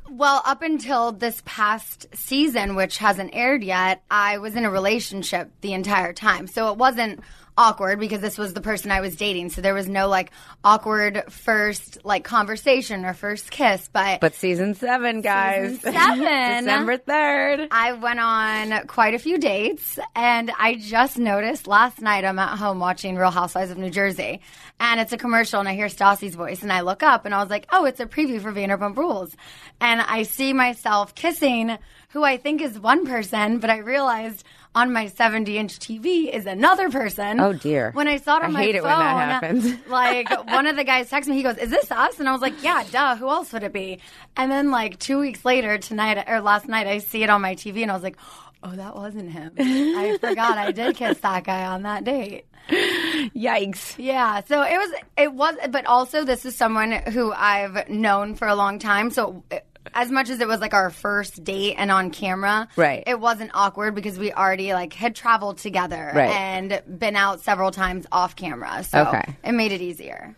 Well, 0.08 0.40
up 0.46 0.62
until 0.62 1.12
this 1.12 1.42
past 1.44 2.06
season, 2.14 2.76
which 2.76 2.96
hasn't 2.96 3.34
aired 3.34 3.62
yet, 3.62 4.02
I 4.10 4.38
was 4.38 4.56
in 4.56 4.64
a 4.64 4.70
relationship 4.70 5.50
the 5.60 5.74
entire 5.74 6.14
time. 6.14 6.46
So 6.46 6.72
it 6.72 6.78
wasn't 6.78 7.20
awkward 7.56 8.00
because 8.00 8.20
this 8.20 8.38
was 8.38 8.54
the 8.54 8.60
person 8.60 8.90
I 8.90 9.00
was 9.00 9.16
dating. 9.16 9.50
So 9.50 9.60
there 9.60 9.74
was 9.74 9.88
no 9.88 10.08
like 10.08 10.30
awkward 10.64 11.24
first 11.30 12.04
like 12.04 12.24
conversation 12.24 13.04
or 13.04 13.14
first 13.14 13.50
kiss. 13.50 13.88
But, 13.92 14.20
But 14.20 14.34
season 14.34 14.74
seven, 14.74 15.20
guys. 15.20 15.76
Season 15.76 15.92
seven. 15.92 16.64
December 16.64 16.98
3rd. 16.98 17.68
I 17.70 17.92
went 17.92 18.20
on 18.20 18.86
quite 18.86 19.14
a 19.14 19.18
few 19.18 19.38
dates, 19.38 19.98
and 20.14 20.50
I 20.58 20.76
just 20.76 21.18
noticed 21.18 21.66
last 21.66 22.00
night 22.00 22.24
I'm 22.24 22.38
at 22.38 22.58
home 22.58 22.78
watching 22.78 23.16
Real 23.16 23.30
Housewives 23.30 23.70
of 23.70 23.78
New 23.78 23.90
Jersey, 23.90 24.40
and 24.80 25.00
it's 25.00 25.12
a 25.12 25.18
commercial, 25.18 25.60
and 25.60 25.68
I 25.68 25.74
hear 25.74 25.86
Stassi's 25.86 26.34
voice, 26.34 26.62
and 26.62 26.72
I 26.72 26.80
look 26.80 27.02
up, 27.02 27.24
and 27.24 27.34
I 27.34 27.40
was 27.40 27.50
like, 27.50 27.66
oh, 27.72 27.84
it's 27.84 28.00
a 28.00 28.06
preview 28.06 28.40
for 28.40 28.52
Vanderpump 28.52 28.96
Rules, 28.96 29.36
and 29.80 30.00
I 30.00 30.22
see 30.22 30.52
myself 30.52 31.14
kissing 31.14 31.76
who 32.10 32.24
I 32.24 32.36
think 32.36 32.60
is 32.60 32.78
one 32.78 33.06
person, 33.06 33.58
but 33.58 33.70
I 33.70 33.78
realized 33.78 34.44
on 34.74 34.92
my 34.92 35.08
70 35.08 35.58
inch 35.58 35.78
TV 35.78 36.32
is 36.32 36.46
another 36.46 36.88
person. 36.90 37.40
Oh, 37.40 37.52
dear. 37.52 37.90
When 37.92 38.08
I 38.08 38.16
saw 38.16 38.38
it 38.38 38.44
on 38.44 38.50
I 38.50 38.52
my 38.52 38.62
hate 38.62 38.74
it 38.74 38.82
when 38.82 38.90
that 38.90 39.42
happens. 39.42 39.74
like 39.88 40.30
one 40.48 40.66
of 40.66 40.76
the 40.76 40.84
guys 40.84 41.10
texted 41.10 41.28
me, 41.28 41.36
he 41.36 41.42
goes, 41.42 41.58
"Is 41.58 41.70
this 41.70 41.90
us?" 41.90 42.18
And 42.20 42.28
I 42.28 42.32
was 42.32 42.40
like, 42.40 42.62
"Yeah, 42.62 42.84
duh. 42.90 43.16
Who 43.16 43.28
else 43.28 43.52
would 43.52 43.62
it 43.62 43.72
be?" 43.72 43.98
And 44.36 44.50
then 44.50 44.70
like 44.70 44.98
two 44.98 45.18
weeks 45.18 45.44
later, 45.44 45.78
tonight 45.78 46.24
or 46.26 46.40
last 46.40 46.68
night, 46.68 46.86
I 46.86 46.98
see 46.98 47.22
it 47.22 47.30
on 47.30 47.42
my 47.42 47.54
TV, 47.54 47.82
and 47.82 47.90
I 47.90 47.94
was 47.94 48.02
like, 48.02 48.16
"Oh, 48.62 48.72
that 48.72 48.96
wasn't 48.96 49.30
him. 49.30 49.52
I 49.58 50.16
forgot 50.20 50.58
I 50.58 50.72
did 50.72 50.96
kiss 50.96 51.18
that 51.18 51.44
guy 51.44 51.66
on 51.66 51.82
that 51.82 52.04
date." 52.04 52.46
Yikes. 52.70 53.94
Yeah, 53.98 54.42
so 54.44 54.62
it 54.62 54.76
was, 54.78 54.92
it 55.18 55.32
was, 55.32 55.56
but 55.70 55.84
also 55.86 56.24
this 56.24 56.44
is 56.44 56.54
someone 56.56 56.92
who 56.92 57.32
I've 57.32 57.88
known 57.88 58.34
for 58.36 58.48
a 58.48 58.54
long 58.54 58.78
time, 58.78 59.10
so. 59.10 59.42
It, 59.50 59.66
as 59.94 60.10
much 60.10 60.30
as 60.30 60.40
it 60.40 60.48
was 60.48 60.60
like 60.60 60.74
our 60.74 60.90
first 60.90 61.42
date 61.44 61.74
and 61.78 61.90
on 61.90 62.10
camera, 62.10 62.68
Right. 62.76 63.02
It 63.06 63.18
wasn't 63.20 63.50
awkward 63.54 63.94
because 63.94 64.18
we 64.18 64.32
already 64.32 64.72
like 64.74 64.92
had 64.92 65.14
traveled 65.14 65.58
together 65.58 66.12
Right. 66.14 66.30
and 66.30 66.82
been 66.98 67.16
out 67.16 67.40
several 67.40 67.70
times 67.70 68.06
off 68.12 68.36
camera, 68.36 68.84
so 68.84 69.06
Okay. 69.06 69.36
it 69.44 69.52
made 69.52 69.72
it 69.72 69.80
easier. 69.80 70.34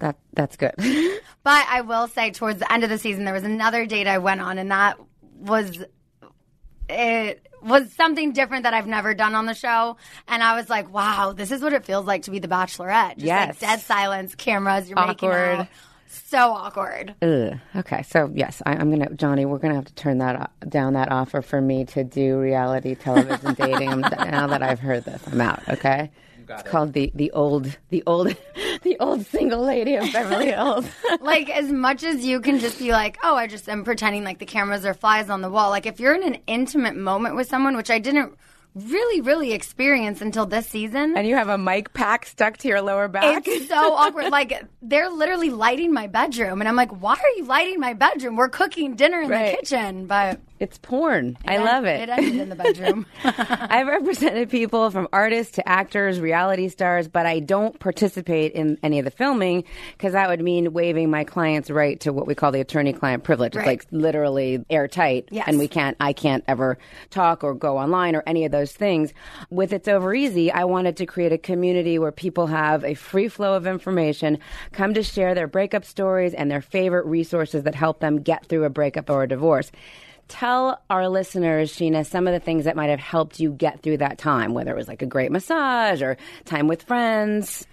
That 0.00 0.16
that's 0.32 0.56
good. 0.56 0.74
But 1.44 1.64
I 1.70 1.80
will 1.80 2.08
say, 2.08 2.30
towards 2.30 2.58
the 2.58 2.70
end 2.70 2.84
of 2.84 2.90
the 2.90 2.98
season, 2.98 3.24
there 3.24 3.32
was 3.32 3.42
another 3.44 3.86
date 3.86 4.06
I 4.06 4.18
went 4.18 4.40
on, 4.42 4.58
and 4.58 4.70
that 4.70 4.98
was 5.38 5.82
it 6.90 7.46
was 7.62 7.92
something 7.92 8.32
different 8.32 8.62
that 8.64 8.74
I've 8.74 8.86
never 8.86 9.14
done 9.14 9.34
on 9.34 9.46
the 9.46 9.54
show. 9.54 9.96
And 10.26 10.42
I 10.42 10.54
was 10.56 10.70
like, 10.70 10.92
wow, 10.92 11.32
this 11.36 11.50
is 11.50 11.60
what 11.62 11.72
it 11.72 11.84
feels 11.84 12.06
like 12.06 12.22
to 12.22 12.30
be 12.30 12.38
the 12.38 12.48
Bachelorette. 12.48 13.14
Just 13.14 13.26
Yes. 13.26 13.48
like 13.48 13.58
dead 13.58 13.80
silence, 13.80 14.34
cameras, 14.34 14.88
you're 14.88 14.98
making 14.98 15.28
Awkward. 15.30 15.58
out. 15.60 15.66
So 16.08 16.52
awkward. 16.52 17.14
Ugh. 17.22 17.58
Okay, 17.76 18.02
so 18.02 18.30
yes, 18.34 18.62
I, 18.64 18.72
I'm 18.72 18.90
gonna, 18.90 19.10
Johnny. 19.14 19.44
We're 19.44 19.58
gonna 19.58 19.74
have 19.74 19.84
to 19.84 19.94
turn 19.94 20.18
that 20.18 20.40
o- 20.40 20.66
down 20.68 20.94
that 20.94 21.12
offer 21.12 21.42
for 21.42 21.60
me 21.60 21.84
to 21.86 22.02
do 22.04 22.38
reality 22.38 22.94
television 22.94 23.54
dating. 23.58 23.90
I'm, 23.90 24.00
now 24.00 24.46
that 24.46 24.62
I've 24.62 24.80
heard 24.80 25.04
this, 25.04 25.22
I'm 25.30 25.40
out. 25.40 25.62
Okay. 25.68 26.10
It's 26.50 26.62
called 26.62 26.94
the 26.94 27.12
the 27.14 27.30
old 27.32 27.76
the 27.90 28.02
old 28.06 28.34
the 28.82 28.96
old 29.00 29.26
single 29.26 29.60
lady 29.62 29.96
of 29.96 30.10
Beverly 30.12 30.46
Hills. 30.46 30.86
like 31.20 31.50
as 31.50 31.70
much 31.70 32.02
as 32.02 32.24
you 32.24 32.40
can 32.40 32.58
just 32.58 32.78
be 32.78 32.90
like, 32.90 33.18
oh, 33.22 33.36
I 33.36 33.46
just 33.46 33.68
am 33.68 33.84
pretending 33.84 34.24
like 34.24 34.38
the 34.38 34.46
cameras 34.46 34.86
are 34.86 34.94
flies 34.94 35.28
on 35.28 35.42
the 35.42 35.50
wall. 35.50 35.68
Like 35.68 35.84
if 35.84 36.00
you're 36.00 36.14
in 36.14 36.22
an 36.22 36.38
intimate 36.46 36.96
moment 36.96 37.36
with 37.36 37.48
someone, 37.48 37.76
which 37.76 37.90
I 37.90 37.98
didn't 37.98 38.34
really, 38.74 39.20
really 39.20 39.52
experienced 39.52 40.22
until 40.22 40.46
this 40.46 40.66
season. 40.68 41.16
and 41.16 41.26
you 41.26 41.34
have 41.36 41.48
a 41.48 41.58
mic 41.58 41.92
pack 41.94 42.26
stuck 42.26 42.56
to 42.58 42.68
your 42.68 42.80
lower 42.80 43.08
back. 43.08 43.46
It's 43.48 43.68
so 43.68 43.74
awkward. 43.94 44.30
Like 44.30 44.62
they're 44.82 45.10
literally 45.10 45.50
lighting 45.50 45.92
my 45.92 46.06
bedroom, 46.06 46.60
and 46.60 46.68
I'm 46.68 46.76
like, 46.76 47.00
"Why 47.02 47.14
are 47.14 47.36
you 47.36 47.44
lighting 47.44 47.80
my 47.80 47.94
bedroom? 47.94 48.36
We're 48.36 48.48
cooking 48.48 48.94
dinner 48.94 49.20
in 49.22 49.30
Right. 49.30 49.50
the 49.52 49.56
kitchen." 49.56 50.06
But 50.06 50.40
It's 50.60 50.78
porn. 50.78 51.38
I 51.46 51.58
love 51.58 51.84
it. 51.84 52.00
It 52.02 52.08
ended 52.08 52.36
in 52.36 52.48
the 52.48 52.56
bedroom. 52.56 53.06
I've 53.24 53.86
represented 53.86 54.50
people 54.50 54.90
from 54.90 55.08
artists 55.12 55.52
to 55.56 55.68
actors, 55.68 56.20
reality 56.20 56.68
stars, 56.68 57.06
but 57.08 57.26
I 57.26 57.40
don't 57.40 57.78
participate 57.78 58.52
in 58.52 58.78
any 58.82 58.98
of 58.98 59.04
the 59.04 59.10
filming 59.10 59.64
because 59.92 60.12
that 60.14 60.28
would 60.28 60.40
mean 60.40 60.72
waiving 60.72 61.10
my 61.10 61.24
client's 61.24 61.70
right 61.70 61.98
to 62.00 62.12
what 62.12 62.26
we 62.26 62.34
call 62.34 62.50
the 62.52 62.60
attorney-client 62.60 63.22
privilege. 63.24 63.54
It's 63.56 63.66
like 63.66 63.86
literally 63.90 64.64
airtight, 64.70 65.28
Yes. 65.30 65.44
and 65.48 65.58
we 65.58 65.68
can't. 65.68 65.96
I 66.00 66.12
can't 66.12 66.44
ever 66.48 66.78
talk 67.10 67.44
or 67.44 67.54
go 67.54 67.78
online 67.78 68.14
or 68.16 68.22
any 68.26 68.44
of 68.44 68.50
those 68.52 68.67
things. 68.72 69.12
With 69.50 69.72
It's 69.72 69.88
Over 69.88 70.14
Easy, 70.14 70.50
I 70.50 70.64
wanted 70.64 70.96
to 70.98 71.06
create 71.06 71.32
a 71.32 71.38
community 71.38 71.98
where 71.98 72.12
people 72.12 72.46
have 72.46 72.84
a 72.84 72.94
free 72.94 73.28
flow 73.28 73.54
of 73.54 73.66
information, 73.66 74.38
come 74.72 74.94
to 74.94 75.02
share 75.02 75.34
their 75.34 75.46
breakup 75.46 75.84
stories 75.84 76.34
and 76.34 76.50
their 76.50 76.60
favorite 76.60 77.06
resources 77.06 77.64
that 77.64 77.74
help 77.74 78.00
them 78.00 78.22
get 78.22 78.46
through 78.46 78.64
a 78.64 78.70
breakup 78.70 79.10
or 79.10 79.22
a 79.22 79.28
divorce. 79.28 79.70
Tell 80.28 80.82
our 80.90 81.08
listeners, 81.08 81.72
Scheana, 81.72 82.04
some 82.06 82.26
of 82.26 82.34
the 82.34 82.40
things 82.40 82.64
that 82.64 82.76
might 82.76 82.90
have 82.90 83.00
helped 83.00 83.40
you 83.40 83.50
get 83.50 83.82
through 83.82 83.98
that 83.98 84.18
time, 84.18 84.52
whether 84.52 84.72
it 84.72 84.76
was 84.76 84.88
like 84.88 85.02
a 85.02 85.06
great 85.06 85.32
massage 85.32 86.02
or 86.02 86.18
time 86.44 86.68
with 86.68 86.82
friends. 86.82 87.66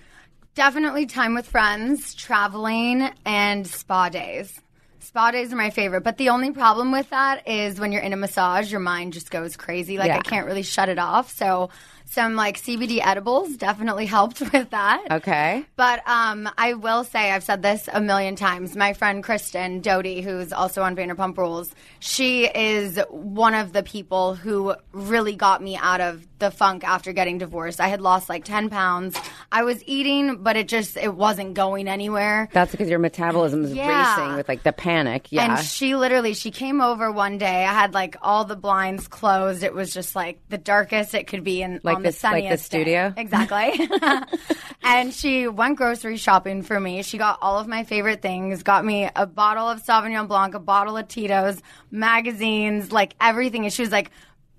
Definitely 0.55 1.05
time 1.05 1.35
with 1.35 1.47
friends, 1.47 2.15
traveling, 2.15 3.09
and 3.25 3.67
spa 3.67 4.07
days. 4.07 4.61
Spa 5.05 5.29
days 5.31 5.53
are 5.53 5.55
my 5.55 5.69
favorite, 5.69 6.01
but 6.01 6.17
the 6.17 6.29
only 6.29 6.51
problem 6.51 6.91
with 6.91 7.09
that 7.11 7.47
is 7.47 7.79
when 7.79 7.91
you're 7.91 8.01
in 8.01 8.11
a 8.11 8.17
massage, 8.17 8.71
your 8.71 8.79
mind 8.79 9.13
just 9.13 9.29
goes 9.29 9.55
crazy. 9.55 9.97
Like 9.97 10.07
Yeah. 10.07 10.17
I 10.17 10.21
can't 10.21 10.47
really 10.47 10.63
shut 10.63 10.89
it 10.89 10.97
off. 10.97 11.31
So 11.31 11.69
some 12.05 12.35
like 12.35 12.57
CBD 12.57 12.99
edibles 13.05 13.55
definitely 13.57 14.05
helped 14.17 14.39
with 14.39 14.69
that. 14.71 15.03
Okay. 15.11 15.65
But 15.75 16.07
um, 16.07 16.49
I 16.57 16.73
will 16.73 17.03
say, 17.03 17.31
I've 17.31 17.43
said 17.43 17.61
this 17.61 17.87
a 17.91 18.01
million 18.01 18.35
times. 18.35 18.75
My 18.75 18.93
friend 18.93 19.23
Kristen 19.23 19.81
Doute, 19.81 20.23
who's 20.23 20.51
also 20.51 20.81
on 20.81 20.95
Vanderpump 20.95 21.37
Rules, 21.37 21.73
she 21.99 22.45
is 22.45 22.99
one 23.09 23.53
of 23.53 23.73
the 23.73 23.83
people 23.83 24.35
who 24.35 24.75
really 24.91 25.35
got 25.35 25.61
me 25.61 25.77
out 25.77 26.01
of 26.01 26.25
the 26.39 26.51
funk 26.51 26.83
after 26.83 27.13
getting 27.13 27.37
divorced. 27.37 27.79
I 27.79 27.87
had 27.87 28.01
lost 28.01 28.27
like 28.29 28.43
10 28.43 28.69
pounds. 28.69 29.15
I 29.51 29.63
was 29.63 29.81
eating, 29.85 30.43
but 30.43 30.57
it 30.57 30.67
just, 30.67 30.97
it 30.97 31.13
wasn't 31.15 31.53
going 31.53 31.87
anywhere. 31.87 32.49
That's 32.51 32.71
because 32.71 32.89
your 32.89 32.99
metabolism 32.99 33.63
is 33.63 33.73
Yeah. 33.73 34.17
racing 34.19 34.35
with 34.35 34.47
like 34.49 34.63
the 34.63 34.73
panic. 34.73 35.31
Yeah. 35.31 35.55
And 35.57 35.65
she 35.65 35.95
literally, 35.95 36.33
she 36.33 36.51
came 36.51 36.81
over 36.81 37.11
one 37.11 37.37
day. 37.37 37.63
I 37.65 37.73
had 37.73 37.93
like 37.93 38.17
all 38.21 38.43
the 38.45 38.55
blinds 38.55 39.07
closed. 39.07 39.63
It 39.63 39.73
was 39.73 39.93
just 39.93 40.15
like 40.15 40.39
the 40.49 40.57
darkest 40.57 41.13
it 41.13 41.27
could 41.27 41.43
be, 41.43 41.61
in 41.61 41.79
Like 41.83 41.97
on 41.97 42.01
the 42.03 42.09
this- 42.09 42.23
like 42.23 42.33
the 42.33 42.39
sunniest 42.57 42.71
day. 42.71 42.77
studio? 42.79 43.13
exactly. 43.15 43.89
and 44.83 45.13
she 45.13 45.47
went 45.47 45.77
grocery 45.77 46.17
shopping 46.17 46.61
for 46.61 46.79
me. 46.79 47.01
She 47.03 47.17
got 47.17 47.37
all 47.41 47.59
of 47.59 47.67
my 47.67 47.83
favorite 47.83 48.21
things. 48.21 48.63
Got 48.63 48.83
me 48.83 49.09
a 49.15 49.25
bottle 49.25 49.67
of 49.69 49.83
Sauvignon 49.83 50.27
Blanc, 50.27 50.53
a 50.55 50.59
bottle 50.59 50.97
of 50.97 51.07
Tito's, 51.07 51.61
magazines, 51.91 52.91
like 52.91 53.15
everything. 53.21 53.63
And 53.65 53.73
she 53.73 53.81
was 53.81 53.91
like. 53.91 54.11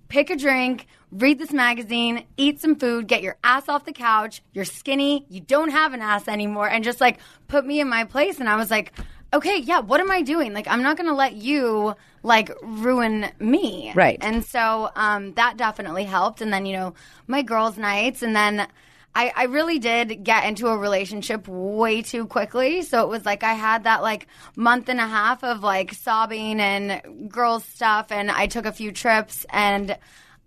Pick 0.08 0.30
a 0.30 0.36
drink, 0.36 0.86
read 1.18 1.38
this 1.38 1.52
magazine, 1.52 2.24
eat 2.36 2.60
some 2.60 2.76
food, 2.76 3.06
get 3.06 3.22
your 3.22 3.36
ass 3.42 3.68
off 3.68 3.84
the 3.84 3.92
couch. 3.92 4.42
You're 4.52 4.64
skinny, 4.64 5.26
you 5.28 5.40
don't 5.40 5.70
have 5.70 5.92
an 5.92 6.02
ass 6.02 6.28
anymore, 6.28 6.68
and 6.68 6.84
just 6.84 7.00
like 7.00 7.18
put 7.48 7.64
me 7.64 7.80
in 7.80 7.88
my 7.88 8.04
place. 8.04 8.40
And 8.40 8.48
I 8.48 8.56
was 8.56 8.70
like, 8.70 8.92
okay, 9.32 9.58
yeah, 9.58 9.80
what 9.80 10.00
am 10.00 10.10
I 10.10 10.22
doing? 10.22 10.52
Like, 10.52 10.68
I'm 10.68 10.82
not 10.82 10.96
going 10.96 11.08
to 11.08 11.14
let 11.14 11.34
you 11.34 11.94
like 12.22 12.50
ruin 12.62 13.26
me. 13.38 13.92
Right. 13.94 14.18
And 14.20 14.44
so 14.44 14.90
um, 14.94 15.34
that 15.34 15.56
definitely 15.56 16.04
helped. 16.04 16.40
And 16.40 16.52
then, 16.52 16.66
you 16.66 16.76
know, 16.76 16.94
my 17.26 17.42
girls' 17.42 17.76
nights. 17.76 18.22
And 18.22 18.34
then 18.34 18.66
I, 19.14 19.32
I 19.34 19.44
really 19.44 19.78
did 19.78 20.24
get 20.24 20.44
into 20.44 20.66
a 20.68 20.76
relationship 20.76 21.48
way 21.48 22.02
too 22.02 22.26
quickly. 22.26 22.82
So 22.82 23.02
it 23.02 23.08
was 23.08 23.24
like 23.24 23.42
I 23.42 23.54
had 23.54 23.84
that 23.84 24.02
like 24.02 24.26
month 24.56 24.88
and 24.88 25.00
a 25.00 25.06
half 25.06 25.42
of 25.42 25.62
like 25.62 25.94
sobbing 25.94 26.60
and 26.60 27.30
girls 27.30 27.64
stuff, 27.64 28.12
and 28.12 28.30
I 28.30 28.46
took 28.46 28.66
a 28.66 28.72
few 28.72 28.92
trips. 28.92 29.46
And 29.50 29.96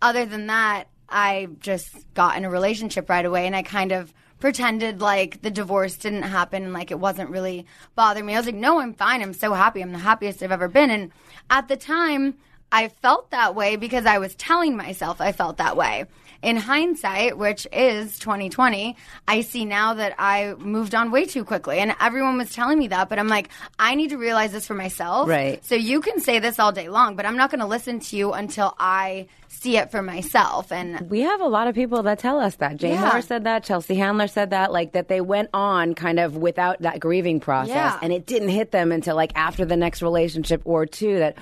other 0.02 0.26
than 0.26 0.48
that, 0.48 0.86
I 1.08 1.50
just 1.60 2.14
got 2.14 2.38
in 2.38 2.46
a 2.46 2.50
relationship 2.50 3.10
right 3.10 3.26
away, 3.26 3.48
and 3.48 3.56
I 3.56 3.64
kind 3.64 3.92
of 3.92 4.14
pretended 4.40 5.02
like 5.02 5.42
the 5.42 5.52
divorce 5.52 5.98
didn't 5.98 6.24
happen 6.24 6.64
and 6.64 6.74
like 6.74 6.92
it 6.92 7.00
wasn't 7.00 7.30
really 7.30 7.66
bothering 7.96 8.26
me. 8.26 8.34
I 8.34 8.38
was 8.38 8.46
like, 8.46 8.56
no, 8.56 8.80
I'm 8.80 8.94
fine. 8.94 9.22
I'm 9.22 9.34
so 9.34 9.54
happy. 9.54 9.82
I'm 9.82 9.92
the 9.92 9.98
happiest 9.98 10.42
I've 10.42 10.52
ever 10.52 10.70
been. 10.70 10.90
And 10.90 11.12
at 11.50 11.68
the 11.68 11.76
time, 11.76 12.36
I 12.72 12.90
felt 12.90 13.32
that 13.32 13.56
way 13.56 13.76
because 13.76 14.06
I 14.06 14.20
was 14.20 14.36
telling 14.36 14.78
myself 14.78 15.20
I 15.22 15.32
felt 15.32 15.58
that 15.58 15.76
way. 15.76 16.06
In 16.42 16.56
hindsight, 16.56 17.38
which 17.38 17.68
is 17.74 18.18
2020, 18.20 18.96
I 19.28 19.42
see 19.42 19.66
now 19.66 19.96
that 19.96 20.16
I 20.18 20.54
moved 20.58 20.96
on 20.96 21.12
way 21.12 21.26
too 21.26 21.44
quickly. 21.44 21.80
And 21.80 21.94
everyone 22.00 22.38
was 22.38 22.54
telling 22.54 22.80
me 22.80 22.88
that, 22.88 23.10
but 23.10 23.20
I'm 23.20 23.28
like, 23.28 23.50
I 23.78 23.96
need 23.96 24.12
to 24.12 24.18
realize 24.18 24.54
this 24.54 24.66
for 24.66 24.74
myself. 24.74 25.28
Right. 25.28 25.64
So 25.66 25.76
you 25.76 26.00
can 26.00 26.22
say 26.22 26.40
this 26.40 26.58
all 26.58 26.72
day 26.72 26.88
long, 26.88 27.18
but 27.18 27.26
I'm 27.26 27.36
not 27.36 27.50
going 27.52 27.60
to 27.60 27.66
listen 27.66 28.00
to 28.00 28.16
you 28.16 28.32
until 28.32 28.74
I 28.80 29.28
see 29.50 29.76
it 29.76 29.92
for 29.92 30.02
myself. 30.02 30.72
And 30.72 31.10
We 31.10 31.22
have 31.22 31.42
a 31.42 31.48
lot 31.48 31.68
of 31.68 31.76
people 31.76 32.04
that 32.04 32.20
tell 32.20 32.40
us 32.40 32.56
that. 32.56 32.78
Jane 32.78 32.94
Yeah. 32.94 33.10
Moore 33.10 33.22
said 33.22 33.44
that. 33.44 33.66
Chelsea 33.66 33.96
Handler 33.96 34.28
said 34.28 34.52
that. 34.52 34.72
Like 34.72 34.94
that 34.94 35.10
they 35.10 35.20
went 35.20 35.50
on 35.54 35.94
kind 35.94 36.22
of 36.22 36.38
without 36.38 36.82
that 36.84 37.02
grieving 37.02 37.42
process, 37.42 37.76
Yeah. 37.76 38.00
and 38.02 38.14
it 38.14 38.26
didn't 38.26 38.48
hit 38.50 38.72
them 38.72 38.94
until 38.94 39.18
like 39.18 39.34
after 39.36 39.66
the 39.66 39.76
next 39.76 40.02
relationship 40.02 40.62
or 40.64 40.86
two. 40.86 41.20
That 41.20 41.36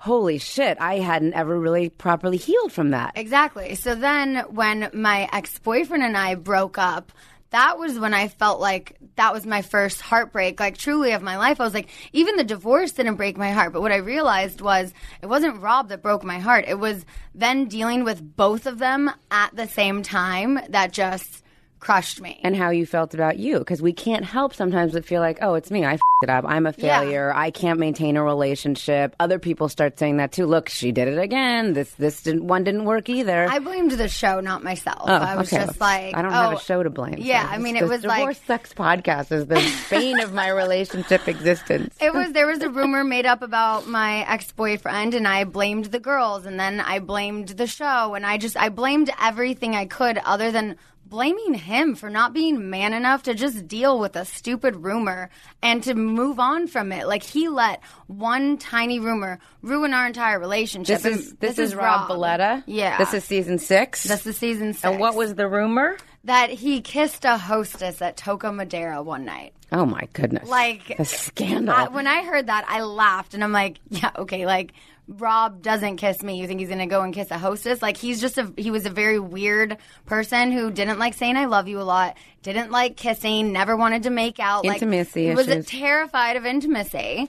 holy 0.00 0.38
shit, 0.38 0.78
I 0.80 0.98
hadn't 0.98 1.34
ever 1.34 1.58
really 1.58 1.90
properly 1.90 2.38
healed 2.38 2.72
from 2.72 2.90
that. 2.90 3.12
Exactly. 3.16 3.74
So 3.74 3.94
then 3.94 4.36
when 4.48 4.88
my 4.94 5.28
ex 5.30 5.58
boyfriend 5.58 6.02
and 6.02 6.16
I 6.16 6.36
broke 6.36 6.78
up, 6.78 7.12
that 7.50 7.78
was 7.78 7.98
when 7.98 8.14
I 8.14 8.28
felt 8.28 8.60
like 8.60 8.96
that 9.16 9.34
was 9.34 9.44
my 9.44 9.60
first 9.60 10.00
heartbreak, 10.00 10.58
like 10.58 10.78
truly 10.78 11.12
of 11.12 11.20
my 11.20 11.36
life. 11.36 11.60
I 11.60 11.64
was 11.64 11.74
like, 11.74 11.90
even 12.14 12.36
the 12.36 12.44
divorce 12.44 12.92
didn't 12.92 13.16
break 13.16 13.36
my 13.36 13.50
heart. 13.50 13.74
But 13.74 13.82
what 13.82 13.92
I 13.92 13.96
realized 13.96 14.62
was 14.62 14.94
it 15.20 15.26
wasn't 15.26 15.60
Rob 15.60 15.88
that 15.90 16.00
broke 16.00 16.24
my 16.24 16.38
heart. 16.38 16.64
It 16.66 16.78
was 16.78 17.04
then 17.34 17.66
dealing 17.66 18.02
with 18.02 18.36
both 18.36 18.66
of 18.66 18.78
them 18.78 19.10
at 19.30 19.54
the 19.54 19.68
same 19.68 20.02
time 20.02 20.60
that 20.70 20.92
just 20.92 21.44
crushed 21.80 22.20
me. 22.20 22.38
and 22.42 22.54
how 22.54 22.70
you 22.70 22.86
felt 22.86 23.14
about 23.14 23.38
you 23.38 23.58
because 23.58 23.80
we 23.82 23.92
can't 23.92 24.24
help 24.24 24.54
sometimes 24.54 24.92
but 24.92 25.04
feel 25.04 25.20
like 25.20 25.38
oh 25.42 25.54
it's 25.54 25.70
me 25.70 25.84
I 25.84 25.90
i 25.90 25.94
f- 25.94 26.00
it 26.22 26.28
up 26.30 26.44
i'm 26.46 26.66
a 26.66 26.74
Yeah. 26.76 27.00
failure 27.00 27.32
i 27.34 27.50
can't 27.50 27.80
maintain 27.80 28.16
a 28.18 28.22
relationship 28.22 29.16
other 29.18 29.38
people 29.38 29.68
start 29.70 29.98
saying 29.98 30.18
that 30.18 30.32
too 30.32 30.46
look 30.46 30.68
she 30.68 30.92
did 30.92 31.08
it 31.08 31.18
again 31.18 31.72
this 31.72 31.90
this 31.94 32.22
didn't, 32.22 32.46
one 32.46 32.62
didn't 32.64 32.84
work 32.84 33.08
either 33.08 33.48
I 33.50 33.58
blamed 33.58 33.92
the 33.92 34.08
show, 34.08 34.40
not 34.40 34.62
myself. 34.62 35.02
Oh, 35.08 35.12
I 35.12 35.36
was 35.36 35.52
okay. 35.52 35.64
just 35.64 35.80
like, 35.80 36.14
I 36.16 36.22
don't 36.22 36.30
have 36.32 36.52
oh, 36.52 36.56
a 36.56 36.60
show 36.60 36.82
to 36.82 36.90
blame. 36.90 37.16
Yeah, 37.18 37.44
so 37.44 37.54
I 37.54 37.58
mean, 37.58 37.76
it 37.76 37.82
was 37.82 38.02
this 38.02 38.08
like 38.08 38.18
divorce 38.18 38.40
sex 38.46 38.72
podcast 38.74 39.32
is 39.32 39.46
the 39.46 39.60
bane 39.90 40.20
of 40.20 40.32
my 40.32 40.48
relationship 40.48 41.26
existence. 41.26 41.94
It 42.00 42.12
was 42.12 42.32
there 42.32 42.46
was 42.46 42.60
a 42.62 42.70
rumor 42.70 43.02
made 43.04 43.26
up 43.26 43.42
about 43.42 43.86
my 43.88 44.28
ex 44.30 44.52
boyfriend, 44.52 45.14
and 45.14 45.26
I 45.26 45.44
blamed 45.44 45.86
the 45.86 46.00
girls, 46.00 46.46
and 46.46 46.58
then 46.60 46.80
I 46.80 46.98
blamed 46.98 47.48
the 47.48 47.66
show, 47.66 48.14
and 48.14 48.24
I 48.26 48.36
just 48.38 48.56
I 48.56 48.68
blamed 48.68 49.10
everything 49.20 49.74
I 49.74 49.86
could, 49.86 50.18
other 50.18 50.50
than 50.52 50.76
blaming 51.10 51.54
him 51.54 51.94
for 51.94 52.08
not 52.08 52.32
being 52.32 52.70
man 52.70 52.92
enough 52.94 53.24
to 53.24 53.34
just 53.34 53.68
deal 53.68 53.98
with 53.98 54.16
a 54.16 54.24
stupid 54.24 54.76
rumor 54.76 55.28
and 55.62 55.82
to 55.84 55.94
move 55.94 56.38
on 56.40 56.66
from 56.68 56.92
it. 56.92 57.06
Like 57.06 57.22
he 57.22 57.48
let 57.48 57.82
one 58.06 58.56
tiny 58.56 58.98
rumor 59.00 59.40
ruin 59.60 59.92
our 59.92 60.06
entire 60.06 60.38
relationship. 60.38 61.02
This 61.02 61.04
And 61.04 61.14
is 61.20 61.32
this, 61.34 61.58
is, 61.58 61.74
Rob 61.74 62.08
Valletta. 62.08 62.62
Yeah, 62.66 62.96
this 62.96 63.12
is 63.12 63.24
season 63.24 63.58
six. 63.58 64.04
this 64.04 64.24
is 64.26 64.36
season 64.36 64.72
six. 64.72 64.84
and 64.84 64.98
what 65.00 65.14
was 65.16 65.34
the 65.34 65.48
rumor? 65.48 65.98
that 66.24 66.50
he 66.50 66.82
kissed 66.82 67.24
a 67.24 67.38
hostess 67.38 68.02
at 68.02 68.14
Toca 68.14 68.54
Madera 68.54 69.02
one 69.02 69.24
night. 69.24 69.54
Oh 69.72 69.86
my 69.86 70.06
goodness! 70.12 70.46
Like 70.48 70.94
the 70.98 71.04
scandal. 71.06 71.74
I, 71.74 71.88
when 71.88 72.06
I 72.06 72.22
heard 72.24 72.48
that, 72.48 72.66
I 72.68 72.82
laughed 72.82 73.32
and 73.32 73.42
I'm 73.42 73.52
like, 73.52 73.78
yeah, 73.88 74.10
okay, 74.16 74.44
like 74.44 74.72
Rob 75.18 75.60
doesn't 75.62 75.96
kiss 75.96 76.22
me. 76.22 76.40
You 76.40 76.46
think 76.46 76.60
he's 76.60 76.68
gonna 76.68 76.86
go 76.86 77.02
and 77.02 77.12
kiss 77.12 77.30
a 77.30 77.38
hostess? 77.38 77.82
Like 77.82 77.96
he's 77.96 78.20
just 78.20 78.38
a 78.38 78.52
he 78.56 78.70
was 78.70 78.86
a 78.86 78.90
very 78.90 79.18
weird 79.18 79.76
person 80.06 80.52
who 80.52 80.70
didn't 80.70 80.98
like 80.98 81.14
saying 81.14 81.36
I 81.36 81.46
love 81.46 81.66
you 81.68 81.80
a 81.80 81.82
lot, 81.82 82.16
didn't 82.42 82.70
like 82.70 82.96
kissing, 82.96 83.52
never 83.52 83.76
wanted 83.76 84.04
to 84.04 84.10
make 84.10 84.38
out. 84.38 84.64
Intimacy 84.64 85.34
like, 85.34 85.46
was 85.46 85.66
terrified 85.66 86.36
of 86.36 86.46
intimacy. 86.46 87.28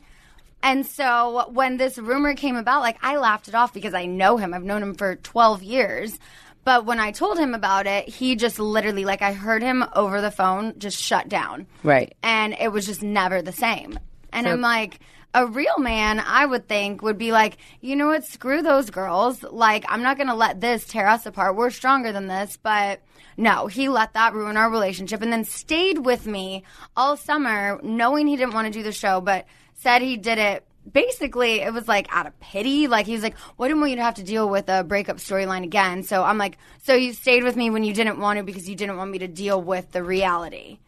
And 0.63 0.85
so 0.85 1.49
when 1.49 1.77
this 1.77 1.97
rumor 1.97 2.35
came 2.35 2.55
about, 2.55 2.81
like 2.81 2.97
I 3.01 3.17
laughed 3.17 3.47
it 3.47 3.55
off 3.55 3.73
because 3.73 3.95
I 3.95 4.05
know 4.05 4.37
him. 4.37 4.53
I've 4.53 4.63
known 4.63 4.83
him 4.83 4.93
for 4.93 5.15
12 5.15 5.63
years. 5.63 6.19
But 6.63 6.85
when 6.85 6.99
I 6.99 7.11
told 7.11 7.39
him 7.39 7.55
about 7.55 7.87
it, 7.87 8.07
he 8.07 8.35
just 8.35 8.59
literally, 8.59 9.03
like, 9.03 9.23
I 9.23 9.33
heard 9.33 9.63
him 9.63 9.83
over 9.95 10.21
the 10.21 10.29
phone 10.29 10.77
just 10.77 11.01
shut 11.01 11.27
down. 11.27 11.65
Right. 11.81 12.15
And 12.21 12.53
it 12.53 12.71
was 12.71 12.85
just 12.85 13.01
never 13.01 13.41
the 13.41 13.51
same. 13.51 13.97
And 14.31 14.47
I'm 14.47 14.61
like, 14.61 14.99
a 15.33 15.45
real 15.45 15.77
man, 15.77 16.19
I 16.19 16.45
would 16.45 16.67
think, 16.67 17.01
would 17.01 17.17
be 17.17 17.31
like, 17.31 17.57
you 17.79 17.95
know 17.95 18.07
what, 18.07 18.25
screw 18.25 18.61
those 18.61 18.89
girls. 18.89 19.43
Like, 19.43 19.85
I'm 19.87 20.01
not 20.01 20.17
going 20.17 20.27
to 20.27 20.35
let 20.35 20.59
this 20.59 20.85
tear 20.85 21.07
us 21.07 21.25
apart. 21.25 21.55
We're 21.55 21.69
stronger 21.69 22.11
than 22.11 22.27
this. 22.27 22.57
But 22.61 23.01
no, 23.37 23.67
he 23.67 23.87
let 23.87 24.13
that 24.13 24.33
ruin 24.33 24.57
our 24.57 24.69
relationship 24.69 25.21
and 25.21 25.31
then 25.31 25.45
stayed 25.45 25.99
with 25.99 26.27
me 26.27 26.63
all 26.97 27.15
summer, 27.15 27.79
knowing 27.81 28.27
he 28.27 28.35
didn't 28.35 28.53
want 28.53 28.67
to 28.67 28.77
do 28.77 28.83
the 28.83 28.91
show, 28.91 29.21
but 29.21 29.45
said 29.75 30.01
he 30.01 30.17
did 30.17 30.37
it. 30.37 30.65
Basically, 30.91 31.61
it 31.61 31.71
was 31.71 31.87
like 31.87 32.07
out 32.09 32.25
of 32.25 32.37
pity. 32.39 32.87
Like, 32.87 33.05
he 33.05 33.13
was 33.13 33.23
like, 33.23 33.35
well, 33.55 33.65
I 33.65 33.69
didn't 33.69 33.81
want 33.81 33.91
you 33.91 33.97
to 33.97 34.03
have 34.03 34.15
to 34.15 34.23
deal 34.23 34.49
with 34.49 34.67
a 34.67 34.83
breakup 34.83 35.17
storyline 35.17 35.63
again. 35.63 36.03
So 36.03 36.23
I'm 36.23 36.39
like, 36.39 36.57
so 36.83 36.93
you 36.93 37.13
stayed 37.13 37.43
with 37.43 37.55
me 37.55 37.69
when 37.69 37.83
you 37.83 37.93
didn't 37.93 38.19
want 38.19 38.37
to 38.37 38.43
because 38.43 38.67
you 38.67 38.75
didn't 38.75 38.97
want 38.97 39.11
me 39.11 39.19
to 39.19 39.27
deal 39.27 39.61
with 39.61 39.91
the 39.91 40.03
reality. 40.03 40.79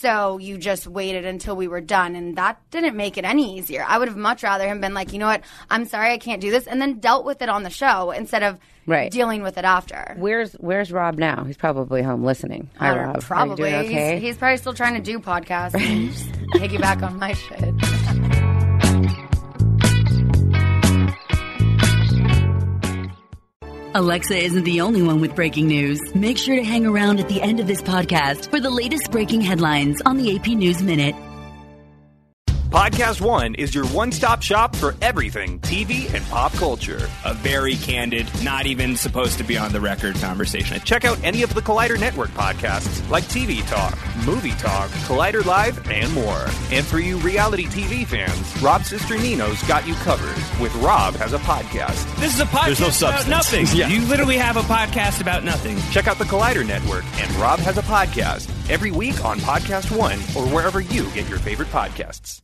So 0.00 0.38
you 0.38 0.56
just 0.56 0.86
waited 0.86 1.26
until 1.26 1.54
we 1.56 1.68
were 1.68 1.82
done, 1.82 2.16
and 2.16 2.36
that 2.36 2.58
didn't 2.70 2.96
make 2.96 3.18
it 3.18 3.26
any 3.26 3.58
easier. 3.58 3.84
I 3.86 3.98
would 3.98 4.08
have 4.08 4.16
much 4.16 4.42
rather 4.42 4.66
him 4.66 4.80
been 4.80 4.94
like, 4.94 5.12
you 5.12 5.18
know 5.18 5.26
what, 5.26 5.42
I'm 5.68 5.84
sorry, 5.84 6.10
I 6.12 6.16
can't 6.16 6.40
do 6.40 6.50
this, 6.50 6.66
and 6.66 6.80
then 6.80 7.00
dealt 7.00 7.26
with 7.26 7.42
it 7.42 7.50
on 7.50 7.64
the 7.64 7.70
show 7.70 8.10
instead 8.10 8.42
of 8.42 8.58
Right. 8.86 9.10
dealing 9.12 9.42
with 9.42 9.58
it 9.58 9.64
after. 9.66 10.14
Where's 10.18 10.54
Where's 10.54 10.90
Rob 10.90 11.18
now? 11.18 11.44
He's 11.44 11.58
probably 11.58 12.02
home 12.02 12.24
listening. 12.24 12.70
Hi, 12.78 12.90
Uh, 12.90 12.96
Rob. 13.08 13.20
Probably. 13.20 13.74
Are 13.74 13.82
you 13.82 13.88
doing 13.88 13.98
okay? 13.98 14.12
he's, 14.14 14.22
he's 14.22 14.36
probably 14.38 14.56
still 14.56 14.72
trying 14.74 14.94
to 14.94 15.00
do 15.02 15.18
podcasts 15.20 15.74
and 15.74 16.10
just 16.12 16.32
piggyback 16.54 17.02
on 17.02 17.18
my 17.18 17.34
shit. 17.34 18.29
Alexa 23.92 24.36
isn't 24.36 24.62
the 24.62 24.82
only 24.82 25.02
one 25.02 25.20
with 25.20 25.34
breaking 25.34 25.66
news. 25.66 26.14
Make 26.14 26.38
sure 26.38 26.54
to 26.54 26.62
hang 26.62 26.86
around 26.86 27.18
at 27.18 27.28
the 27.28 27.42
end 27.42 27.58
of 27.58 27.66
this 27.66 27.82
podcast 27.82 28.48
for 28.48 28.60
the 28.60 28.70
latest 28.70 29.10
breaking 29.10 29.40
headlines 29.40 30.00
on 30.06 30.16
the 30.16 30.36
AP 30.36 30.46
News 30.48 30.80
Minute. 30.80 31.16
Podcast 32.70 33.20
One 33.20 33.56
is 33.56 33.74
your 33.74 33.84
one 33.88 34.12
stop 34.12 34.42
shop 34.42 34.76
for 34.76 34.94
everything 35.02 35.58
TV 35.58 36.12
and 36.14 36.24
pop 36.26 36.52
culture. 36.52 37.08
a 37.24 37.34
very 37.34 37.74
candid, 37.74 38.28
not 38.44 38.64
even 38.64 38.96
supposed 38.96 39.38
to 39.38 39.44
be 39.44 39.58
on 39.58 39.72
the 39.72 39.80
record 39.80 40.14
conversation. 40.16 40.80
Check 40.82 41.04
out 41.04 41.18
any 41.24 41.42
of 41.42 41.52
the 41.52 41.60
Collider 41.62 41.98
Network 41.98 42.30
podcasts 42.30 43.08
like 43.10 43.24
TV 43.24 43.66
Talk, 43.68 43.98
Movie 44.24 44.52
Talk, 44.52 44.88
Collider 45.08 45.44
Live, 45.44 45.84
and 45.90 46.12
more. 46.14 46.46
And 46.70 46.86
for 46.86 47.00
you 47.00 47.18
reality 47.18 47.66
TV 47.66 48.06
fans, 48.06 48.62
Rob 48.62 48.82
Cesternino's 48.82 49.60
got 49.66 49.86
you 49.88 49.94
covered 49.94 50.36
with 50.60 50.72
Rob 50.76 51.14
has 51.16 51.32
a 51.32 51.38
podcast. 51.40 52.04
This 52.20 52.34
is 52.34 52.40
a 52.40 52.44
podcast 52.44 52.66
There's 52.66 52.80
no 52.80 52.86
about 52.86 52.94
substance. 53.24 53.28
nothing. 53.28 53.66
Yeah. 53.80 53.88
You 53.88 54.02
literally 54.06 54.36
have 54.36 54.56
a 54.56 54.62
podcast 54.62 55.20
about 55.20 55.42
nothing. 55.44 55.76
Check 55.90 56.06
out 56.06 56.18
the 56.18 56.24
Collider 56.24 56.64
Network 56.66 57.04
and 57.20 57.30
Rob 57.36 57.58
has 57.60 57.78
a 57.78 57.82
podcast 57.82 58.48
every 58.70 58.90
week 58.92 59.24
on 59.24 59.38
Podcast 59.40 59.96
One 59.96 60.18
or 60.36 60.48
wherever 60.54 60.80
you 60.80 61.10
get 61.10 61.28
your 61.28 61.38
favorite 61.38 61.68
podcasts. 61.68 62.42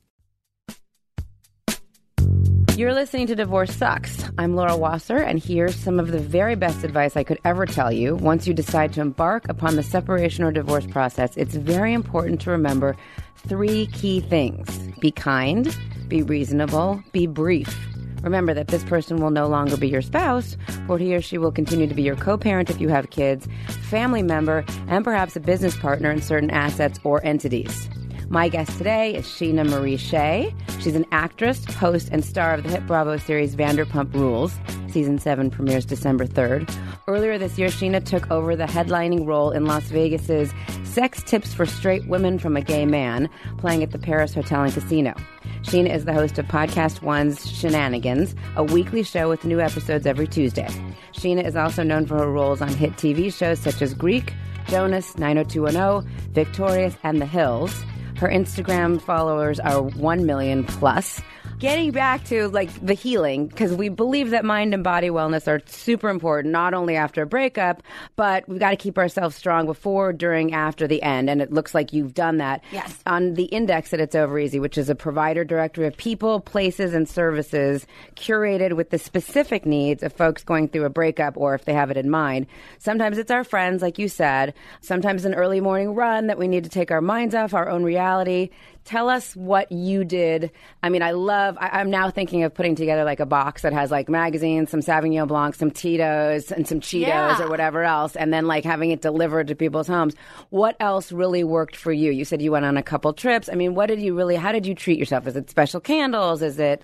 You're 2.76 2.90
mm-hmm. 2.90 2.98
listening 2.98 3.26
to 3.28 3.34
Divorce 3.34 3.74
Sucks. 3.74 4.30
I'm 4.36 4.54
Laura 4.54 4.76
Wasser, 4.76 5.16
and 5.16 5.42
here's 5.42 5.74
some 5.74 5.98
of 5.98 6.12
the 6.12 6.18
very 6.18 6.56
best 6.56 6.84
advice 6.84 7.16
I 7.16 7.24
could 7.24 7.38
ever 7.42 7.64
tell 7.64 7.90
you. 7.90 8.16
Once 8.16 8.46
you 8.46 8.52
decide 8.52 8.92
to 8.92 9.00
embark 9.00 9.48
upon 9.48 9.76
the 9.76 9.82
separation 9.82 10.44
or 10.44 10.52
divorce 10.52 10.84
process, 10.84 11.34
it's 11.38 11.54
very 11.54 11.94
important 11.94 12.38
to 12.42 12.50
remember 12.50 12.94
three 13.36 13.86
key 13.86 14.20
things 14.20 14.68
be 15.00 15.10
kind, 15.10 15.74
be 16.08 16.22
reasonable, 16.22 17.02
be 17.12 17.26
brief. 17.26 17.74
Remember 18.22 18.52
that 18.52 18.68
this 18.68 18.84
person 18.84 19.22
will 19.22 19.30
no 19.30 19.46
longer 19.46 19.78
be 19.78 19.88
your 19.88 20.02
spouse, 20.02 20.58
but 20.86 21.00
he 21.00 21.16
or 21.16 21.22
she 21.22 21.38
will 21.38 21.52
continue 21.52 21.86
to 21.86 21.94
be 21.94 22.02
your 22.02 22.16
co 22.16 22.36
parent 22.36 22.68
if 22.68 22.78
you 22.78 22.90
have 22.90 23.08
kids, 23.08 23.48
family 23.88 24.22
member, 24.22 24.66
and 24.88 25.02
perhaps 25.02 25.34
a 25.34 25.40
business 25.40 25.74
partner 25.78 26.10
in 26.10 26.20
certain 26.20 26.50
assets 26.50 27.00
or 27.04 27.24
entities. 27.24 27.88
My 28.28 28.48
guest 28.48 28.76
today 28.76 29.14
is 29.14 29.24
Scheana 29.24 29.68
Marie 29.68 29.96
Shay. 29.96 30.52
She's 30.80 30.96
an 30.96 31.06
actress, 31.12 31.64
host, 31.64 32.08
and 32.10 32.24
star 32.24 32.54
of 32.54 32.64
the 32.64 32.70
hit 32.70 32.84
Bravo 32.84 33.18
series 33.18 33.54
Vanderpump 33.54 34.12
Rules. 34.14 34.58
Season 34.90 35.18
7 35.18 35.48
premieres 35.48 35.84
December 35.84 36.26
3rd. 36.26 36.74
Earlier 37.06 37.38
this 37.38 37.56
year, 37.56 37.68
Scheana 37.68 38.04
took 38.04 38.28
over 38.30 38.56
the 38.56 38.64
headlining 38.64 39.26
role 39.26 39.52
in 39.52 39.66
Las 39.66 39.84
Vegas's 39.84 40.52
Sex 40.82 41.22
Tips 41.22 41.54
for 41.54 41.66
Straight 41.66 42.08
Women 42.08 42.40
from 42.40 42.56
a 42.56 42.62
Gay 42.62 42.84
Man, 42.84 43.30
playing 43.58 43.84
at 43.84 43.92
the 43.92 43.98
Paris 43.98 44.34
Hotel 44.34 44.64
and 44.64 44.72
Casino. 44.72 45.14
Scheana 45.62 45.94
is 45.94 46.04
the 46.04 46.12
host 46.12 46.36
of 46.38 46.46
Podcast 46.46 47.02
One's 47.02 47.38
Scheananigans, 47.46 48.34
a 48.56 48.64
weekly 48.64 49.04
show 49.04 49.28
with 49.28 49.44
new 49.44 49.60
episodes 49.60 50.04
every 50.04 50.26
Tuesday. 50.26 50.68
Scheana 51.12 51.44
is 51.46 51.54
also 51.54 51.84
known 51.84 52.06
for 52.06 52.18
her 52.18 52.30
roles 52.30 52.60
on 52.60 52.68
hit 52.70 52.92
TV 52.94 53.32
shows 53.32 53.60
such 53.60 53.80
as 53.82 53.94
Greek, 53.94 54.34
Jonas, 54.66 55.16
90210, 55.16 56.10
Victorious, 56.32 56.96
and 57.04 57.20
The 57.20 57.26
Hills. 57.26 57.84
Her 58.16 58.28
Instagram 58.28 59.00
followers 59.00 59.60
are 59.60 59.82
1 59.82 60.24
million 60.24 60.64
plus. 60.64 61.20
Getting 61.58 61.90
back 61.90 62.22
to 62.26 62.48
like 62.48 62.70
the 62.84 62.92
healing, 62.92 63.46
because 63.46 63.72
we 63.72 63.88
believe 63.88 64.30
that 64.30 64.44
mind 64.44 64.74
and 64.74 64.84
body 64.84 65.08
wellness 65.08 65.48
are 65.48 65.62
super 65.64 66.10
important, 66.10 66.52
not 66.52 66.74
only 66.74 66.96
after 66.96 67.22
a 67.22 67.26
breakup, 67.26 67.82
but 68.14 68.46
we've 68.46 68.58
got 68.58 68.70
to 68.70 68.76
keep 68.76 68.98
ourselves 68.98 69.34
strong 69.34 69.64
before, 69.64 70.12
during, 70.12 70.52
after 70.52 70.86
the 70.86 71.02
end. 71.02 71.30
And 71.30 71.40
it 71.40 71.50
looks 71.50 71.74
like 71.74 71.94
you've 71.94 72.12
done 72.12 72.36
that. 72.36 72.62
Yes. 72.72 72.98
On 73.06 73.34
the 73.34 73.44
index 73.44 73.94
at 73.94 74.00
It's 74.00 74.14
Over 74.14 74.38
Easy, 74.38 74.60
which 74.60 74.76
is 74.76 74.90
a 74.90 74.94
provider 74.94 75.44
directory 75.44 75.86
of 75.86 75.96
people, 75.96 76.40
places, 76.40 76.92
and 76.92 77.08
services 77.08 77.86
curated 78.16 78.74
with 78.74 78.90
the 78.90 78.98
specific 78.98 79.64
needs 79.64 80.02
of 80.02 80.12
folks 80.12 80.44
going 80.44 80.68
through 80.68 80.84
a 80.84 80.90
breakup 80.90 81.38
or 81.38 81.54
if 81.54 81.64
they 81.64 81.72
have 81.72 81.90
it 81.90 81.96
in 81.96 82.10
mind. 82.10 82.48
Sometimes 82.78 83.16
it's 83.16 83.30
our 83.30 83.44
friends, 83.44 83.80
like 83.80 83.98
you 83.98 84.08
said. 84.08 84.52
Sometimes 84.82 85.24
an 85.24 85.34
early 85.34 85.62
morning 85.62 85.94
run 85.94 86.26
that 86.26 86.38
we 86.38 86.48
need 86.48 86.64
to 86.64 86.70
take 86.70 86.90
our 86.90 87.00
minds 87.00 87.34
off 87.34 87.54
our 87.54 87.70
own 87.70 87.82
reality. 87.82 88.50
Tell 88.86 89.10
us 89.10 89.36
what 89.36 89.70
you 89.70 90.04
did. 90.04 90.50
I 90.82 90.88
mean, 90.88 91.02
I 91.02 91.10
love, 91.10 91.58
I, 91.60 91.80
I'm 91.80 91.90
now 91.90 92.08
thinking 92.10 92.44
of 92.44 92.54
putting 92.54 92.74
together 92.74 93.04
like 93.04 93.20
a 93.20 93.26
box 93.26 93.60
that 93.62 93.72
has 93.74 93.90
like 93.90 94.08
magazines, 94.08 94.70
some 94.70 94.80
Sauvignon 94.80 95.28
Blanc, 95.28 95.54
some 95.54 95.70
Tito's, 95.70 96.50
and 96.50 96.66
some 96.66 96.80
Cheetos 96.80 97.08
Yeah. 97.08 97.42
or 97.42 97.48
whatever 97.50 97.82
else, 97.82 98.16
and 98.16 98.32
then 98.32 98.46
like 98.46 98.64
having 98.64 98.92
it 98.92 99.02
delivered 99.02 99.48
to 99.48 99.54
people's 99.54 99.88
homes. 99.88 100.14
What 100.50 100.76
else 100.80 101.12
really 101.12 101.44
worked 101.44 101.76
for 101.76 101.92
you? 101.92 102.10
You 102.12 102.24
said 102.24 102.40
you 102.40 102.52
went 102.52 102.64
on 102.64 102.76
a 102.78 102.82
couple 102.82 103.12
trips. 103.12 103.48
I 103.52 103.56
mean, 103.56 103.74
what 103.74 103.86
did 103.86 104.00
you 104.00 104.16
really, 104.16 104.36
how 104.36 104.52
did 104.52 104.64
you 104.64 104.74
treat 104.74 104.98
yourself? 104.98 105.26
Is 105.26 105.36
it 105.36 105.50
special 105.50 105.80
candles? 105.80 106.40
Is 106.40 106.58
it, 106.58 106.82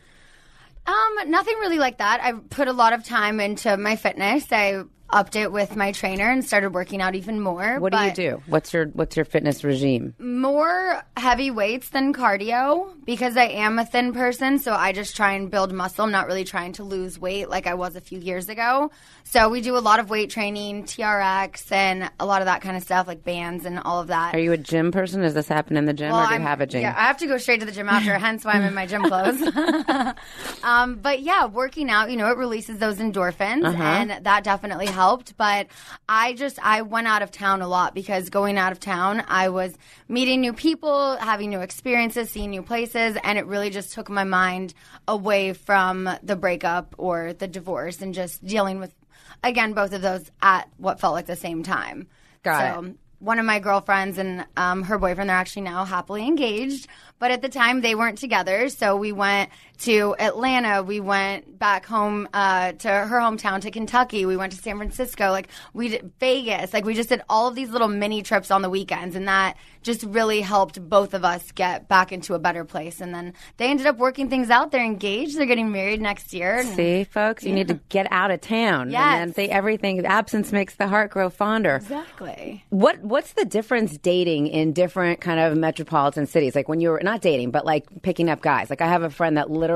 Um, 0.84 1.30
nothing 1.30 1.56
really 1.60 1.78
like 1.78 1.98
that. 1.98 2.20
I 2.20 2.32
put 2.32 2.66
a 2.66 2.72
lot 2.72 2.92
of 2.92 3.04
time 3.04 3.38
into 3.38 3.76
my 3.76 3.94
fitness. 3.94 4.44
I 4.50 4.82
upped 5.12 5.36
it 5.36 5.52
with 5.52 5.76
my 5.76 5.92
trainer 5.92 6.30
and 6.30 6.44
started 6.44 6.72
working 6.74 7.02
out 7.02 7.14
even 7.14 7.40
more. 7.40 7.78
what 7.78 7.92
do 7.92 7.98
you 7.98 8.12
do? 8.12 8.42
What's 8.46 8.72
your, 8.72 8.86
what's 8.86 9.14
your 9.16 9.24
fitness 9.24 9.62
regime? 9.62 10.14
More 10.18 11.02
heavy 11.16 11.50
weights 11.50 11.90
than 11.90 12.12
cardio 12.14 12.92
because 13.04 13.36
I 13.36 13.44
am 13.44 13.78
a 13.78 13.84
thin 13.84 14.12
person. 14.12 14.58
So 14.58 14.72
I 14.72 14.92
just 14.92 15.14
try 15.14 15.32
and 15.32 15.50
build 15.50 15.72
muscle. 15.72 16.04
I'm 16.04 16.10
not 16.12 16.26
really 16.26 16.44
trying 16.44 16.72
to 16.74 16.84
lose 16.84 17.18
weight 17.18 17.48
like 17.50 17.66
I 17.66 17.74
was 17.74 17.94
a 17.96 18.00
few 18.00 18.18
years 18.18 18.48
ago. 18.48 18.90
So 19.24 19.48
we 19.48 19.60
do 19.60 19.76
a 19.76 19.80
lot 19.80 20.00
of 20.00 20.10
weight 20.10 20.30
training, 20.30 20.84
TRX, 20.84 21.70
and 21.72 22.10
a 22.18 22.26
lot 22.26 22.42
of 22.42 22.46
that 22.46 22.60
kind 22.62 22.76
of 22.76 22.82
stuff, 22.82 23.06
like 23.06 23.22
bands 23.24 23.64
and 23.64 23.78
all 23.78 24.00
of 24.00 24.08
that. 24.08 24.34
Are 24.34 24.38
you 24.40 24.52
a 24.52 24.56
gym 24.58 24.92
person? 24.92 25.20
Does 25.22 25.34
this 25.34 25.48
happen 25.48 25.76
in 25.76 25.84
the 25.84 25.92
gym 25.92 26.08
or 26.12 26.22
do 26.22 26.28
you 26.28 26.32
I'm- 26.32 26.42
have 26.42 26.60
a 26.60 26.66
gym? 26.66 26.82
Yeah, 26.82 26.94
I 26.96 27.02
have 27.04 27.18
to 27.18 27.26
go 27.26 27.36
straight 27.38 27.60
to 27.60 27.66
the 27.66 27.72
gym 27.72 27.88
after, 27.88 28.16
hence 28.18 28.44
why 28.44 28.52
I'm 28.52 28.62
in 28.62 28.74
my 28.74 28.86
gym 28.86 29.02
clothes. 29.02 29.40
um, 30.62 30.96
but 30.96 31.20
yeah, 31.22 31.46
working 31.46 31.90
out, 31.90 32.10
you 32.10 32.16
know, 32.16 32.30
it 32.30 32.36
releases 32.36 32.78
those 32.78 32.96
endorphins, 32.98 33.64
Uh-huh. 33.64 33.82
and 33.82 34.24
that 34.24 34.44
definitely 34.44 34.86
helped. 35.02 35.36
But 35.36 35.66
I 36.08 36.32
just 36.34 36.64
I 36.64 36.82
went 36.82 37.06
out 37.06 37.22
of 37.22 37.30
town 37.30 37.62
a 37.62 37.68
lot 37.68 37.94
because 37.94 38.30
going 38.30 38.56
out 38.56 38.72
of 38.72 38.78
town, 38.80 39.24
I 39.26 39.48
was 39.48 39.76
meeting 40.08 40.40
new 40.40 40.52
people, 40.52 41.16
having 41.16 41.50
new 41.50 41.60
experiences, 41.60 42.30
seeing 42.30 42.50
new 42.50 42.62
places, 42.62 43.16
and 43.24 43.38
it 43.38 43.46
really 43.46 43.70
just 43.70 43.92
took 43.92 44.08
my 44.08 44.24
mind 44.24 44.74
away 45.08 45.52
from 45.52 46.08
the 46.22 46.36
breakup 46.36 46.94
or 46.98 47.32
the 47.32 47.48
divorce 47.48 48.00
and 48.00 48.14
just 48.14 48.44
dealing 48.46 48.78
with 48.78 48.94
again 49.42 49.72
both 49.72 49.92
of 49.92 50.02
those 50.02 50.30
at 50.40 50.68
what 50.76 51.00
felt 51.00 51.14
like 51.14 51.26
the 51.26 51.36
same 51.36 51.62
time. 51.62 52.06
Got 52.44 52.74
so, 52.74 52.84
it. 52.84 52.96
one 53.18 53.38
of 53.38 53.44
my 53.44 53.58
girlfriends 53.58 54.18
and 54.18 54.46
um, 54.56 54.82
her 54.84 54.98
boyfriend 54.98 55.30
they're 55.30 55.36
actually 55.36 55.62
now 55.62 55.84
happily 55.84 56.26
engaged 56.26 56.88
but 57.20 57.30
at 57.30 57.40
the 57.40 57.48
time 57.48 57.80
they 57.80 57.94
weren't 57.94 58.18
together 58.18 58.68
so 58.68 58.96
we 58.96 59.12
went 59.12 59.48
to 59.78 60.14
atlanta 60.18 60.82
we 60.82 61.00
went 61.00 61.58
back 61.58 61.86
home 61.86 62.28
uh, 62.34 62.72
to 62.72 62.88
her 62.88 63.18
hometown 63.18 63.60
to 63.60 63.70
kentucky 63.70 64.26
we 64.26 64.36
went 64.36 64.52
to 64.52 64.58
san 64.58 64.76
francisco 64.76 65.30
like 65.30 65.48
we 65.72 65.88
did 65.88 66.12
vegas 66.20 66.72
like 66.72 66.84
we 66.84 66.94
just 66.94 67.08
did 67.08 67.22
all 67.28 67.48
of 67.48 67.54
these 67.54 67.70
little 67.70 67.88
mini 67.88 68.22
trips 68.22 68.50
on 68.50 68.62
the 68.62 68.70
weekends 68.70 69.16
and 69.16 69.28
that 69.28 69.56
just 69.82 70.02
really 70.04 70.40
helped 70.40 70.80
both 70.88 71.14
of 71.14 71.24
us 71.24 71.50
get 71.52 71.88
back 71.88 72.12
into 72.12 72.34
a 72.34 72.38
better 72.38 72.64
place 72.64 73.00
and 73.00 73.14
then 73.14 73.32
they 73.56 73.66
ended 73.70 73.86
up 73.86 73.98
working 73.98 74.28
things 74.28 74.50
out 74.50 74.70
they're 74.70 74.84
engaged 74.84 75.38
they're 75.38 75.46
getting 75.46 75.72
married 75.72 76.00
next 76.00 76.32
year 76.32 76.58
and 76.58 76.72
See, 76.82 77.04
folks, 77.04 77.44
you 77.44 77.52
need 77.52 77.68
to 77.68 77.80
get 77.88 78.06
out 78.10 78.30
of 78.30 78.40
town. 78.40 78.90
Yes. 78.90 79.00
And 79.00 79.20
then 79.20 79.34
say 79.34 79.48
everything, 79.48 80.04
absence 80.04 80.52
makes 80.52 80.74
the 80.76 80.88
heart 80.88 81.10
grow 81.10 81.30
fonder. 81.30 81.76
exactly 81.76 82.64
What 82.70 83.00
What's 83.02 83.32
the 83.34 83.44
difference 83.44 83.96
dating 83.98 84.48
in 84.48 84.72
different 84.72 85.20
kind 85.20 85.40
of 85.40 85.56
metropolitan 85.56 86.26
cities? 86.26 86.54
Like 86.54 86.68
when 86.68 86.80
you're 86.80 87.00
not 87.02 87.20
dating, 87.20 87.50
but 87.50 87.64
like 87.64 87.86
picking 88.02 88.28
up 88.28 88.40
guys. 88.40 88.70
Like 88.70 88.80
I 88.80 88.88
have 88.88 89.02
a 89.02 89.10
friend 89.10 89.36
that 89.36 89.50
literally 89.50 89.71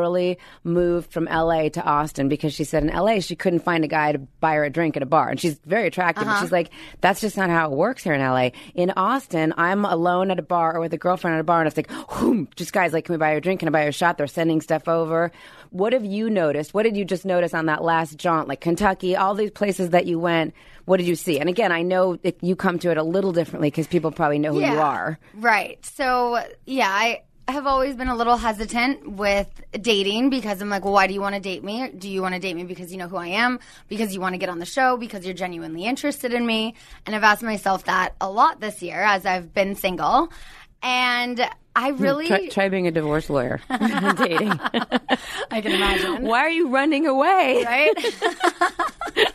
moved 0.64 1.12
from 1.12 1.24
LA 1.24 1.68
to 1.70 1.82
Austin 1.82 2.28
because 2.28 2.54
she 2.54 2.64
said 2.64 2.82
in 2.82 2.88
LA 2.90 3.20
she 3.20 3.37
couldn't 3.37 3.61
find 3.61 3.85
a 3.85 3.88
guy 3.88 4.12
to 4.12 4.18
buy 4.18 4.54
her 4.54 4.64
a 4.64 4.70
drink 4.70 4.96
at 4.96 5.02
a 5.02 5.06
bar, 5.06 5.28
and 5.28 5.40
she's 5.40 5.59
very 5.64 5.87
attractive. 5.87 6.26
Uh-huh. 6.26 6.37
But 6.37 6.40
she's 6.40 6.52
like, 6.52 6.70
that's 7.00 7.20
just 7.20 7.37
not 7.37 7.50
how 7.50 7.70
it 7.70 7.76
works 7.76 8.02
here 8.02 8.14
in 8.14 8.20
LA. 8.20 8.50
In 8.74 8.92
Austin, 8.96 9.54
I'm 9.56 9.85
alone 9.85 10.30
at 10.30 10.38
a 10.38 10.42
bar 10.42 10.76
or 10.76 10.80
with 10.80 10.92
a 10.92 10.98
girlfriend 10.98 11.37
at 11.37 11.40
a 11.40 11.44
bar, 11.44 11.61
and 11.61 11.66
it's 11.66 11.76
like, 11.76 11.90
whoom, 11.90 12.48
just 12.56 12.72
guys 12.72 12.92
like, 12.92 13.04
can 13.06 13.14
we 13.14 13.18
buy 13.18 13.32
you 13.32 13.38
a 13.38 13.40
drink? 13.40 13.61
Can 13.61 13.68
I 13.68 13.72
buy 13.72 13.82
you 13.85 13.88
a 13.88 13.92
shot? 13.92 14.18
They're 14.18 14.26
sending 14.26 14.61
stuff 14.61 14.88
over. 14.88 15.32
What 15.70 15.92
have 15.92 16.04
you 16.04 16.30
noticed? 16.30 16.74
What 16.74 16.85
did 16.85 16.96
you 16.96 17.04
just 17.04 17.24
notice 17.24 17.54
on 17.54 17.66
that 17.66 17.82
last 17.82 18.16
jaunt, 18.16 18.48
like 18.48 18.61
Kentucky, 18.61 19.16
all 19.16 19.35
these 19.35 19.50
places 19.50 19.90
that 19.90 20.06
you 20.06 20.18
went? 20.18 20.54
What 20.85 20.98
did 20.98 21.06
you 21.06 21.16
see? 21.16 21.40
And 21.40 21.48
again, 21.48 21.72
I 21.72 21.82
know 21.82 22.18
it, 22.22 22.38
you 22.42 22.54
come 22.54 22.78
to 22.80 22.90
it 22.90 22.96
a 22.96 23.02
little 23.02 23.32
differently 23.32 23.68
because 23.68 23.87
people 23.87 24.12
probably 24.12 24.38
know 24.38 24.52
who 24.52 24.61
you 24.61 24.78
are. 24.78 25.18
Right. 25.35 25.85
So, 25.85 26.42
yeah, 26.64 26.88
I 26.88 27.22
have 27.52 27.66
always 27.66 27.94
been 27.96 28.09
a 28.09 28.16
little 28.16 28.37
hesitant 28.37 29.09
with 29.09 29.48
dating 29.72 30.30
because 30.30 30.61
I'm 30.61 30.68
like, 30.68 30.85
well, 30.85 30.94
why 30.94 31.06
do 31.06 31.14
you 31.14 31.20
want 31.20 31.35
to 31.35 31.40
date 31.40 31.62
me? 31.62 31.88
Do 31.88 32.09
you 32.09 32.20
want 32.20 32.35
to 32.35 32.40
date 32.40 32.54
me 32.54 32.64
because 32.64 32.90
you 32.90 32.98
know 32.98 33.09
who 33.09 33.16
I 33.16 33.28
am? 33.28 33.61
Because 33.88 34.14
you 34.14 34.20
want 34.20 34.35
to 34.35 34.38
get 34.38 34.48
on 34.48 34.59
the 34.59 34.66
show? 34.66 34.96
Because 34.96 35.24
you're 35.24 35.35
genuinely 35.35 35.85
interested 35.85 36.35
in 36.35 36.44
me? 36.44 36.74
And 37.06 37.14
I've 37.14 37.22
asked 37.22 37.42
myself 37.42 37.85
that 37.85 38.14
a 38.20 38.30
lot 38.30 38.61
this 38.61 38.82
year 38.82 39.00
as 39.00 39.24
I've 39.24 39.54
been 39.54 39.74
single. 39.76 40.32
And 40.82 41.48
I 41.76 41.92
hmm, 41.92 42.02
really. 42.02 42.26
Try, 42.26 42.48
try 42.48 42.68
being 42.68 42.87
a 42.87 42.90
divorce 42.90 43.30
lawyer 43.30 43.61
dating. 43.68 44.50
I 45.50 45.61
can 45.61 45.72
imagine. 45.72 46.22
Why 46.22 46.40
are 46.40 46.50
you 46.50 46.68
running 46.68 47.06
away? 47.06 47.62
right? 47.64 47.94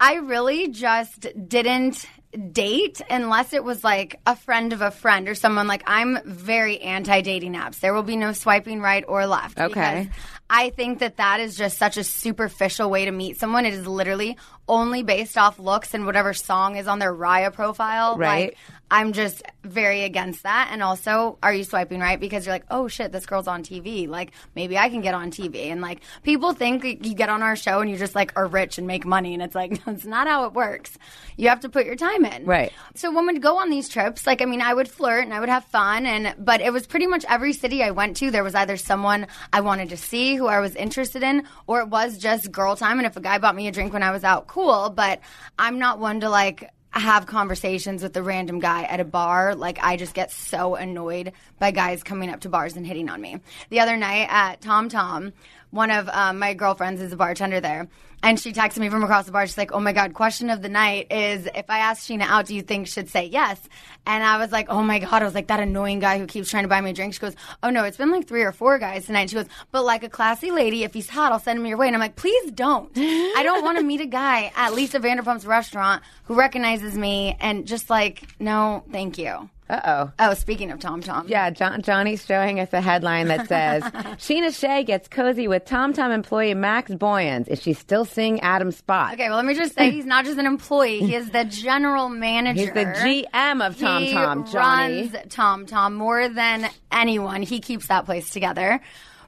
I 0.00 0.16
really 0.16 0.68
just 0.68 1.28
didn't 1.48 2.06
date 2.52 3.00
unless 3.10 3.52
it 3.52 3.62
was 3.62 3.84
like 3.84 4.20
a 4.26 4.34
friend 4.34 4.72
of 4.72 4.80
a 4.80 4.90
friend 4.90 5.28
or 5.28 5.34
someone 5.34 5.66
like 5.66 5.82
I'm 5.86 6.18
very 6.24 6.80
anti 6.80 7.20
dating 7.20 7.54
apps. 7.54 7.80
There 7.80 7.92
will 7.92 8.02
be 8.02 8.16
no 8.16 8.32
swiping 8.32 8.80
right 8.80 9.04
or 9.06 9.26
left. 9.26 9.58
Okay. 9.58 10.08
I 10.48 10.70
think 10.70 10.98
that 10.98 11.16
that 11.16 11.40
is 11.40 11.56
just 11.56 11.78
such 11.78 11.96
a 11.96 12.04
superficial 12.04 12.90
way 12.90 13.06
to 13.06 13.10
meet 13.10 13.38
someone. 13.38 13.64
It 13.64 13.74
is 13.74 13.86
literally 13.86 14.36
only 14.68 15.02
based 15.02 15.38
off 15.38 15.58
looks 15.58 15.94
and 15.94 16.04
whatever 16.04 16.34
song 16.34 16.76
is 16.76 16.86
on 16.88 16.98
their 16.98 17.14
Raya 17.14 17.52
profile. 17.52 18.16
Right. 18.16 18.50
Like, 18.50 18.58
I'm 18.92 19.14
just 19.14 19.42
very 19.64 20.04
against 20.04 20.42
that. 20.42 20.68
And 20.70 20.82
also, 20.82 21.38
are 21.42 21.54
you 21.54 21.64
swiping 21.64 21.98
right? 21.98 22.20
Because 22.20 22.44
you're 22.44 22.54
like, 22.54 22.66
oh 22.70 22.88
shit, 22.88 23.10
this 23.10 23.24
girl's 23.24 23.48
on 23.48 23.62
TV. 23.62 24.06
Like, 24.06 24.32
maybe 24.54 24.76
I 24.76 24.90
can 24.90 25.00
get 25.00 25.14
on 25.14 25.30
TV. 25.30 25.68
And 25.72 25.80
like, 25.80 26.02
people 26.22 26.52
think 26.52 26.84
you 26.84 27.14
get 27.14 27.30
on 27.30 27.42
our 27.42 27.56
show 27.56 27.80
and 27.80 27.90
you 27.90 27.96
just 27.96 28.14
like 28.14 28.34
are 28.36 28.46
rich 28.46 28.76
and 28.76 28.86
make 28.86 29.06
money. 29.06 29.32
And 29.32 29.42
it's 29.42 29.54
like, 29.54 29.82
that's 29.86 30.04
not 30.04 30.26
how 30.26 30.44
it 30.44 30.52
works. 30.52 30.98
You 31.38 31.48
have 31.48 31.60
to 31.60 31.70
put 31.70 31.86
your 31.86 31.96
time 31.96 32.26
in. 32.26 32.44
Right. 32.44 32.70
So 32.94 33.10
when 33.10 33.26
we'd 33.26 33.40
go 33.40 33.56
on 33.56 33.70
these 33.70 33.88
trips, 33.88 34.26
like, 34.26 34.42
I 34.42 34.44
mean, 34.44 34.60
I 34.60 34.74
would 34.74 34.88
flirt 34.88 35.24
and 35.24 35.32
I 35.32 35.40
would 35.40 35.48
have 35.48 35.64
fun. 35.64 36.04
And, 36.04 36.34
but 36.38 36.60
it 36.60 36.70
was 36.70 36.86
pretty 36.86 37.06
much 37.06 37.24
every 37.30 37.54
city 37.54 37.82
I 37.82 37.92
went 37.92 38.18
to, 38.18 38.30
there 38.30 38.44
was 38.44 38.54
either 38.54 38.76
someone 38.76 39.26
I 39.54 39.62
wanted 39.62 39.88
to 39.88 39.96
see 39.96 40.36
who 40.36 40.48
I 40.48 40.60
was 40.60 40.76
interested 40.76 41.22
in, 41.22 41.48
or 41.66 41.80
it 41.80 41.88
was 41.88 42.18
just 42.18 42.52
girl 42.52 42.76
time. 42.76 42.98
And 42.98 43.06
if 43.06 43.16
a 43.16 43.22
guy 43.22 43.38
bought 43.38 43.56
me 43.56 43.68
a 43.68 43.72
drink 43.72 43.94
when 43.94 44.02
I 44.02 44.10
was 44.10 44.22
out, 44.22 44.48
cool. 44.48 44.90
But 44.90 45.20
I'm 45.58 45.78
not 45.78 45.98
one 45.98 46.20
to 46.20 46.28
like, 46.28 46.70
have 47.00 47.26
conversations 47.26 48.02
with 48.02 48.16
a 48.16 48.22
random 48.22 48.60
guy 48.60 48.82
at 48.84 49.00
a 49.00 49.04
bar. 49.04 49.54
Like, 49.54 49.78
I 49.82 49.96
just 49.96 50.14
get 50.14 50.30
so 50.30 50.74
annoyed 50.74 51.32
by 51.58 51.70
guys 51.70 52.02
coming 52.02 52.28
up 52.28 52.40
to 52.40 52.48
bars 52.48 52.76
and 52.76 52.86
hitting 52.86 53.08
on 53.08 53.20
me. 53.20 53.38
The 53.70 53.80
other 53.80 53.96
night 53.96 54.26
at 54.30 54.60
Tom 54.60 54.88
Tom, 54.88 55.32
one 55.70 55.90
of 55.90 56.08
um, 56.10 56.38
my 56.38 56.54
girlfriends 56.54 57.00
is 57.00 57.12
a 57.12 57.16
bartender 57.16 57.60
there. 57.60 57.88
And 58.22 58.38
she 58.38 58.52
texted 58.52 58.78
me 58.78 58.88
from 58.88 59.02
across 59.02 59.26
the 59.26 59.32
bar. 59.32 59.46
She's 59.46 59.58
like, 59.58 59.72
"Oh 59.72 59.80
my 59.80 59.92
god, 59.92 60.14
question 60.14 60.48
of 60.50 60.62
the 60.62 60.68
night 60.68 61.08
is 61.10 61.48
if 61.54 61.68
I 61.68 61.78
ask 61.78 62.04
Scheana 62.06 62.22
out, 62.22 62.46
do 62.46 62.54
you 62.54 62.62
think 62.62 62.86
should 62.86 63.08
say 63.08 63.24
yes?" 63.26 63.60
And 64.06 64.22
I 64.22 64.38
was 64.38 64.52
like, 64.52 64.66
"Oh 64.68 64.82
my 64.82 64.98
god!" 65.00 65.22
I 65.22 65.24
was 65.24 65.34
like, 65.34 65.48
"That 65.48 65.60
annoying 65.60 65.98
guy 65.98 66.18
who 66.18 66.26
keeps 66.26 66.48
trying 66.50 66.62
to 66.64 66.68
buy 66.68 66.80
me 66.80 66.90
a 66.90 66.92
drink." 66.92 67.14
She 67.14 67.20
goes, 67.20 67.34
"Oh 67.62 67.70
no, 67.70 67.84
it's 67.84 67.96
been 67.96 68.10
like 68.12 68.28
three 68.28 68.42
or 68.42 68.52
four 68.52 68.78
guys 68.78 69.06
tonight." 69.06 69.30
She 69.30 69.36
goes, 69.36 69.46
"But 69.72 69.84
like 69.84 70.04
a 70.04 70.08
classy 70.08 70.50
lady, 70.52 70.84
if 70.84 70.94
he's 70.94 71.08
hot, 71.08 71.32
I'll 71.32 71.40
send 71.40 71.58
him 71.58 71.66
your 71.66 71.78
way." 71.78 71.88
And 71.88 71.96
I'm 71.96 72.00
like, 72.00 72.16
"Please 72.16 72.50
don't. 72.52 72.90
I 72.96 73.42
don't 73.42 73.64
want 73.64 73.78
to 73.78 73.84
meet 73.84 74.00
a 74.00 74.06
guy 74.06 74.52
at 74.56 74.72
Lisa 74.72 75.00
Vanderpump's 75.00 75.44
restaurant 75.46 76.02
who 76.24 76.34
recognizes 76.34 76.96
me 76.96 77.36
and 77.40 77.66
just 77.66 77.90
like, 77.90 78.28
no, 78.38 78.84
thank 78.92 79.18
you." 79.18 79.48
Uh 79.70 79.80
oh. 79.86 80.12
Oh, 80.18 80.34
speaking 80.34 80.70
of 80.70 80.80
Tom 80.80 81.00
Tom, 81.00 81.26
Yeah, 81.28 81.48
John, 81.48 81.80
Johnny's 81.80 82.26
showing 82.26 82.60
us 82.60 82.72
a 82.74 82.80
headline 82.82 83.28
that 83.28 83.48
says 83.48 83.82
Scheana 84.18 84.54
Shay 84.54 84.84
gets 84.84 85.08
cozy 85.08 85.48
with 85.48 85.64
Tom 85.64 85.94
Tom 85.94 86.10
employee 86.10 86.52
Max 86.52 86.90
Boyens. 86.90 87.48
Is 87.48 87.62
she 87.62 87.72
still 87.72 88.04
seeing 88.12 88.40
Adam 88.40 88.70
Spott? 88.70 89.14
Okay, 89.14 89.28
well, 89.28 89.36
let 89.36 89.44
me 89.44 89.54
just 89.54 89.74
say 89.74 89.90
he's 89.90 90.06
not 90.06 90.24
just 90.24 90.38
an 90.38 90.46
employee; 90.46 90.98
he 91.00 91.14
is 91.14 91.30
the 91.30 91.44
general 91.48 92.08
manager. 92.08 92.60
He's 92.60 92.72
the 92.72 92.84
GM 92.84 93.66
of 93.66 93.78
Tom 93.78 94.02
he 94.02 94.12
Tom, 94.12 94.46
Johnny. 94.46 95.10
runs 95.10 95.16
Tom 95.28 95.66
Tom 95.66 95.94
more 95.94 96.28
than 96.28 96.68
anyone. 96.90 97.42
He 97.42 97.60
keeps 97.60 97.88
that 97.88 98.04
place 98.04 98.30
together. 98.30 98.80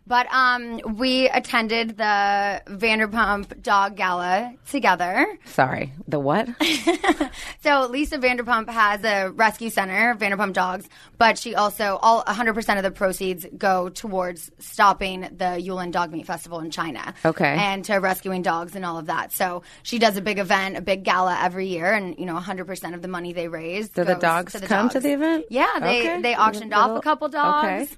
But 0.06 0.26
um, 0.32 0.80
we 0.96 1.28
attended 1.30 1.96
the 1.96 2.62
Vanderpump 2.66 3.62
Dog 3.62 3.96
Gala 3.96 4.52
together. 4.70 5.26
Sorry, 5.46 5.92
the 6.06 6.18
what? 6.18 6.48
So 7.62 7.86
Lisa 7.86 8.18
Vanderpump 8.18 8.68
has 8.68 9.02
a 9.04 9.30
rescue 9.30 9.70
center, 9.70 10.14
Vanderpump 10.14 10.52
Dogs, 10.52 10.86
but 11.16 11.38
she 11.38 11.54
also 11.54 11.98
all 12.02 12.22
100% 12.24 12.76
of 12.76 12.82
the 12.82 12.90
proceeds 12.90 13.46
go 13.56 13.88
towards 13.88 14.50
stopping 14.58 15.22
the 15.22 15.58
Yulin 15.58 15.90
Dog 15.90 16.12
Meat 16.12 16.26
Festival 16.26 16.60
in 16.60 16.70
China. 16.70 17.14
Okay. 17.24 17.56
And 17.58 17.82
to 17.86 17.94
rescuing 17.96 18.42
dogs 18.42 18.76
and 18.76 18.84
all 18.84 18.98
of 18.98 19.06
that. 19.06 19.32
So 19.32 19.62
she 19.82 19.98
does 19.98 20.18
a 20.18 20.20
big 20.20 20.38
event, 20.38 20.76
a 20.76 20.82
big 20.82 21.04
gala 21.04 21.38
every 21.40 21.68
year, 21.68 21.90
and 21.92 22.18
you 22.18 22.26
know 22.26 22.36
100% 22.38 22.94
of 22.94 23.00
the 23.00 23.08
money 23.08 23.32
they 23.32 23.48
raise. 23.48 23.88
Do 23.88 24.04
the 24.04 24.14
dogs 24.14 24.52
to 24.52 24.58
the 24.60 24.66
come 24.66 24.90
to 24.90 25.00
the 25.00 25.14
event? 25.14 25.46
Yeah, 25.48 25.66
they 25.80 26.00
Okay. 26.00 26.20
they 26.20 26.36
auctioned 26.36 26.74
off 26.74 26.98
a 26.98 27.00
couple 27.00 27.28
dogs. 27.30 27.64
Okay. 27.66 27.88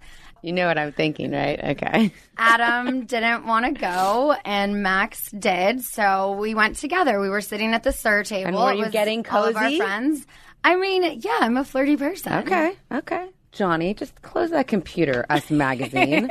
You 0.42 0.52
know 0.52 0.66
what 0.66 0.78
I'm 0.78 0.92
thinking, 0.92 1.32
right? 1.32 1.58
Okay. 1.62 2.12
Adam 2.38 3.06
didn't 3.06 3.46
want 3.46 3.66
to 3.66 3.72
go, 3.72 4.36
and 4.44 4.82
Max 4.82 5.30
did. 5.30 5.82
So 5.82 6.32
we 6.32 6.54
went 6.54 6.76
together. 6.76 7.20
We 7.20 7.28
were 7.28 7.40
sitting 7.40 7.72
at 7.72 7.82
the 7.82 7.92
sir 7.92 8.22
table. 8.22 8.48
And 8.48 8.56
were 8.56 8.72
you 8.72 8.90
getting 8.90 9.26
all 9.28 9.44
of 9.44 9.56
our 9.56 9.70
friends. 9.70 10.26
I 10.62 10.76
mean, 10.76 11.20
yeah, 11.20 11.38
I'm 11.40 11.56
a 11.56 11.64
flirty 11.64 11.96
person. 11.96 12.32
Okay. 12.32 12.76
Okay. 12.92 13.28
Johnny, 13.52 13.94
just 13.94 14.20
close 14.22 14.50
that 14.50 14.66
computer, 14.66 15.24
Us 15.30 15.50
Magazine. 15.50 16.28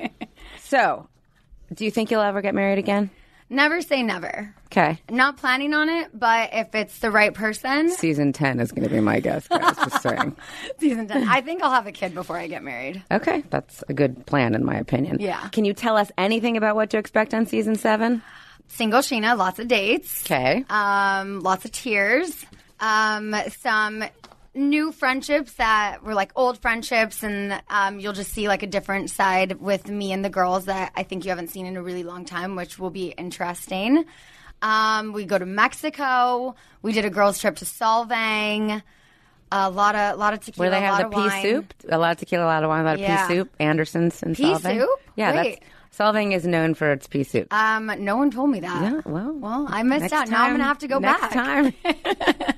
so, 0.60 1.08
do 1.74 1.84
you 1.84 1.90
think 1.90 2.10
you'll 2.10 2.20
ever 2.20 2.40
get 2.40 2.54
married 2.54 2.78
again? 2.78 3.10
Never 3.52 3.82
say 3.82 4.02
never. 4.02 4.54
Okay. 4.68 4.98
I'm 5.10 5.16
not 5.16 5.36
planning 5.36 5.74
on 5.74 5.90
it, 5.90 6.08
but 6.18 6.50
if 6.54 6.74
it's 6.74 6.98
the 7.00 7.10
right 7.10 7.34
person, 7.34 7.90
Season 7.90 8.32
10 8.32 8.60
is 8.60 8.72
going 8.72 8.88
to 8.88 8.92
be 8.92 8.98
my 9.00 9.20
guess, 9.20 9.46
guys. 9.46 9.76
Just 9.76 10.02
saying. 10.02 10.34
season 10.80 11.06
10, 11.06 11.28
I 11.28 11.42
think 11.42 11.62
I'll 11.62 11.70
have 11.70 11.86
a 11.86 11.92
kid 11.92 12.14
before 12.14 12.38
I 12.38 12.46
get 12.46 12.62
married. 12.62 13.02
Okay. 13.10 13.44
That's 13.50 13.84
a 13.90 13.92
good 13.92 14.24
plan, 14.24 14.54
in 14.54 14.64
my 14.64 14.76
opinion. 14.76 15.18
Yeah. 15.20 15.48
Can 15.50 15.66
you 15.66 15.74
tell 15.74 15.98
us 15.98 16.10
anything 16.16 16.56
about 16.56 16.76
what 16.76 16.88
to 16.90 16.96
expect 16.98 17.34
on 17.34 17.44
season 17.44 17.76
seven? 17.76 18.22
Single 18.68 19.00
Scheana, 19.00 19.36
lots 19.36 19.58
of 19.58 19.68
dates. 19.68 20.22
Okay. 20.24 20.64
um, 20.70 21.40
lots 21.40 21.66
of 21.66 21.72
tears, 21.72 22.46
um, 22.80 23.36
some 23.60 24.02
new 24.54 24.92
friendships 24.92 25.52
that 25.54 26.02
were 26.02 26.14
like 26.14 26.32
old 26.36 26.58
friendships, 26.58 27.22
and 27.22 27.60
um, 27.70 27.98
you'll 28.00 28.12
just 28.12 28.32
see 28.32 28.48
like 28.48 28.62
a 28.62 28.66
different 28.66 29.10
side 29.10 29.60
with 29.60 29.88
me 29.88 30.12
and 30.12 30.24
the 30.24 30.30
girls 30.30 30.66
that 30.66 30.92
I 30.94 31.02
think 31.02 31.24
you 31.24 31.30
haven't 31.30 31.48
seen 31.48 31.66
in 31.66 31.76
a 31.76 31.82
really 31.82 32.02
long 32.02 32.24
time, 32.24 32.56
which 32.56 32.78
will 32.78 32.90
be 32.90 33.08
interesting. 33.08 34.04
Um, 34.60 35.12
we 35.12 35.24
go 35.24 35.38
to 35.38 35.46
Mexico. 35.46 36.54
We 36.82 36.92
did 36.92 37.04
a 37.04 37.10
girls' 37.10 37.40
trip 37.40 37.56
to 37.56 37.64
Solvang. 37.64 38.82
A 39.54 39.68
lot 39.70 39.94
of, 39.94 40.14
a 40.14 40.16
lot 40.16 40.32
of 40.32 40.40
tequila. 40.40 40.70
Where 40.70 40.80
they 40.80 40.84
have 40.86 40.98
the 40.98 41.08
pea 41.14 41.16
wine. 41.26 41.42
soup? 41.42 41.74
A 41.88 41.98
lot 41.98 42.12
of 42.12 42.18
tequila, 42.18 42.44
a 42.44 42.46
lot 42.46 42.62
of 42.62 42.68
wine, 42.70 42.80
a 42.80 42.84
lot 42.84 42.94
of 42.94 43.00
Yeah. 43.00 43.26
pea 43.26 43.34
soup. 43.34 43.50
Andersen's 43.60 44.22
and 44.22 44.34
Pea 44.36 44.44
Solvang. 44.44 44.78
soup? 44.80 44.88
Yeah, 45.16 45.34
Wait. 45.42 45.60
that's 45.60 45.71
Solvang 45.96 46.32
is 46.32 46.46
known 46.46 46.74
for 46.74 46.90
its 46.92 47.06
pea 47.06 47.22
soup. 47.22 47.52
Um, 47.52 47.92
no 47.98 48.16
one 48.16 48.30
told 48.30 48.48
me 48.50 48.60
that. 48.60 48.82
yeah, 48.82 49.00
well, 49.04 49.32
Well, 49.34 49.66
I 49.68 49.82
missed 49.82 50.12
out. 50.12 50.28
now 50.28 50.44
I'm 50.44 50.52
gonna 50.52 50.64
have 50.64 50.78
to 50.78 50.88
go 50.88 50.98
next 50.98 51.20
back. 51.20 51.32
time. 51.32 51.74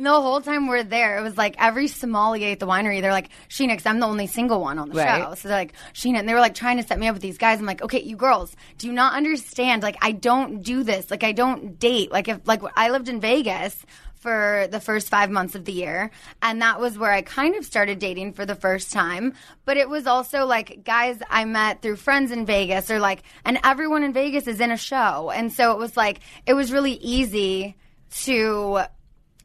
The 0.00 0.10
whole 0.10 0.40
time 0.40 0.66
we're 0.68 0.82
there, 0.82 1.18
it 1.18 1.22
was 1.22 1.36
like 1.36 1.54
every 1.58 1.86
sommelier 1.86 2.52
at 2.52 2.60
the 2.60 2.66
winery, 2.66 3.02
they're 3.02 3.12
like, 3.12 3.28
Scheana, 3.50 3.68
because 3.72 3.84
I'm 3.84 4.00
the 4.00 4.06
only 4.06 4.26
single 4.26 4.58
one 4.62 4.78
on 4.78 4.88
the 4.88 4.94
Right. 4.94 5.22
show. 5.22 5.34
So 5.34 5.48
they're 5.48 5.58
like, 5.58 5.74
Scheana, 5.92 6.18
and 6.20 6.26
they 6.28 6.32
were 6.32 6.40
like 6.40 6.54
trying 6.54 6.78
to 6.78 6.82
set 6.82 6.98
me 6.98 7.06
up 7.08 7.12
with 7.14 7.20
these 7.22 7.36
guys. 7.36 7.58
I'm 7.60 7.66
like, 7.66 7.82
okay, 7.82 8.00
you 8.02 8.16
girls, 8.16 8.56
do 8.78 8.86
you 8.86 8.92
not 8.94 9.12
understand? 9.12 9.82
Like, 9.82 9.98
I 10.00 10.12
don't 10.12 10.62
do 10.62 10.82
this. 10.82 11.10
Like, 11.10 11.22
I 11.24 11.32
don't 11.32 11.78
date. 11.78 12.10
Like, 12.10 12.28
if, 12.28 12.40
like, 12.46 12.62
I 12.74 12.88
lived 12.88 13.10
in 13.10 13.20
Vegas 13.20 13.76
for 14.20 14.68
the 14.70 14.80
first 14.80 15.08
five 15.08 15.30
months 15.30 15.54
of 15.54 15.64
the 15.64 15.72
year. 15.72 16.10
And 16.42 16.62
that 16.62 16.78
was 16.78 16.98
where 16.98 17.10
I 17.10 17.22
kind 17.22 17.56
of 17.56 17.64
started 17.64 17.98
dating 17.98 18.34
for 18.34 18.46
the 18.46 18.54
first 18.54 18.92
time. 18.92 19.34
But 19.64 19.78
it 19.78 19.88
was 19.88 20.06
also 20.06 20.44
like 20.44 20.84
guys 20.84 21.18
I 21.28 21.44
met 21.46 21.82
through 21.82 21.96
friends 21.96 22.30
in 22.30 22.46
Vegas 22.46 22.90
or 22.90 23.00
like, 23.00 23.22
and 23.44 23.58
everyone 23.64 24.04
in 24.04 24.12
Vegas 24.12 24.46
is 24.46 24.60
in 24.60 24.70
a 24.70 24.76
show. 24.76 25.30
And 25.30 25.52
so 25.52 25.72
it 25.72 25.78
was 25.78 25.96
like, 25.96 26.20
it 26.46 26.54
was 26.54 26.70
really 26.70 26.92
easy 26.92 27.76
to 28.22 28.82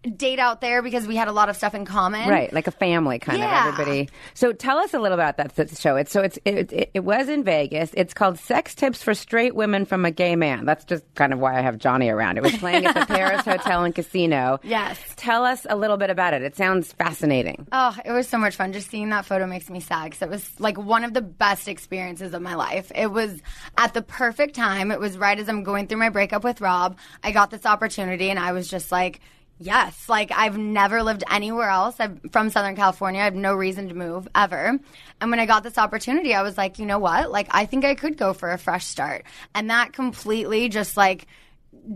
date 0.06 0.40
out 0.40 0.62
there 0.62 0.82
because 0.82 1.08
we 1.08 1.16
had 1.16 1.28
a 1.28 1.32
lot 1.32 1.50
of 1.50 1.56
stuff 1.56 1.74
in 1.76 1.86
common. 1.86 2.28
Right, 2.30 2.52
like 2.54 2.68
a 2.68 2.72
family 2.72 3.20
kind 3.20 3.40
Yeah. 3.40 3.68
of 3.70 3.74
everybody. 3.80 4.10
So 4.34 4.52
tell 4.54 4.78
us 4.78 4.94
a 4.94 5.00
little 5.00 5.18
about 5.18 5.38
that 5.38 5.56
th- 5.56 5.78
show. 5.78 5.96
It's 5.96 6.12
so 6.12 6.22
it's 6.22 6.38
it, 6.46 6.72
it, 6.72 6.92
it 6.94 7.00
was 7.04 7.30
in 7.30 7.44
Vegas. 7.44 7.92
It's 7.96 8.14
called 8.14 8.40
Sex 8.40 8.76
Tips 8.76 9.04
for 9.04 9.14
Straight 9.14 9.56
Women 9.56 9.86
from 9.86 10.06
a 10.06 10.12
Gay 10.12 10.36
Man. 10.36 10.66
That's 10.66 10.86
just 10.86 11.04
kind 11.16 11.34
of 11.34 11.40
why 11.40 11.58
I 11.58 11.62
have 11.62 11.78
Johnny 11.78 12.10
around. 12.10 12.38
It 12.38 12.44
was 12.44 12.56
playing 12.58 12.86
at 12.86 12.96
the 12.96 13.06
Paris 13.14 13.44
Hotel 13.46 13.84
and 13.84 13.94
Casino. 13.96 14.60
Yes. 14.64 15.00
Tell 15.16 15.44
us 15.46 15.66
a 15.70 15.76
little 15.76 15.98
bit 15.98 16.10
about 16.10 16.34
it. 16.34 16.42
It 16.42 16.56
sounds 16.56 16.92
fascinating. 16.94 17.68
Oh, 17.72 17.96
it 18.06 18.12
was 18.12 18.28
so 18.28 18.38
much 18.38 18.56
fun. 18.56 18.74
Just 18.74 18.90
seeing 18.90 19.10
that 19.10 19.26
photo 19.26 19.46
makes 19.48 19.70
me 19.70 19.80
sad 19.80 20.06
because 20.06 20.22
it 20.22 20.30
was 20.30 20.60
like 20.60 20.78
one 20.78 21.04
of 21.04 21.14
the 21.14 21.22
best 21.22 21.68
experiences 21.68 22.34
of 22.34 22.42
my 22.42 22.56
life. 22.56 22.92
It 22.94 23.12
was 23.12 23.42
at 23.78 23.94
the 23.94 24.02
perfect 24.02 24.56
time. 24.56 24.92
It 24.92 25.00
was 25.00 25.18
right 25.18 25.40
as 25.40 25.50
I'm 25.50 25.64
going 25.64 25.88
through 25.88 25.98
my 26.00 26.10
breakup 26.10 26.44
with 26.44 26.62
Rob. 26.62 26.98
I 27.24 27.32
got 27.32 27.50
this 27.52 27.66
opportunity 27.66 28.30
and 28.30 28.40
I 28.40 28.52
was 28.52 28.68
just 28.68 28.92
like, 28.92 29.20
yes, 29.60 30.10
like 30.10 30.32
I've 30.32 30.58
never 30.58 31.04
lived 31.04 31.24
anywhere 31.30 31.70
else. 31.70 31.96
I'm 32.00 32.20
from 32.32 32.50
Southern 32.50 32.76
California. 32.76 33.22
I 33.22 33.26
have 33.26 33.36
no 33.36 33.54
reason 33.54 33.90
to 33.90 33.96
move 33.96 34.28
ever. 34.36 34.80
And 35.22 35.32
when 35.32 35.40
I 35.40 35.46
got 35.46 35.64
this 35.64 35.78
opportunity, 35.78 36.34
I 36.34 36.42
was 36.42 36.58
like, 36.58 36.80
you 36.80 36.86
know 36.86 37.00
what? 37.00 37.32
Like, 37.32 37.48
I 37.52 37.66
think 37.66 37.86
I 37.86 37.96
could 37.96 38.18
go 38.18 38.34
for 38.34 38.52
a 38.52 38.58
fresh 38.58 38.86
start. 38.86 39.24
And 39.54 39.70
that 39.70 39.94
completely 39.94 40.70
just 40.70 40.98
like, 40.98 41.28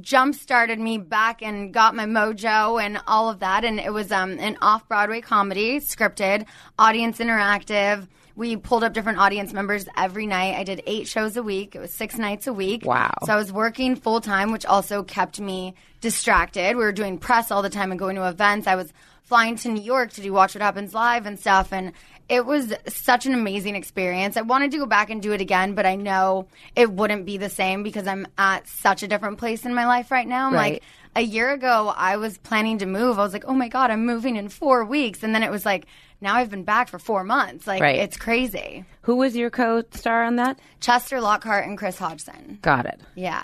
jump 0.01 0.35
started 0.35 0.79
me 0.79 0.97
back 0.97 1.41
and 1.41 1.73
got 1.73 1.95
my 1.95 2.05
mojo 2.05 2.81
and 2.81 2.99
all 3.07 3.29
of 3.29 3.39
that. 3.39 3.63
And 3.63 3.79
it 3.79 3.91
was 3.91 4.11
um, 4.11 4.37
an 4.39 4.57
off 4.61 4.87
Broadway 4.87 5.21
comedy, 5.21 5.79
scripted, 5.79 6.45
audience 6.77 7.19
interactive. 7.19 8.07
We 8.35 8.55
pulled 8.55 8.83
up 8.83 8.93
different 8.93 9.19
audience 9.19 9.51
members 9.53 9.87
every 9.97 10.25
night. 10.25 10.55
I 10.55 10.63
did 10.63 10.81
eight 10.87 11.07
shows 11.07 11.35
a 11.37 11.43
week. 11.43 11.75
It 11.75 11.79
was 11.79 11.93
six 11.93 12.17
nights 12.17 12.47
a 12.47 12.53
week. 12.53 12.85
Wow. 12.85 13.13
So 13.25 13.33
I 13.33 13.35
was 13.35 13.51
working 13.51 13.95
full 13.95 14.21
time, 14.21 14.51
which 14.51 14.65
also 14.65 15.03
kept 15.03 15.39
me 15.39 15.75
distracted. 16.01 16.75
We 16.77 16.83
were 16.83 16.91
doing 16.91 17.17
press 17.17 17.51
all 17.51 17.61
the 17.61 17.69
time 17.69 17.91
and 17.91 17.99
going 17.99 18.15
to 18.15 18.27
events. 18.27 18.65
I 18.67 18.75
was 18.75 18.91
flying 19.23 19.55
to 19.57 19.69
New 19.69 19.81
York 19.83 20.11
to 20.13 20.21
do 20.21 20.33
Watch 20.33 20.55
What 20.55 20.61
Happens 20.61 20.93
Live 20.93 21.25
and 21.25 21.39
stuff. 21.39 21.71
And 21.73 21.91
it 22.29 22.45
was 22.45 22.73
such 22.87 23.25
an 23.25 23.33
amazing 23.33 23.75
experience. 23.75 24.37
I 24.37 24.41
wanted 24.41 24.71
to 24.71 24.77
go 24.77 24.85
back 24.85 25.09
and 25.09 25.21
do 25.21 25.33
it 25.33 25.41
again, 25.41 25.73
but 25.75 25.85
I 25.85 25.95
know 25.95 26.47
it 26.75 26.91
wouldn't 26.91 27.25
be 27.25 27.37
the 27.37 27.49
same 27.49 27.83
because 27.83 28.07
I'm 28.07 28.27
at 28.37 28.67
such 28.67 29.03
a 29.03 29.07
different 29.07 29.37
place 29.39 29.65
in 29.65 29.73
my 29.73 29.85
life 29.85 30.11
right 30.11 30.27
now. 30.27 30.47
I'm 30.47 30.53
Right. 30.53 30.73
like, 30.73 30.83
a 31.15 31.21
year 31.21 31.51
ago, 31.51 31.93
I 31.95 32.17
was 32.17 32.37
planning 32.37 32.77
to 32.79 32.85
move. 32.85 33.19
I 33.19 33.23
was 33.23 33.33
like, 33.33 33.45
oh 33.47 33.53
my 33.53 33.67
God, 33.67 33.91
I'm 33.91 34.05
moving 34.05 34.35
in 34.35 34.49
four 34.49 34.85
weeks. 34.85 35.23
And 35.23 35.33
then 35.33 35.43
it 35.43 35.51
was 35.51 35.65
like, 35.65 35.85
now 36.21 36.35
I've 36.35 36.49
been 36.49 36.63
back 36.63 36.87
for 36.89 36.99
four 36.99 37.23
months. 37.23 37.65
Like, 37.67 37.81
Right. 37.81 37.95
it's 37.99 38.17
crazy. 38.17 38.85
Who 39.03 39.15
was 39.15 39.35
your 39.35 39.49
co-star 39.49 40.23
on 40.23 40.35
that? 40.37 40.59
Chester 40.81 41.19
Lockhart 41.21 41.65
and 41.67 41.77
Chris 41.77 41.97
Hodgson. 41.97 42.59
Got 42.61 42.85
it. 42.85 42.99
Yeah. 43.15 43.43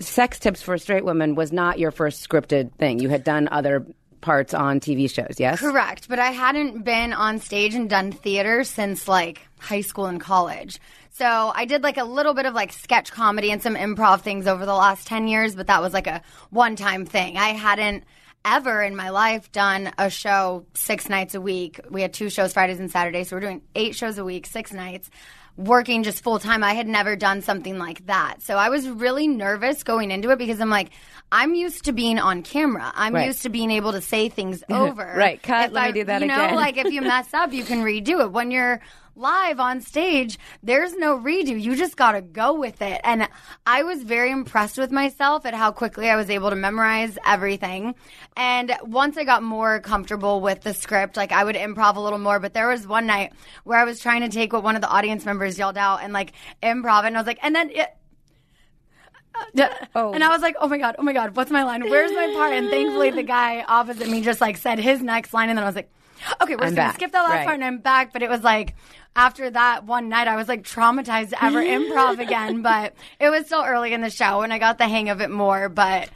Sex 0.00 0.38
Tips 0.38 0.62
for 0.62 0.78
Straight 0.78 1.04
Women 1.04 1.34
was 1.34 1.52
not 1.52 1.78
your 1.78 1.90
first 1.90 2.26
scripted 2.26 2.72
thing. 2.74 2.98
You 3.00 3.08
had 3.10 3.22
done 3.22 3.48
other 3.52 3.84
parts 4.22 4.54
on 4.54 4.80
TV 4.80 5.10
shows, 5.10 5.36
yes? 5.38 5.60
Correct, 5.60 6.08
but 6.08 6.18
I 6.18 6.30
hadn't 6.30 6.84
been 6.84 7.12
on 7.12 7.38
stage 7.38 7.74
and 7.74 7.88
done 7.88 8.12
theater 8.12 8.64
since 8.64 9.08
like 9.08 9.46
high 9.58 9.80
school 9.82 10.06
and 10.06 10.20
college. 10.20 10.78
So 11.20 11.52
I 11.54 11.66
did 11.66 11.82
like 11.82 11.98
a 11.98 12.04
little 12.04 12.32
bit 12.32 12.46
of 12.46 12.54
like 12.54 12.72
sketch 12.72 13.12
comedy 13.12 13.50
and 13.50 13.62
some 13.62 13.74
improv 13.74 14.22
things 14.22 14.46
over 14.46 14.64
the 14.64 14.72
last 14.72 15.06
10 15.06 15.28
years, 15.28 15.54
but 15.54 15.66
that 15.66 15.82
was 15.82 15.92
like 15.92 16.06
a 16.06 16.22
one 16.48 16.76
time 16.76 17.04
thing. 17.04 17.36
I 17.36 17.48
hadn't 17.48 18.04
ever 18.42 18.82
in 18.82 18.96
my 18.96 19.10
life 19.10 19.52
done 19.52 19.92
a 19.98 20.08
show 20.08 20.64
six 20.72 21.10
nights 21.10 21.34
a 21.34 21.40
week. 21.42 21.78
We 21.90 22.00
had 22.00 22.14
two 22.14 22.30
shows 22.30 22.54
Fridays 22.54 22.80
and 22.80 22.90
Saturdays, 22.90 23.28
so 23.28 23.36
we're 23.36 23.40
doing 23.40 23.60
eight 23.74 23.94
shows 23.94 24.16
a 24.16 24.24
week, 24.24 24.46
six 24.46 24.72
nights. 24.72 25.10
Working 25.58 26.04
just 26.04 26.22
full 26.22 26.38
time. 26.38 26.64
I 26.64 26.72
had 26.72 26.88
never 26.88 27.16
done 27.16 27.42
something 27.42 27.76
like 27.76 28.06
that. 28.06 28.36
So 28.40 28.56
I 28.56 28.70
was 28.70 28.88
really 28.88 29.28
nervous 29.28 29.82
going 29.82 30.10
into 30.10 30.30
it 30.30 30.38
because 30.38 30.58
I'm 30.58 30.70
like, 30.70 30.88
I'm 31.30 31.54
used 31.54 31.84
to 31.84 31.92
being 31.92 32.18
on 32.18 32.42
camera. 32.44 32.90
I'm 32.94 33.14
Right. 33.14 33.26
used 33.26 33.42
to 33.42 33.50
being 33.50 33.70
able 33.70 33.92
to 33.92 34.00
say 34.00 34.30
things 34.30 34.64
over. 34.70 35.12
Right, 35.14 35.42
cut, 35.42 35.66
If 35.66 35.72
let 35.72 35.82
me 35.82 35.88
I- 35.88 35.92
do 35.92 36.04
that 36.04 36.20
you 36.22 36.28
know, 36.28 36.44
again. 36.46 36.54
like 36.56 36.78
if 36.78 36.90
you 36.90 37.02
mess 37.02 37.34
up, 37.34 37.52
you 37.52 37.64
can 37.64 37.82
redo 37.84 38.20
it. 38.20 38.32
When 38.32 38.50
you're 38.50 38.80
live 39.20 39.60
on 39.60 39.82
stage, 39.82 40.38
there's 40.62 40.94
no 40.94 41.18
redo. 41.18 41.60
You 41.60 41.76
just 41.76 41.96
got 41.96 42.12
to 42.12 42.22
go 42.22 42.54
with 42.54 42.80
it. 42.80 43.00
And 43.04 43.28
I 43.66 43.82
was 43.82 44.02
very 44.02 44.30
impressed 44.30 44.78
with 44.78 44.90
myself 44.90 45.44
at 45.44 45.52
how 45.52 45.72
quickly 45.72 46.08
I 46.08 46.16
was 46.16 46.30
able 46.30 46.50
to 46.50 46.56
memorize 46.56 47.18
everything. 47.26 47.94
And 48.36 48.74
once 48.82 49.18
I 49.18 49.24
got 49.24 49.42
more 49.42 49.80
comfortable 49.80 50.40
with 50.40 50.62
the 50.62 50.72
script, 50.72 51.16
like 51.16 51.32
I 51.32 51.44
would 51.44 51.56
improv 51.56 51.96
a 51.96 52.00
little 52.00 52.18
more. 52.18 52.40
But 52.40 52.54
there 52.54 52.68
was 52.68 52.86
one 52.86 53.06
night 53.06 53.32
where 53.64 53.78
I 53.78 53.84
was 53.84 54.00
trying 54.00 54.22
to 54.22 54.28
take 54.28 54.52
what 54.52 54.62
one 54.62 54.74
of 54.74 54.80
the 54.80 54.88
audience 54.88 55.26
members 55.26 55.58
yelled 55.58 55.76
out 55.76 56.02
and 56.02 56.12
like 56.12 56.32
improv. 56.62 57.04
And 57.04 57.14
I 57.16 57.20
was 57.20 57.26
like, 57.26 57.38
and 57.42 57.54
then 57.54 57.70
it, 57.70 57.88
Oh. 59.94 60.12
and 60.14 60.24
I 60.24 60.28
was 60.28 60.42
like, 60.42 60.56
oh 60.60 60.68
my 60.68 60.78
God, 60.78 60.96
oh 60.98 61.02
my 61.02 61.12
God, 61.12 61.36
what's 61.36 61.50
my 61.50 61.62
line? 61.62 61.88
Where's 61.88 62.12
my 62.12 62.32
part? 62.34 62.52
And 62.52 62.68
thankfully 62.68 63.10
the 63.10 63.22
guy 63.22 63.62
opposite 63.62 64.08
me 64.08 64.22
just 64.22 64.40
like 64.40 64.56
said 64.56 64.78
his 64.78 65.02
next 65.02 65.32
line. 65.32 65.48
And 65.48 65.58
then 65.58 65.64
I 65.64 65.68
was 65.68 65.76
like, 65.76 65.90
okay, 66.42 66.56
we're 66.56 66.64
I'm 66.64 66.74
just 66.74 66.74
going 66.74 66.74
back. 66.74 66.92
to 66.94 66.98
skip 67.00 67.12
that 67.12 67.22
last 67.22 67.30
Right. 67.36 67.44
part 67.44 67.54
and 67.56 67.64
I'm 67.64 67.78
back. 67.78 68.12
But 68.12 68.22
it 68.22 68.28
was 68.30 68.42
like, 68.42 68.74
after 69.16 69.50
that 69.50 69.84
one 69.84 70.08
night, 70.08 70.28
I 70.28 70.36
was 70.36 70.48
like 70.48 70.62
traumatized 70.62 71.30
to 71.30 71.44
ever 71.44 71.62
improv 71.62 72.18
again. 72.18 72.62
But 72.62 72.94
it 73.18 73.30
was 73.30 73.46
still 73.46 73.62
early 73.64 73.92
in 73.92 74.00
the 74.00 74.10
show 74.10 74.42
and 74.42 74.52
I 74.52 74.58
got 74.58 74.78
the 74.78 74.88
hang 74.88 75.08
of 75.10 75.20
it 75.20 75.30
more. 75.30 75.68
But 75.68 76.08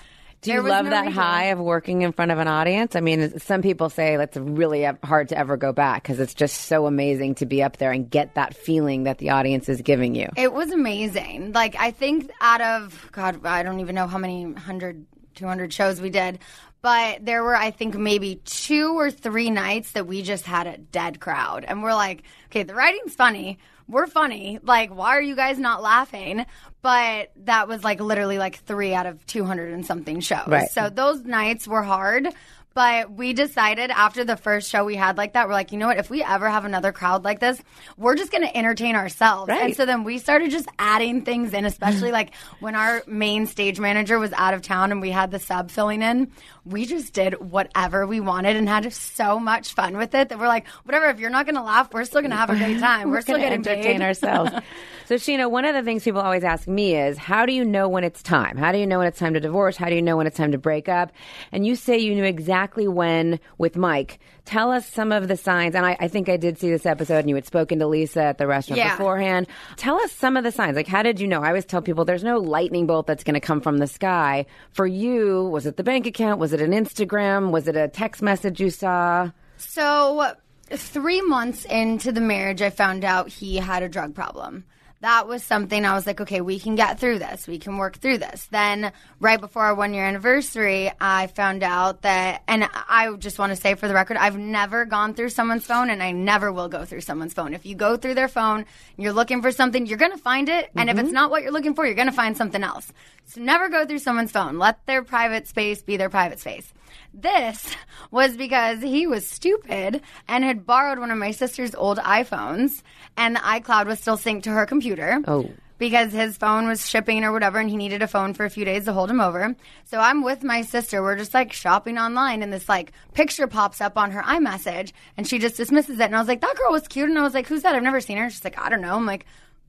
Do 0.42 0.52
you 0.52 0.60
love 0.62 0.84
no 0.84 0.90
that 0.90 1.06
redo. 1.06 1.12
high 1.12 1.44
of 1.46 1.58
working 1.58 2.02
in 2.02 2.12
front 2.12 2.30
of 2.30 2.38
an 2.38 2.48
audience? 2.48 2.94
I 2.96 3.00
mean, 3.00 3.38
some 3.40 3.62
people 3.62 3.88
say 3.90 4.14
it's 4.14 4.36
really 4.36 4.84
hard 5.02 5.30
to 5.30 5.38
ever 5.38 5.56
go 5.56 5.72
back 5.72 6.02
because 6.02 6.20
it's 6.20 6.34
just 6.34 6.62
so 6.62 6.86
amazing 6.86 7.36
to 7.36 7.46
be 7.46 7.62
up 7.62 7.78
there 7.78 7.90
and 7.92 8.08
get 8.10 8.34
that 8.34 8.54
feeling 8.54 9.04
that 9.04 9.18
the 9.18 9.30
audience 9.30 9.68
is 9.68 9.80
giving 9.82 10.14
you. 10.14 10.28
It 10.36 10.52
was 10.52 10.70
amazing. 10.70 11.52
Like, 11.52 11.76
I 11.76 11.90
think 11.92 12.30
out 12.40 12.60
of, 12.60 13.08
God, 13.12 13.44
I 13.46 13.62
don't 13.62 13.80
even 13.80 13.94
know 13.94 14.06
how 14.06 14.18
many 14.18 14.44
100, 14.44 15.06
200 15.34 15.72
shows 15.72 16.00
we 16.00 16.10
did, 16.10 16.38
but 16.84 17.24
there 17.24 17.42
were, 17.42 17.56
I 17.56 17.70
think, 17.70 17.94
maybe 17.94 18.42
two 18.44 18.98
or 18.98 19.10
three 19.10 19.48
nights 19.48 19.92
that 19.92 20.06
we 20.06 20.20
just 20.20 20.44
had 20.44 20.66
a 20.66 20.76
dead 20.76 21.18
crowd. 21.18 21.64
And 21.66 21.82
we're 21.82 21.94
like, 21.94 22.24
okay, 22.48 22.62
the 22.62 22.74
writing's 22.74 23.14
funny. 23.14 23.58
We're 23.88 24.06
funny. 24.06 24.58
Like, 24.62 24.94
why 24.94 25.16
are 25.16 25.22
you 25.22 25.34
guys 25.34 25.58
not 25.58 25.82
laughing? 25.82 26.44
But 26.82 27.32
that 27.44 27.68
was 27.68 27.82
like 27.82 28.00
literally 28.00 28.36
like 28.36 28.56
three 28.56 28.92
out 28.92 29.06
of 29.06 29.24
200 29.24 29.72
and 29.72 29.86
something 29.86 30.20
shows. 30.20 30.46
Right. 30.46 30.68
So 30.68 30.90
those 30.90 31.24
nights 31.24 31.66
were 31.66 31.82
hard. 31.82 32.28
But 32.74 33.12
we 33.12 33.32
decided 33.32 33.92
after 33.92 34.24
the 34.24 34.36
first 34.36 34.68
show 34.68 34.84
we 34.84 34.96
had 34.96 35.16
like 35.16 35.34
that, 35.34 35.46
we're 35.46 35.54
like, 35.54 35.70
you 35.70 35.78
know 35.78 35.86
what? 35.86 35.96
If 35.96 36.10
we 36.10 36.24
ever 36.24 36.50
have 36.50 36.64
another 36.64 36.90
crowd 36.90 37.22
like 37.22 37.38
this, 37.38 37.62
we're 37.96 38.16
just 38.16 38.32
going 38.32 38.42
to 38.42 38.54
entertain 38.56 38.96
ourselves. 38.96 39.48
Right. 39.48 39.62
And 39.62 39.76
so 39.76 39.86
then 39.86 40.02
we 40.02 40.18
started 40.18 40.50
just 40.50 40.68
adding 40.76 41.22
things 41.22 41.54
in, 41.54 41.64
especially 41.64 42.10
like 42.12 42.34
when 42.58 42.74
our 42.74 43.04
main 43.06 43.46
stage 43.46 43.78
manager 43.78 44.18
was 44.18 44.32
out 44.32 44.54
of 44.54 44.62
town 44.62 44.90
and 44.90 45.00
we 45.00 45.12
had 45.12 45.30
the 45.30 45.38
sub 45.38 45.70
filling 45.70 46.02
in. 46.02 46.32
We 46.64 46.86
just 46.86 47.12
did 47.12 47.34
whatever 47.40 48.06
we 48.06 48.20
wanted 48.20 48.56
and 48.56 48.68
had 48.68 48.90
so 48.92 49.38
much 49.38 49.74
fun 49.74 49.96
with 49.96 50.14
it 50.14 50.30
that 50.30 50.38
we're 50.38 50.48
like, 50.48 50.66
whatever. 50.84 51.06
If 51.06 51.20
you're 51.20 51.30
not 51.30 51.44
going 51.46 51.56
to 51.56 51.62
laugh, 51.62 51.92
we're 51.92 52.04
still 52.04 52.20
going 52.22 52.30
to 52.30 52.36
have 52.36 52.50
a 52.50 52.56
great 52.56 52.78
time. 52.78 53.10
We're, 53.14 53.20
still 53.20 53.36
gonna 53.36 53.50
entertain 53.50 53.82
paid. 53.82 54.02
ourselves. 54.02 54.50
so, 55.06 55.14
Scheana, 55.16 55.50
one 55.50 55.64
of 55.64 55.74
the 55.74 55.82
things 55.82 56.04
people 56.04 56.20
always 56.20 56.44
ask 56.44 56.66
me 56.66 56.96
is, 56.96 57.18
how 57.18 57.46
do 57.46 57.52
you 57.52 57.64
know 57.64 57.88
when 57.88 58.04
it's 58.04 58.22
time? 58.22 58.56
How 58.56 58.72
do 58.72 58.78
you 58.78 58.86
know 58.86 58.98
when 58.98 59.06
it's 59.06 59.18
time 59.18 59.34
to 59.34 59.40
divorce? 59.40 59.76
How 59.76 59.88
do 59.88 59.94
you 59.94 60.02
know 60.02 60.16
when 60.16 60.26
it's 60.26 60.36
time 60.36 60.52
to 60.52 60.58
break 60.58 60.88
up? 60.88 61.12
And 61.52 61.66
you 61.66 61.76
say 61.76 61.98
you 61.98 62.14
knew 62.14 62.24
exactly 62.24 62.88
when 62.88 63.40
with 63.58 63.76
Mike. 63.76 64.18
Tell 64.44 64.70
us 64.70 64.86
some 64.86 65.10
of 65.10 65.26
the 65.28 65.36
signs. 65.36 65.74
And 65.74 65.86
I, 65.86 65.96
I 65.98 66.08
think 66.08 66.28
I 66.28 66.36
did 66.36 66.58
see 66.58 66.70
this 66.70 66.84
episode, 66.84 67.20
and 67.20 67.28
you 67.30 67.34
had 67.34 67.46
spoken 67.46 67.78
to 67.78 67.86
Lisa 67.86 68.22
at 68.22 68.38
the 68.38 68.46
restaurant 68.46 68.78
Yeah. 68.78 68.96
beforehand. 68.96 69.46
Tell 69.76 69.96
us 70.00 70.12
some 70.12 70.36
of 70.36 70.44
the 70.44 70.52
signs. 70.52 70.76
Like, 70.76 70.86
how 70.86 71.02
did 71.02 71.18
you 71.18 71.26
know? 71.26 71.42
I 71.42 71.48
always 71.48 71.64
tell 71.64 71.80
people 71.80 72.04
there's 72.04 72.22
no 72.24 72.38
lightning 72.38 72.86
bolt 72.86 73.06
that's 73.06 73.24
going 73.24 73.34
to 73.34 73.40
come 73.40 73.60
from 73.60 73.78
the 73.78 73.86
sky. 73.86 74.44
For 74.72 74.86
you, 74.86 75.44
was 75.44 75.64
it 75.66 75.76
the 75.78 75.82
bank 75.82 76.06
account? 76.06 76.40
Was 76.40 76.52
it 76.52 76.60
an 76.60 76.72
Instagram? 76.72 77.50
Was 77.52 77.68
it 77.68 77.76
a 77.76 77.88
text 77.88 78.20
message 78.22 78.60
you 78.60 78.70
saw? 78.70 79.30
So, 79.56 80.32
three 80.70 81.22
months 81.22 81.64
into 81.64 82.12
the 82.12 82.20
marriage, 82.20 82.60
I 82.60 82.70
found 82.70 83.04
out 83.04 83.28
he 83.28 83.56
had 83.56 83.82
a 83.82 83.88
drug 83.88 84.14
problem. 84.14 84.64
That 85.04 85.28
was 85.28 85.44
something 85.44 85.84
I 85.84 85.92
was 85.92 86.06
like, 86.06 86.22
okay, 86.22 86.40
we 86.40 86.58
can 86.58 86.76
get 86.76 86.98
through 86.98 87.18
this. 87.18 87.46
We 87.46 87.58
can 87.58 87.76
work 87.76 87.98
through 87.98 88.16
this. 88.16 88.46
Then, 88.50 88.90
right 89.20 89.38
before 89.38 89.64
our 89.64 89.74
one 89.74 89.92
year 89.92 90.06
anniversary, 90.06 90.90
I 90.98 91.26
found 91.26 91.62
out 91.62 92.00
that, 92.02 92.42
and 92.48 92.66
I 92.72 93.12
just 93.18 93.38
want 93.38 93.50
to 93.50 93.56
say 93.56 93.74
for 93.74 93.86
the 93.86 93.92
record, 93.92 94.16
I've 94.16 94.38
never 94.38 94.86
gone 94.86 95.12
through 95.12 95.28
someone's 95.28 95.66
phone 95.66 95.90
and 95.90 96.02
I 96.02 96.12
never 96.12 96.50
will 96.50 96.68
go 96.68 96.86
through 96.86 97.02
someone's 97.02 97.34
phone. 97.34 97.52
If 97.52 97.66
you 97.66 97.74
go 97.74 97.98
through 97.98 98.14
their 98.14 98.28
phone 98.28 98.64
you're 98.96 99.12
looking 99.12 99.42
for 99.42 99.50
something, 99.50 99.86
you're 99.86 99.98
going 99.98 100.12
to 100.12 100.18
find 100.18 100.48
it. 100.48 100.70
And 100.76 100.88
if 100.88 100.96
it's 100.96 101.06
mm-hmm. 101.06 101.14
not 101.14 101.30
what 101.30 101.42
you're 101.42 101.52
looking 101.52 101.74
for, 101.74 101.84
you're 101.84 101.94
going 101.94 102.08
to 102.08 102.12
find 102.12 102.36
something 102.36 102.62
else. 102.62 102.92
So 103.26 103.40
never 103.40 103.68
go 103.68 103.86
through 103.86 103.98
someone's 103.98 104.30
phone. 104.30 104.58
Let 104.58 104.84
their 104.86 105.02
private 105.02 105.48
space 105.48 105.82
be 105.82 105.96
their 105.96 106.10
private 106.10 106.40
space. 106.40 106.72
This 107.16 107.76
was 108.10 108.36
because 108.36 108.82
he 108.82 109.06
was 109.06 109.24
stupid 109.24 110.02
and 110.26 110.42
had 110.42 110.66
borrowed 110.66 110.98
one 110.98 111.12
of 111.12 111.18
my 111.18 111.30
sister's 111.30 111.74
old 111.74 111.98
iPhones, 111.98 112.82
and 113.16 113.36
the 113.36 113.40
iCloud 113.40 113.86
was 113.86 114.00
still 114.00 114.18
synced 114.18 114.42
to 114.42 114.50
her 114.50 114.66
computer. 114.66 115.20
Oh. 115.28 115.48
Because 115.78 116.12
his 116.12 116.36
phone 116.36 116.66
was 116.66 116.88
shipping 116.88 117.22
or 117.22 117.32
whatever, 117.32 117.58
and 117.58 117.70
he 117.70 117.76
needed 117.76 118.02
a 118.02 118.08
phone 118.08 118.34
for 118.34 118.44
a 118.44 118.50
few 118.50 118.64
days 118.64 118.84
to 118.86 118.92
hold 118.92 119.10
him 119.10 119.20
over. 119.20 119.54
So 119.84 119.98
I'm 119.98 120.22
with 120.24 120.42
my 120.42 120.62
sister. 120.62 121.02
We're 121.02 121.16
just 121.16 121.34
like 121.34 121.52
shopping 121.52 121.98
online, 121.98 122.42
and 122.42 122.52
this 122.52 122.68
like 122.68 122.92
picture 123.12 123.46
pops 123.46 123.80
up 123.80 123.96
on 123.96 124.10
her 124.10 124.22
iMessage, 124.22 124.92
and 125.16 125.26
she 125.26 125.38
just 125.38 125.56
dismisses 125.56 126.00
it. 126.00 126.04
And 126.04 126.16
I 126.16 126.18
was 126.18 126.28
like, 126.28 126.40
"That 126.40 126.56
girl 126.56 126.72
was 126.72 126.88
cute," 126.88 127.08
and 127.08 127.18
I 127.18 127.22
was 127.22 127.34
like, 127.34 127.46
"Who's 127.46 127.62
that? 127.62 127.74
I've 127.74 127.82
never 127.82 128.00
seen 128.00 128.18
her." 128.18 128.30
She's 128.30 128.44
like, 128.44 128.58
"I 128.58 128.68
don't 128.68 128.80
know." 128.80 128.96
I'm 128.96 129.06
like, 129.06 129.26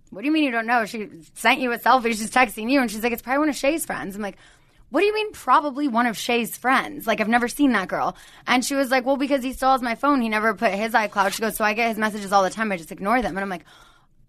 "What 0.10 0.22
do 0.22 0.28
you 0.28 0.32
mean 0.32 0.44
you 0.44 0.52
don't 0.52 0.68
know?" 0.68 0.86
She 0.86 1.10
sent 1.34 1.60
you 1.60 1.72
a 1.72 1.80
selfie. 1.80 2.10
She's 2.10 2.32
texting 2.32 2.72
you, 2.72 2.82
and 2.82 2.90
she's 2.90 3.04
like, 3.04 3.14
"It's 3.14 3.22
probably 3.22 3.40
one 3.40 3.50
of 3.50 3.56
Shay's 3.56 3.86
friends." 3.86 4.16
I'm 4.16 4.22
like, 4.22 4.38
what 4.90 5.02
do 5.02 5.06
you 5.06 5.14
mean 5.14 5.32
probably 5.32 5.88
one 5.88 6.06
of 6.06 6.18
Shay's 6.18 6.56
friends? 6.58 7.08
Like 7.08 7.20
I've 7.20 7.28
never 7.28 7.48
seen 7.48 7.72
that 7.74 7.88
girl. 7.88 8.16
And 8.48 8.64
she 8.64 8.76
was 8.76 8.92
like, 8.92 9.06
well, 9.06 9.18
because 9.18 9.44
he 9.44 9.54
still 9.54 9.72
has 9.72 9.82
my 9.82 9.96
phone. 9.96 10.22
He 10.22 10.30
never 10.30 10.54
put 10.54 10.72
his 10.72 10.94
iCloud. 10.94 11.34
She 11.34 11.42
goes, 11.42 11.56
so 11.56 11.66
I 11.66 11.74
get 11.74 11.90
his 11.90 11.98
messages 11.98 12.32
all 12.32 12.44
the 12.44 12.50
time. 12.50 12.72
I 12.72 12.78
just 12.78 12.92
ignore 12.92 13.22
them. 13.22 13.36
And 13.36 13.40
I'm 13.40 13.50
like, 13.50 13.66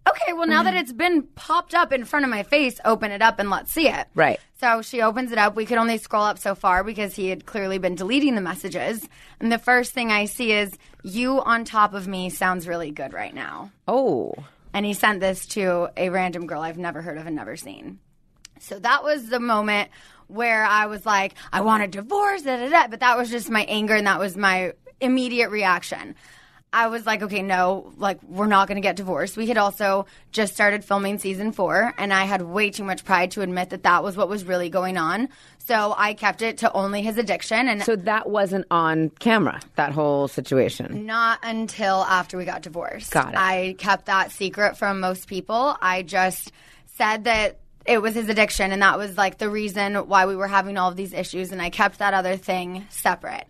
okay, 0.09 0.33
well 0.33 0.47
now 0.47 0.63
that 0.63 0.71
mm-hmm. 0.71 0.81
it's 0.81 0.93
been 0.93 1.23
popped 1.35 1.75
up 1.75 1.93
in 1.93 2.05
front 2.05 2.25
of 2.25 2.31
my 2.31 2.43
face, 2.43 2.81
open 2.85 3.11
it 3.11 3.23
up 3.23 3.39
and 3.39 3.51
let's 3.51 3.73
see 3.73 3.89
it. 3.89 4.07
Right. 4.15 4.41
So 4.61 4.83
she 4.83 5.03
opens 5.03 5.33
it 5.33 5.39
up. 5.39 5.55
We 5.55 5.67
could 5.67 5.79
only 5.79 5.99
scroll 5.99 6.25
up 6.25 6.39
so 6.39 6.55
far 6.55 6.83
because 6.83 7.15
he 7.15 7.29
had 7.29 7.45
clearly 7.45 7.79
been 7.79 7.95
deleting 7.95 8.35
the 8.35 8.41
messages. 8.41 9.07
And 9.41 9.53
the 9.53 9.59
first 9.59 9.93
thing 9.93 10.11
I 10.11 10.25
see 10.25 10.53
is, 10.53 10.73
you 11.03 11.41
on 11.41 11.65
top 11.65 11.95
of 11.95 12.09
me 12.09 12.31
sounds 12.31 12.67
really 12.67 12.91
good 12.91 13.13
right 13.13 13.35
now. 13.35 13.71
Oh. 13.87 14.33
And 14.73 14.87
he 14.87 14.95
sent 14.95 15.21
this 15.21 15.47
to 15.49 15.89
a 15.97 16.09
random 16.09 16.47
girl 16.47 16.63
I've 16.63 16.79
never 16.79 17.03
heard 17.03 17.19
of 17.19 17.27
and 17.27 17.37
never 17.37 17.57
seen. 17.57 17.99
So 18.59 18.79
that 18.79 19.05
was 19.05 19.29
the 19.29 19.41
moment 19.41 19.91
where 20.29 20.65
I 20.65 20.87
was 20.87 21.05
like, 21.07 21.35
I 21.53 21.61
want 21.61 21.83
a 21.83 21.89
divorce, 21.89 22.43
da, 22.43 22.57
da, 22.57 22.69
da. 22.69 22.89
but 22.89 23.01
that 23.01 23.17
was 23.17 23.31
just 23.31 23.51
my 23.51 23.65
anger 23.65 23.95
and 23.95 24.07
that 24.07 24.19
was 24.19 24.37
my 24.37 24.73
immediate 25.01 25.51
reaction. 25.51 26.15
I 26.73 26.89
was 26.89 27.07
like, 27.07 27.23
okay, 27.23 27.41
no, 27.43 27.93
like, 27.97 28.23
we're 28.23 28.49
not 28.49 28.69
going 28.69 28.77
to 28.77 28.83
get 28.83 28.97
divorced. 28.97 29.37
We 29.37 29.47
had 29.47 29.57
also 29.57 30.05
just 30.31 30.53
started 30.53 30.85
filming 30.85 31.17
season 31.19 31.53
four, 31.53 31.95
and 31.97 32.13
I 32.13 32.25
had 32.25 32.43
way 32.43 32.69
too 32.71 32.85
much 32.85 33.05
pride 33.05 33.31
to 33.31 33.41
admit 33.41 33.71
that 33.71 33.85
that 33.85 34.03
was 34.03 34.15
what 34.17 34.29
was 34.29 34.45
really 34.45 34.69
going 34.69 34.99
on. 34.99 35.29
So 35.59 35.95
I 35.97 36.13
kept 36.13 36.43
it 36.43 36.59
to 36.59 36.73
only 36.73 37.01
his 37.03 37.17
addiction 37.19 37.69
and 37.69 37.83
So 37.83 37.97
that 37.97 38.29
wasn't 38.29 38.67
on 38.71 39.11
camera, 39.11 39.61
that 39.77 39.93
whole 39.93 40.29
situation. 40.29 41.07
not 41.07 41.39
until 41.43 42.03
after 42.03 42.37
we 42.37 42.45
got 42.45 42.63
divorced. 42.63 43.11
Got 43.11 43.33
it. 43.33 43.39
I 43.39 43.75
kept 43.79 44.07
that 44.07 44.31
secret 44.33 44.77
from 44.77 45.01
most 45.01 45.29
people. 45.29 45.77
I 45.81 46.03
just 46.03 46.53
said 46.97 47.25
that 47.25 47.59
it 47.87 48.03
was 48.03 48.15
his 48.15 48.29
addiction 48.29 48.73
and 48.73 48.83
that 48.83 48.99
was 48.99 49.17
like 49.17 49.39
the 49.39 49.51
reason 49.51 49.95
why 49.95 50.27
we 50.27 50.37
were 50.37 50.49
having 50.49 50.77
all 50.77 50.91
of 50.91 50.97
these 50.97 51.13
issues 51.13 51.53
and 51.53 51.63
I 51.63 51.71
kept 51.71 51.99
that 51.99 52.15
other 52.15 52.37
thing 52.37 52.87
separate. 52.91 53.47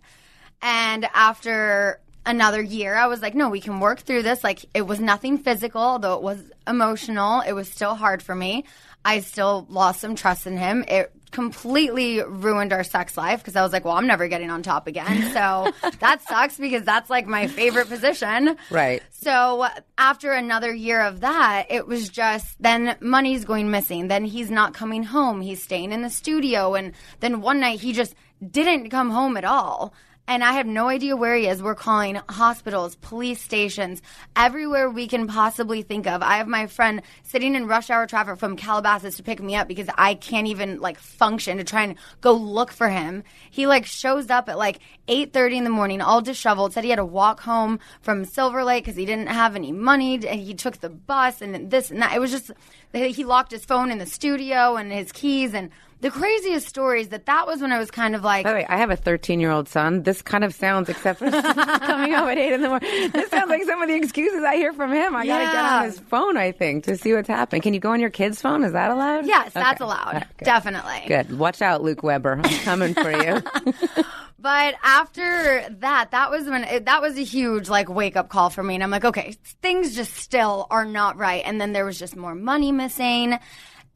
And 0.61 1.05
after 1.13 1.99
another 2.25 2.61
year, 2.61 2.95
I 2.95 3.07
was 3.07 3.21
like, 3.21 3.35
no, 3.35 3.49
we 3.49 3.61
can 3.61 3.79
work 3.79 3.99
through 3.99 4.23
this. 4.23 4.43
Like 4.43 4.65
it 4.73 4.81
was 4.81 4.99
nothing 4.99 5.37
physical, 5.37 5.81
although 5.81 6.15
it 6.15 6.21
was 6.21 6.51
emotional. 6.67 7.41
It 7.41 7.53
was 7.53 7.69
still 7.69 7.95
hard 7.95 8.21
for 8.21 8.35
me. 8.35 8.65
I 9.03 9.21
still 9.21 9.65
lost 9.69 10.01
some 10.01 10.15
trust 10.15 10.45
in 10.47 10.57
him. 10.57 10.83
It 10.87 11.11
completely 11.31 12.21
ruined 12.23 12.73
our 12.73 12.83
sex 12.83 13.17
life 13.17 13.39
because 13.39 13.55
I 13.55 13.61
was 13.61 13.73
like, 13.73 13.85
well, 13.85 13.95
I'm 13.95 14.07
never 14.07 14.27
getting 14.27 14.49
on 14.49 14.63
top 14.63 14.87
again. 14.87 15.31
So 15.33 15.71
that 15.99 16.21
sucks 16.27 16.57
because 16.57 16.83
that's 16.83 17.09
like 17.09 17.27
my 17.27 17.47
favorite 17.47 17.89
position. 17.89 18.57
Right. 18.69 19.03
So 19.11 19.67
after 19.97 20.31
another 20.31 20.73
year 20.73 21.01
of 21.01 21.21
that, 21.21 21.67
it 21.69 21.87
was 21.87 22.09
just 22.09 22.61
then 22.61 22.95
money's 23.01 23.45
going 23.45 23.69
missing. 23.71 24.07
Then 24.07 24.25
he's 24.25 24.49
not 24.49 24.73
coming 24.73 25.03
home. 25.03 25.41
He's 25.41 25.61
staying 25.61 25.91
in 25.91 26.01
the 26.01 26.09
studio. 26.09 26.75
And 26.75 26.93
then 27.19 27.41
one 27.41 27.59
night 27.59 27.79
he 27.79 27.93
just 27.93 28.15
didn't 28.49 28.89
come 28.89 29.09
home 29.09 29.37
at 29.37 29.45
all. 29.45 29.93
And 30.29 30.43
I 30.43 30.51
have 30.53 30.67
no 30.67 30.89
idea 30.89 31.15
where 31.15 31.35
he 31.37 31.47
is. 31.47 31.63
We're 31.63 31.73
calling 31.73 32.19
hospitals, 32.27 32.97
police 32.97 33.41
stations, 33.41 34.01
everywhere 34.35 34.89
we 34.89 35.07
can 35.07 35.25
possibly 35.25 35.83
think 35.83 36.05
of. 36.05 36.21
I 36.21 36.35
have 36.35 36.49
my 36.49 36.67
friend 36.67 37.01
sitting 37.23 37.55
in 37.55 37.65
rush 37.65 37.89
hour 37.89 38.05
traffic 38.05 38.37
from 38.37 38.57
Calabasas 38.57 39.15
to 39.15 39.23
pick 39.23 39.41
me 39.41 39.55
up 39.55 39.69
because 39.69 39.87
I 39.97 40.15
can't 40.15 40.47
even 40.47 40.81
like 40.81 40.99
function 40.99 41.57
to 41.59 41.63
try 41.63 41.83
and 41.83 41.95
go 42.19 42.33
look 42.33 42.73
for 42.73 42.89
him. 42.89 43.23
He 43.49 43.67
like 43.67 43.85
shows 43.85 44.29
up 44.29 44.49
at 44.49 44.57
like 44.57 44.79
8:30 45.07 45.59
in 45.59 45.63
the 45.63 45.69
morning, 45.69 46.01
all 46.01 46.21
disheveled. 46.21 46.73
Said 46.73 46.83
he 46.83 46.89
had 46.89 46.97
to 46.97 47.05
walk 47.05 47.39
home 47.39 47.79
from 48.01 48.25
Silver 48.25 48.65
Lake 48.65 48.83
because 48.83 48.97
he 48.97 49.05
didn't 49.05 49.27
have 49.27 49.55
any 49.55 49.71
money, 49.71 50.15
and 50.15 50.41
he 50.41 50.53
took 50.53 50.81
the 50.81 50.89
bus 50.89 51.41
and 51.41 51.71
this 51.71 51.89
and 51.89 52.01
that. 52.01 52.13
It 52.13 52.19
was 52.19 52.31
just 52.31 52.51
he 52.91 53.23
locked 53.23 53.51
his 53.51 53.63
phone 53.63 53.91
in 53.91 53.97
the 53.97 54.05
studio 54.05 54.75
and 54.75 54.91
his 54.91 55.13
keys 55.13 55.53
and 55.53 55.69
the 56.01 56.11
craziest 56.11 56.67
story 56.67 57.01
is 57.01 57.07
that 57.09 57.25
that 57.25 57.47
was 57.47 57.61
when 57.61 57.71
I 57.71 57.79
was 57.79 57.89
kind 57.89 58.15
of 58.15 58.23
like, 58.23 58.43
By 58.43 58.51
the 58.51 58.55
way, 58.57 58.65
I 58.67 58.77
have 58.77 58.91
a 58.91 58.95
13 58.95 59.39
year 59.39 59.51
old 59.51 59.67
son. 59.67 60.03
This 60.03 60.21
kind 60.21 60.43
of 60.43 60.53
sounds, 60.53 60.89
except 60.89 61.19
for 61.19 61.29
coming 61.31 62.13
home 62.13 62.29
at 62.29 62.37
8 62.37 62.53
in 62.53 62.61
the 62.61 62.67
morning, 62.69 63.11
this 63.11 63.29
sounds 63.29 63.49
like 63.49 63.63
some 63.63 63.81
of 63.81 63.87
the 63.87 63.95
excuses 63.95 64.43
I 64.43 64.55
hear 64.55 64.73
from 64.73 64.91
him. 64.93 65.15
I 65.15 65.25
got 65.25 65.39
to 65.39 65.45
get 65.45 65.65
on 65.65 65.83
his 65.85 65.99
phone, 65.99 66.37
I 66.37 66.51
think, 66.51 66.83
to 66.85 66.97
see 66.97 67.13
what's 67.13 67.27
happening. 67.27 67.61
Can 67.61 67.73
you 67.73 67.79
go 67.79 67.91
on 67.91 67.99
your 67.99 68.09
kid's 68.11 68.41
phone? 68.41 68.63
Is 68.63 68.73
that 68.73 68.91
allowed? 68.91 69.25
yes, 69.25 69.53
that's 69.53 69.81
allowed, 69.81 70.07
All 70.07 70.13
right, 70.13 70.37
good. 70.37 70.45
definitely. 70.45 71.03
Good. 71.07 71.37
Watch 71.37 71.61
out, 71.61 71.81
Luke 71.83 72.03
Weber. 72.03 72.39
I'm 72.43 72.59
coming 72.59 72.93
for 72.93 73.11
you. 73.11 73.41
But 74.39 74.75
after 74.83 75.65
that, 75.79 76.11
that 76.11 76.29
was 76.29 76.45
when 76.45 76.63
it, 76.63 76.85
that 76.85 77.01
was 77.01 77.17
a 77.17 77.23
huge 77.23 77.69
like 77.69 77.89
wake 77.89 78.15
up 78.15 78.29
call 78.29 78.51
for 78.51 78.61
me, 78.61 78.75
and 78.75 78.83
I'm 78.83 78.91
like, 78.91 79.03
okay, 79.03 79.35
things 79.63 79.95
just 79.95 80.13
still 80.15 80.67
are 80.69 80.85
not 80.85 81.17
right. 81.17 81.41
And 81.43 81.59
then 81.59 81.73
there 81.73 81.85
was 81.85 81.97
just 81.97 82.15
more 82.15 82.35
money 82.35 82.71
missing, 82.71 83.37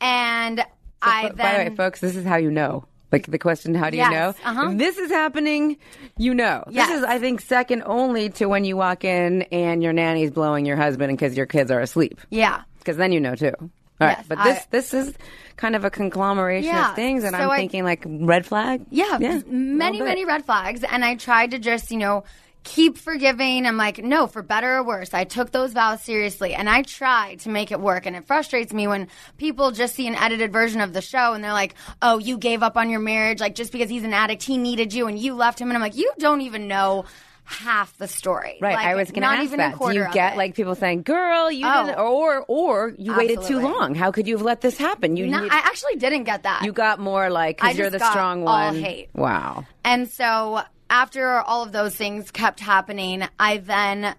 and 0.01 0.65
I 1.01 1.29
then 1.29 1.35
By 1.37 1.63
the 1.63 1.69
way, 1.71 1.75
folks, 1.75 1.99
this 2.01 2.15
is 2.15 2.25
how 2.25 2.35
you 2.37 2.51
know. 2.51 2.85
Like 3.11 3.27
the 3.27 3.37
question, 3.39 3.75
how 3.75 3.89
do 3.89 3.97
you 3.97 4.09
know? 4.09 4.33
uh-huh. 4.45 4.71
This 4.75 4.97
is 4.97 5.11
happening, 5.11 5.75
you 6.17 6.33
know. 6.33 6.63
Yes. 6.69 6.87
This 6.87 6.99
is, 6.99 7.03
I 7.03 7.19
think, 7.19 7.41
second 7.41 7.83
only 7.85 8.29
to 8.29 8.45
when 8.45 8.63
you 8.63 8.77
walk 8.77 9.03
in 9.03 9.41
and 9.51 9.83
your 9.83 9.91
nanny's 9.91 10.31
blowing 10.31 10.65
your 10.65 10.77
husband 10.77 11.17
because 11.17 11.35
your 11.35 11.45
kids 11.45 11.71
are 11.71 11.81
asleep. 11.81 12.21
yeah. 12.29 12.61
Because 12.79 12.95
then 12.97 13.11
you 13.11 13.19
know 13.19 13.35
too. 13.35 13.51
All 13.59 14.07
right, 14.07 14.17
Yes, 14.17 14.25
but 14.27 14.37
I- 14.39 14.43
this 14.53 14.65
this 14.71 14.93
is 14.95 15.13
kind 15.57 15.75
of 15.75 15.83
a 15.85 15.91
conglomeration 15.91 16.73
Yeah, 16.73 16.89
of 16.89 16.95
things, 16.95 17.23
and 17.23 17.35
so 17.35 17.41
I'm 17.43 17.49
I- 17.51 17.57
thinking 17.57 17.83
like 17.83 18.03
red 18.07 18.43
flag. 18.45 18.85
Yeah, 18.89 19.17
yeah, 19.19 19.41
many, 19.45 20.01
many 20.01 20.25
red 20.25 20.45
flags. 20.45 20.83
And 20.83 21.05
I 21.05 21.13
tried 21.15 21.51
to 21.51 21.59
just, 21.59 21.91
you 21.91 21.97
know, 21.99 22.23
keep 22.63 22.97
forgiving. 22.97 23.65
I'm 23.65 23.77
like, 23.77 23.97
no, 24.03 24.27
for 24.27 24.43
better 24.43 24.77
or 24.77 24.83
worse. 24.83 25.13
I 25.13 25.23
took 25.23 25.51
those 25.51 25.73
vows 25.73 26.01
seriously 26.01 26.53
and 26.53 26.69
I 26.69 26.83
tried 26.83 27.39
to 27.41 27.49
make 27.49 27.71
it 27.71 27.79
work. 27.79 28.05
And 28.05 28.15
it 28.15 28.27
frustrates 28.27 28.71
me 28.71 28.87
when 28.87 29.07
people 29.37 29.71
just 29.71 29.95
see 29.95 30.07
an 30.07 30.15
edited 30.15 30.53
version 30.53 30.79
of 30.81 30.93
the 30.93 31.01
show 31.01 31.33
and 31.33 31.43
they're 31.43 31.53
like, 31.53 31.73
oh, 32.01 32.19
you 32.19 32.37
gave 32.37 32.61
up 32.63 32.77
on 32.77 32.89
your 32.89 32.99
marriage. 32.99 33.39
Like, 33.39 33.55
just 33.55 33.71
because 33.71 33.89
he's 33.89 34.03
an 34.03 34.13
addict, 34.13 34.43
he 34.43 34.57
needed 34.57 34.93
you 34.93 35.07
and 35.07 35.17
you 35.17 35.33
left 35.33 35.59
him. 35.59 35.69
And 35.69 35.75
I'm 35.77 35.81
like, 35.81 35.95
you 35.97 36.11
don't 36.19 36.41
even 36.41 36.67
know 36.67 37.05
half 37.43 37.97
the 37.97 38.07
story. 38.07 38.59
Right, 38.61 38.75
Like, 38.75 38.85
I 38.85 38.95
was 38.95 39.09
going 39.11 39.23
to 39.23 39.27
ask 39.27 39.43
even 39.43 39.57
that. 39.57 39.77
Do 39.77 39.91
you 39.93 40.07
get 40.13 40.37
like 40.37 40.55
people 40.55 40.75
saying, 40.75 41.01
"Girl, 41.01 41.51
you 41.51 41.65
Oh. 41.67 41.85
didn't," 41.85 41.99
or 41.99 42.45
or 42.47 42.93
you 42.97 43.17
waited 43.17 43.41
too 43.41 43.59
long? 43.59 43.93
How 43.95 44.11
could 44.11 44.25
you 44.27 44.37
have 44.37 44.45
let 44.45 44.61
this 44.61 44.77
happen? 44.77 45.17
You 45.17 45.27
No, 45.27 45.41
need- 45.41 45.51
I 45.51 45.57
actually 45.57 45.95
didn't 45.95 46.23
get 46.25 46.43
that. 46.43 46.61
you 46.63 46.71
got 46.71 46.99
more 46.99 47.29
like 47.29 47.57
because 47.57 47.77
you're 47.77 47.89
the 47.89 47.99
strong 47.99 48.43
one. 48.43 48.75
hate. 48.79 49.09
Wow. 49.13 49.65
And 49.83 50.07
so 50.09 50.61
after 50.91 51.39
all 51.39 51.63
of 51.63 51.71
those 51.71 51.95
things 51.95 52.29
kept 52.31 52.59
happening, 52.59 53.23
I 53.39 53.57
then 53.57 54.13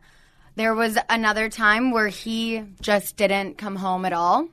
there 0.57 0.75
was 0.75 0.97
another 1.11 1.51
time 1.51 1.91
where 1.91 2.09
he 2.09 2.65
just 2.81 3.17
didn't 3.17 3.59
come 3.59 3.77
home 3.77 4.07
at 4.07 4.15
all. 4.15 4.49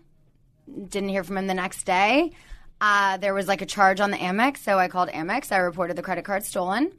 Didn't 0.67 1.09
hear 1.09 1.23
from 1.23 1.37
him 1.37 1.47
the 1.47 1.53
next 1.53 1.85
day. 1.85 2.33
Uh, 2.81 3.17
there 3.17 3.33
was 3.33 3.45
like 3.45 3.61
a 3.61 3.65
charge 3.65 3.99
on 3.99 4.09
the 4.09 4.17
Amex, 4.17 4.59
so 4.59 4.79
I 4.79 4.87
called 4.87 5.09
Amex. 5.09 5.51
I 5.51 5.57
reported 5.57 5.97
the 5.97 6.01
credit 6.01 6.23
card 6.23 6.45
stolen, 6.45 6.93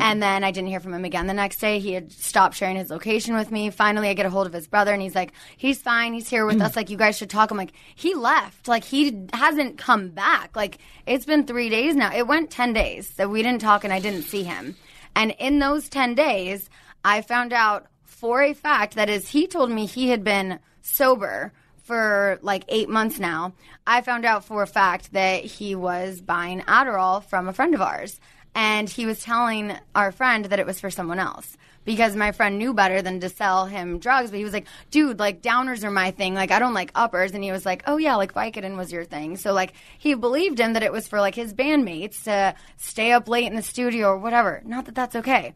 and 0.00 0.22
then 0.22 0.44
I 0.44 0.52
didn't 0.52 0.68
hear 0.68 0.78
from 0.78 0.94
him 0.94 1.04
again 1.04 1.26
the 1.26 1.34
next 1.34 1.58
day. 1.58 1.80
He 1.80 1.94
had 1.94 2.12
stopped 2.12 2.54
sharing 2.54 2.76
his 2.76 2.90
location 2.90 3.34
with 3.34 3.50
me. 3.50 3.70
Finally, 3.70 4.08
I 4.08 4.14
get 4.14 4.24
a 4.26 4.30
hold 4.30 4.46
of 4.46 4.52
his 4.52 4.68
brother, 4.68 4.92
and 4.92 5.02
he's 5.02 5.16
like, 5.16 5.32
"He's 5.56 5.82
fine. 5.82 6.14
He's 6.14 6.28
here 6.28 6.46
with 6.46 6.60
us. 6.60 6.76
Like, 6.76 6.90
you 6.90 6.96
guys 6.96 7.18
should 7.18 7.28
talk." 7.30 7.50
I'm 7.50 7.56
like, 7.56 7.72
"He 7.96 8.14
left. 8.14 8.68
Like, 8.68 8.84
he 8.84 9.26
hasn't 9.32 9.78
come 9.78 10.10
back. 10.10 10.54
Like, 10.54 10.78
it's 11.06 11.26
been 11.26 11.44
three 11.44 11.70
days 11.70 11.96
now. 11.96 12.14
It 12.14 12.28
went 12.28 12.50
ten 12.50 12.72
days 12.72 13.10
that 13.16 13.28
we 13.28 13.42
didn't 13.42 13.62
talk, 13.62 13.82
and 13.82 13.92
I 13.92 13.98
didn't 13.98 14.22
see 14.22 14.44
him. 14.44 14.76
And 15.16 15.32
in 15.40 15.58
those 15.58 15.88
ten 15.88 16.14
days, 16.14 16.70
I 17.04 17.20
found 17.22 17.52
out 17.52 17.86
for 18.04 18.42
a 18.42 18.54
fact 18.54 18.94
that 18.94 19.08
is 19.08 19.30
he 19.30 19.48
told 19.48 19.70
me 19.70 19.86
he 19.86 20.10
had 20.10 20.22
been 20.22 20.60
sober 20.82 21.52
for 21.86 22.38
like 22.42 22.64
eight 22.68 22.88
months 22.88 23.18
now. 23.18 23.52
I 23.86 24.00
found 24.00 24.24
out 24.24 24.44
for 24.44 24.62
a 24.62 24.66
fact 24.66 25.12
that 25.12 25.44
he 25.44 25.74
was 25.74 26.20
buying 26.20 26.60
Adderall 26.62 27.24
from 27.24 27.48
a 27.48 27.52
friend 27.52 27.74
of 27.74 27.80
ours. 27.80 28.20
And 28.54 28.88
he 28.88 29.04
was 29.04 29.22
telling 29.22 29.76
our 29.94 30.10
friend 30.10 30.46
that 30.46 30.58
it 30.58 30.66
was 30.66 30.80
for 30.80 30.90
someone 30.90 31.18
else. 31.18 31.56
Because 31.84 32.16
my 32.16 32.32
friend 32.32 32.58
knew 32.58 32.74
better 32.74 33.00
than 33.00 33.20
to 33.20 33.28
sell 33.28 33.66
him 33.66 34.00
drugs, 34.00 34.30
but 34.30 34.38
he 34.38 34.44
was 34.44 34.52
like, 34.52 34.66
dude, 34.90 35.20
like 35.20 35.40
downers 35.40 35.84
are 35.84 35.90
my 35.90 36.10
thing. 36.10 36.34
Like 36.34 36.50
I 36.50 36.58
don't 36.58 36.74
like 36.74 36.90
uppers. 36.96 37.32
And 37.32 37.44
he 37.44 37.52
was 37.52 37.64
like, 37.64 37.84
oh 37.86 37.96
yeah, 37.96 38.16
like 38.16 38.34
Vicodin 38.34 38.76
was 38.76 38.90
your 38.90 39.04
thing. 39.04 39.36
So 39.36 39.52
like 39.52 39.74
he 39.98 40.14
believed 40.14 40.58
him 40.58 40.72
that 40.72 40.82
it 40.82 40.90
was 40.90 41.06
for 41.06 41.20
like 41.20 41.36
his 41.36 41.54
bandmates 41.54 42.24
to 42.24 42.56
stay 42.76 43.12
up 43.12 43.28
late 43.28 43.46
in 43.46 43.54
the 43.54 43.62
studio 43.62 44.08
or 44.08 44.18
whatever. 44.18 44.62
Not 44.64 44.86
that 44.86 44.96
that's 44.96 45.14
okay. 45.16 45.54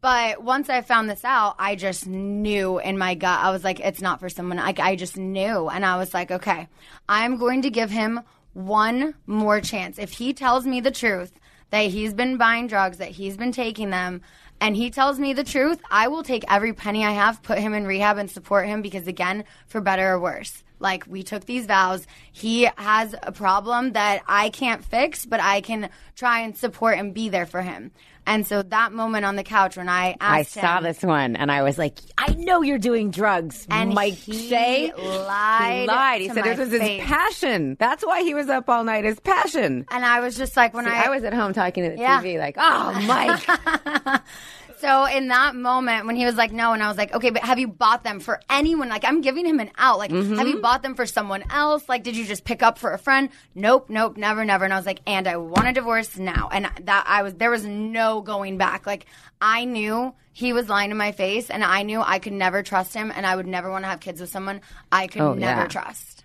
But 0.00 0.42
once 0.42 0.68
I 0.68 0.82
found 0.82 1.10
this 1.10 1.24
out, 1.24 1.56
I 1.58 1.74
just 1.74 2.06
knew 2.06 2.78
in 2.78 2.98
my 2.98 3.14
gut. 3.14 3.40
I 3.40 3.50
was 3.50 3.64
like, 3.64 3.80
it's 3.80 4.00
not 4.00 4.20
for 4.20 4.28
someone. 4.28 4.58
I 4.58 4.94
just 4.94 5.16
knew. 5.16 5.68
And 5.68 5.84
I 5.84 5.96
was 5.96 6.14
like, 6.14 6.30
okay, 6.30 6.68
I'm 7.08 7.38
going 7.38 7.62
to 7.62 7.70
give 7.70 7.90
him 7.90 8.20
one 8.52 9.14
more 9.26 9.60
chance. 9.60 9.98
If 9.98 10.12
he 10.12 10.32
tells 10.32 10.64
me 10.64 10.80
the 10.80 10.90
truth 10.90 11.32
that 11.70 11.86
he's 11.86 12.14
been 12.14 12.36
buying 12.36 12.68
drugs, 12.68 12.98
that 12.98 13.10
he's 13.10 13.36
been 13.36 13.52
taking 13.52 13.90
them, 13.90 14.22
and 14.60 14.74
he 14.74 14.90
tells 14.90 15.18
me 15.18 15.34
the 15.34 15.44
truth, 15.44 15.80
I 15.90 16.08
will 16.08 16.22
take 16.22 16.44
every 16.48 16.72
penny 16.72 17.04
I 17.04 17.10
have, 17.10 17.42
put 17.42 17.58
him 17.58 17.74
in 17.74 17.86
rehab, 17.86 18.16
and 18.16 18.30
support 18.30 18.66
him 18.66 18.80
because, 18.80 19.06
again, 19.06 19.44
for 19.66 19.82
better 19.82 20.12
or 20.12 20.20
worse. 20.20 20.62
Like, 20.78 21.04
we 21.06 21.22
took 21.22 21.44
these 21.44 21.66
vows. 21.66 22.06
He 22.32 22.68
has 22.76 23.14
a 23.22 23.32
problem 23.32 23.92
that 23.92 24.22
I 24.26 24.48
can't 24.50 24.84
fix, 24.84 25.26
but 25.26 25.40
I 25.40 25.60
can 25.60 25.90
try 26.14 26.40
and 26.40 26.56
support 26.56 26.98
and 26.98 27.12
be 27.12 27.28
there 27.28 27.46
for 27.46 27.60
him. 27.60 27.90
And 28.26 28.46
so 28.46 28.62
that 28.62 28.92
moment 28.92 29.24
on 29.24 29.36
the 29.36 29.44
couch 29.44 29.76
when 29.76 29.88
I 29.88 30.16
I 30.20 30.42
saw 30.42 30.78
him, 30.78 30.84
this 30.84 31.02
one 31.02 31.36
and 31.36 31.50
I 31.50 31.62
was 31.62 31.78
like, 31.78 31.98
I 32.18 32.32
know 32.34 32.62
you're 32.62 32.78
doing 32.78 33.10
drugs. 33.10 33.66
And 33.70 33.94
Mike 33.94 34.14
he 34.14 34.48
say 34.48 34.92
lied 34.96 35.80
He 35.82 35.86
lied. 35.86 36.20
He 36.22 36.28
said 36.28 36.44
this 36.44 36.58
was 36.58 36.70
his 36.72 37.00
passion. 37.02 37.76
That's 37.78 38.04
why 38.04 38.22
he 38.22 38.34
was 38.34 38.48
up 38.48 38.68
all 38.68 38.84
night. 38.84 39.04
His 39.04 39.20
passion. 39.20 39.86
and 39.90 40.04
I 40.04 40.20
was 40.20 40.36
just 40.36 40.56
like, 40.56 40.74
when 40.74 40.84
See, 40.84 40.90
I, 40.90 41.04
I 41.04 41.08
was 41.10 41.24
at 41.24 41.32
home 41.34 41.52
talking 41.52 41.84
to 41.84 41.90
the 41.96 42.00
Yeah. 42.02 42.20
TV, 42.20 42.38
like, 42.38 42.56
oh, 42.58 43.00
Mike. 43.06 44.22
So 44.78 45.06
in 45.06 45.28
that 45.28 45.54
moment 45.56 46.06
when 46.06 46.16
he 46.16 46.24
was 46.26 46.34
like, 46.36 46.52
no, 46.52 46.72
and 46.72 46.82
I 46.82 46.88
was 46.88 46.98
like, 46.98 47.14
okay, 47.14 47.30
but 47.30 47.42
have 47.42 47.58
you 47.58 47.66
bought 47.68 48.04
them 48.04 48.20
for 48.20 48.40
anyone? 48.50 48.88
Like 48.88 49.04
I'm 49.04 49.20
giving 49.22 49.46
him 49.46 49.58
an 49.60 49.70
out. 49.78 49.98
Like, 49.98 50.10
Mm-hmm. 50.10 50.36
have 50.36 50.46
you 50.48 50.60
bought 50.60 50.82
them 50.82 50.94
for 50.94 51.06
someone 51.06 51.44
else? 51.50 51.88
Like, 51.88 52.02
did 52.02 52.16
you 52.16 52.24
just 52.26 52.44
pick 52.44 52.62
up 52.62 52.76
for 52.78 52.92
a 52.92 52.98
friend? 52.98 53.30
Nope, 53.54 53.88
nope, 53.88 54.16
never, 54.16 54.44
never. 54.44 54.64
And 54.64 54.72
I 54.72 54.76
was 54.76 54.86
like, 54.86 55.00
and 55.06 55.26
I 55.26 55.36
want 55.38 55.68
a 55.68 55.72
divorce 55.72 56.16
now. 56.18 56.50
And 56.52 56.68
that 56.84 57.04
I 57.06 57.22
was, 57.22 57.34
there 57.34 57.50
was 57.50 57.64
no 57.64 58.20
going 58.20 58.58
back. 58.58 58.86
Like 58.86 59.06
I 59.40 59.64
knew 59.64 60.14
he 60.32 60.52
was 60.52 60.68
lying 60.68 60.90
to 60.90 60.96
my 60.96 61.12
face 61.12 61.48
and 61.48 61.64
I 61.64 61.82
knew 61.82 62.00
I 62.02 62.18
could 62.18 62.34
never 62.34 62.62
trust 62.62 62.92
him 62.92 63.10
and 63.14 63.24
I 63.24 63.34
would 63.34 63.46
never 63.46 63.70
want 63.70 63.84
to 63.84 63.88
have 63.88 64.00
kids 64.00 64.20
with 64.20 64.30
someone 64.30 64.60
I 64.92 65.06
could 65.06 65.22
Oh, 65.22 65.32
never 65.34 65.62
yeah. 65.62 65.68
trust. 65.68 66.24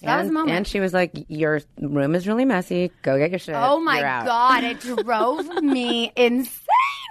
So 0.00 0.06
that 0.06 0.18
was 0.18 0.28
and, 0.28 0.50
and 0.50 0.66
she 0.66 0.80
was 0.80 0.92
like, 0.92 1.12
your 1.28 1.60
room 1.80 2.14
is 2.14 2.28
really 2.28 2.44
messy. 2.44 2.90
Go 3.02 3.16
get 3.16 3.30
your 3.30 3.38
shit. 3.38 3.54
Oh 3.56 3.80
my 3.80 4.00
god, 4.02 4.64
it 4.64 4.80
drove 5.04 5.62
me 5.62 6.12
insane. 6.14 6.63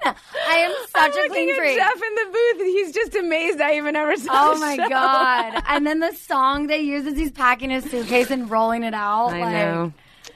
I 0.05 0.55
am 0.57 0.71
such 0.89 0.95
I'm 0.95 1.11
a 1.11 1.15
looking 1.15 1.29
clean 1.29 1.49
at 1.51 1.55
freak. 1.57 1.77
Jeff 1.77 1.95
in 1.95 2.15
the 2.15 2.25
booth. 2.31 2.65
He's 2.67 2.91
just 2.93 3.15
amazed 3.15 3.61
I 3.61 3.75
even 3.77 3.95
ever 3.95 4.15
saw 4.17 4.31
Oh 4.53 4.59
my 4.59 4.75
show. 4.75 4.89
god! 4.89 5.63
And 5.67 5.87
then 5.87 5.99
the 5.99 6.13
song 6.13 6.67
they 6.67 6.79
use 6.81 7.05
is 7.05 7.17
he's 7.17 7.31
packing 7.31 7.69
his 7.69 7.83
suitcase 7.89 8.29
and 8.31 8.49
rolling 8.49 8.83
it 8.83 8.93
out. 8.93 9.29
I 9.29 9.39
like, 9.41 9.51
know. 9.53 9.93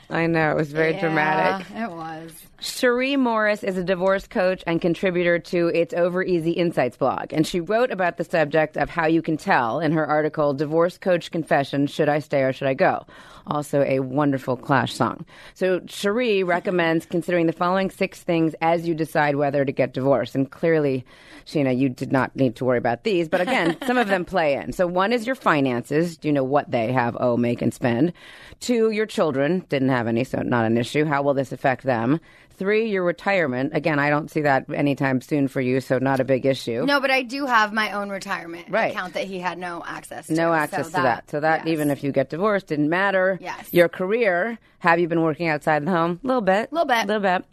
I 0.09 0.27
know. 0.27 0.51
It 0.51 0.55
was 0.55 0.71
very 0.71 0.93
yeah, 0.93 1.01
dramatic. 1.01 1.67
It 1.75 1.91
was. 1.91 2.31
Cherie 2.59 3.17
Morris 3.17 3.63
is 3.63 3.77
a 3.77 3.83
divorce 3.83 4.25
coach 4.25 4.63
and 4.65 4.81
contributor 4.81 5.37
to 5.37 5.67
It's 5.75 5.93
Over 5.93 6.23
Easy 6.23 6.51
Insights 6.51 6.97
blog, 6.97 7.31
and 7.31 7.45
she 7.45 7.59
wrote 7.59 7.91
about 7.91 8.17
the 8.17 8.23
subject 8.23 8.77
of 8.77 8.89
how 8.89 9.05
you 9.05 9.21
can 9.21 9.37
tell 9.37 9.79
in 9.79 9.91
her 9.91 10.05
article, 10.05 10.53
Divorce 10.53 10.97
Coach 10.97 11.29
Confession 11.29 11.85
Should 11.85 12.09
I 12.09 12.17
Stay 12.19 12.41
or 12.41 12.53
Should 12.53 12.67
I 12.67 12.73
Go? 12.73 13.05
Also, 13.45 13.81
a 13.83 13.99
wonderful 13.99 14.57
Clash 14.57 14.93
song. 14.93 15.25
So, 15.53 15.79
Cherie 15.87 16.43
recommends 16.43 17.05
considering 17.05 17.45
the 17.45 17.53
following 17.53 17.89
six 17.89 18.21
things 18.21 18.53
as 18.61 18.87
you 18.87 18.93
decide 18.93 19.37
whether 19.37 19.63
to 19.63 19.71
get 19.71 19.93
divorced. 19.93 20.35
And 20.35 20.51
clearly, 20.51 21.05
Scheana, 21.45 21.77
you 21.77 21.87
did 21.87 22.11
not 22.11 22.35
need 22.35 22.57
to 22.57 22.65
worry 22.65 22.77
about 22.77 23.03
these, 23.03 23.29
but 23.29 23.39
again, 23.39 23.77
some 23.87 23.97
of 23.97 24.09
them 24.09 24.25
play 24.25 24.55
in. 24.55 24.73
So, 24.73 24.85
one 24.85 25.13
is 25.13 25.25
your 25.25 25.35
finances. 25.35 26.17
Do 26.17 26.27
you 26.27 26.33
know 26.33 26.43
what 26.43 26.71
they 26.71 26.91
have, 26.91 27.15
owe, 27.19 27.37
make, 27.37 27.61
and 27.61 27.73
spend? 27.73 28.11
Two, 28.59 28.91
your 28.91 29.05
children. 29.05 29.65
Didn't 29.69 29.89
have 29.89 29.96
any, 30.05 30.23
so 30.23 30.43
not 30.43 30.65
an 30.65 30.77
issue. 30.77 31.05
How 31.05 31.23
will 31.23 31.33
this 31.33 31.51
affect 31.51 31.81
them? 31.83 32.19
Three, 32.57 32.89
your 32.89 33.03
retirement. 33.03 33.71
Again, 33.75 33.97
I 33.99 34.09
don't 34.09 34.29
see 34.29 34.41
that 34.41 34.65
anytime 34.71 35.21
soon 35.21 35.47
for 35.47 35.61
you, 35.61 35.79
so 35.79 35.97
not 35.99 36.19
a 36.19 36.23
big 36.23 36.45
issue. 36.45 36.85
No, 36.85 36.99
but 36.99 37.09
I 37.11 37.21
do 37.23 37.45
have 37.45 37.71
my 37.71 37.91
own 37.91 38.09
retirement 38.09 38.67
Right. 38.69 38.91
account 38.91 39.13
that 39.13 39.25
he 39.25 39.39
had 39.39 39.57
no 39.57 39.83
access 39.85 40.27
to. 40.27 40.33
No 40.33 40.49
so 40.49 40.53
access 40.53 40.87
to 40.87 40.91
that. 40.93 41.29
So 41.31 41.39
that 41.39 41.61
yes. 41.65 41.73
even 41.73 41.89
if 41.91 42.03
you 42.03 42.11
get 42.11 42.29
divorced, 42.29 42.67
didn't 42.67 42.89
matter. 42.89 43.37
Yes. 43.41 43.71
Your 43.71 43.87
career. 43.89 44.57
Have 44.79 44.99
you 44.99 45.07
been 45.07 45.21
working 45.21 45.47
outside 45.47 45.85
the 45.85 45.91
home? 45.91 46.19
A 46.23 46.27
little 46.27 46.41
bit. 46.41 46.69
A 46.71 46.75
Little 46.75 46.87
bit. 46.87 47.03
A 47.03 47.07
little 47.07 47.21
bit. 47.21 47.45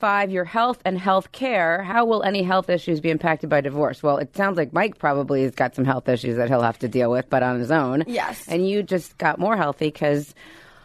Five, 0.00 0.30
your 0.30 0.44
health 0.44 0.80
and 0.84 0.96
health 0.96 1.32
care. 1.32 1.82
How 1.82 2.04
will 2.04 2.22
any 2.22 2.44
health 2.44 2.70
issues 2.70 3.00
be 3.00 3.10
impacted 3.10 3.50
by 3.50 3.60
divorce? 3.60 4.00
Well, 4.00 4.18
it 4.18 4.36
sounds 4.36 4.56
like 4.56 4.72
Mike 4.72 4.96
probably 4.98 5.42
has 5.42 5.56
got 5.56 5.74
some 5.74 5.84
health 5.84 6.08
issues 6.08 6.36
that 6.36 6.48
he'll 6.48 6.62
have 6.62 6.78
to 6.80 6.88
deal 6.88 7.10
with, 7.10 7.28
but 7.28 7.42
on 7.42 7.58
his 7.58 7.72
own. 7.72 8.04
Yes. 8.06 8.44
And 8.46 8.68
you 8.68 8.84
just 8.84 9.18
got 9.18 9.40
more 9.40 9.56
healthy 9.56 9.86
because 9.86 10.34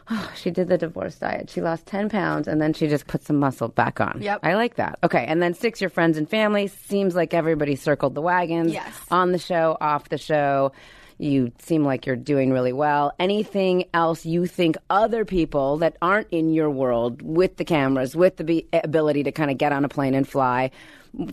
she 0.35 0.51
did 0.51 0.67
the 0.67 0.77
divorce 0.77 1.15
diet. 1.15 1.49
She 1.49 1.61
lost 1.61 1.85
10 1.85 2.09
pounds 2.09 2.47
and 2.47 2.61
then 2.61 2.73
she 2.73 2.87
just 2.87 3.07
put 3.07 3.23
some 3.23 3.37
muscle 3.37 3.67
back 3.69 4.01
on. 4.01 4.19
Yep. 4.21 4.39
I 4.43 4.55
like 4.55 4.75
that. 4.75 4.99
Okay. 5.03 5.25
And 5.27 5.41
then 5.41 5.53
six, 5.53 5.81
your 5.81 5.89
friends 5.89 6.17
and 6.17 6.29
family. 6.29 6.67
Seems 6.67 7.15
like 7.15 7.33
everybody 7.33 7.75
circled 7.75 8.15
the 8.15 8.21
wagons 8.21 8.73
Yes. 8.73 8.93
on 9.11 9.31
the 9.31 9.37
show, 9.39 9.77
off 9.79 10.09
the 10.09 10.17
show. 10.17 10.71
You 11.19 11.51
seem 11.59 11.85
like 11.85 12.05
you're 12.05 12.15
doing 12.15 12.51
really 12.51 12.73
well. 12.73 13.13
Anything 13.19 13.85
else 13.93 14.25
you 14.25 14.45
think 14.47 14.77
other 14.89 15.25
people 15.25 15.77
that 15.77 15.95
aren't 16.01 16.27
in 16.31 16.49
your 16.53 16.69
world 16.69 17.21
with 17.21 17.57
the 17.57 17.63
cameras, 17.65 18.15
with 18.15 18.37
the 18.37 18.43
be- 18.43 18.67
ability 18.73 19.23
to 19.23 19.31
kind 19.31 19.51
of 19.51 19.57
get 19.57 19.71
on 19.71 19.85
a 19.85 19.89
plane 19.89 20.15
and 20.15 20.27
fly, 20.27 20.71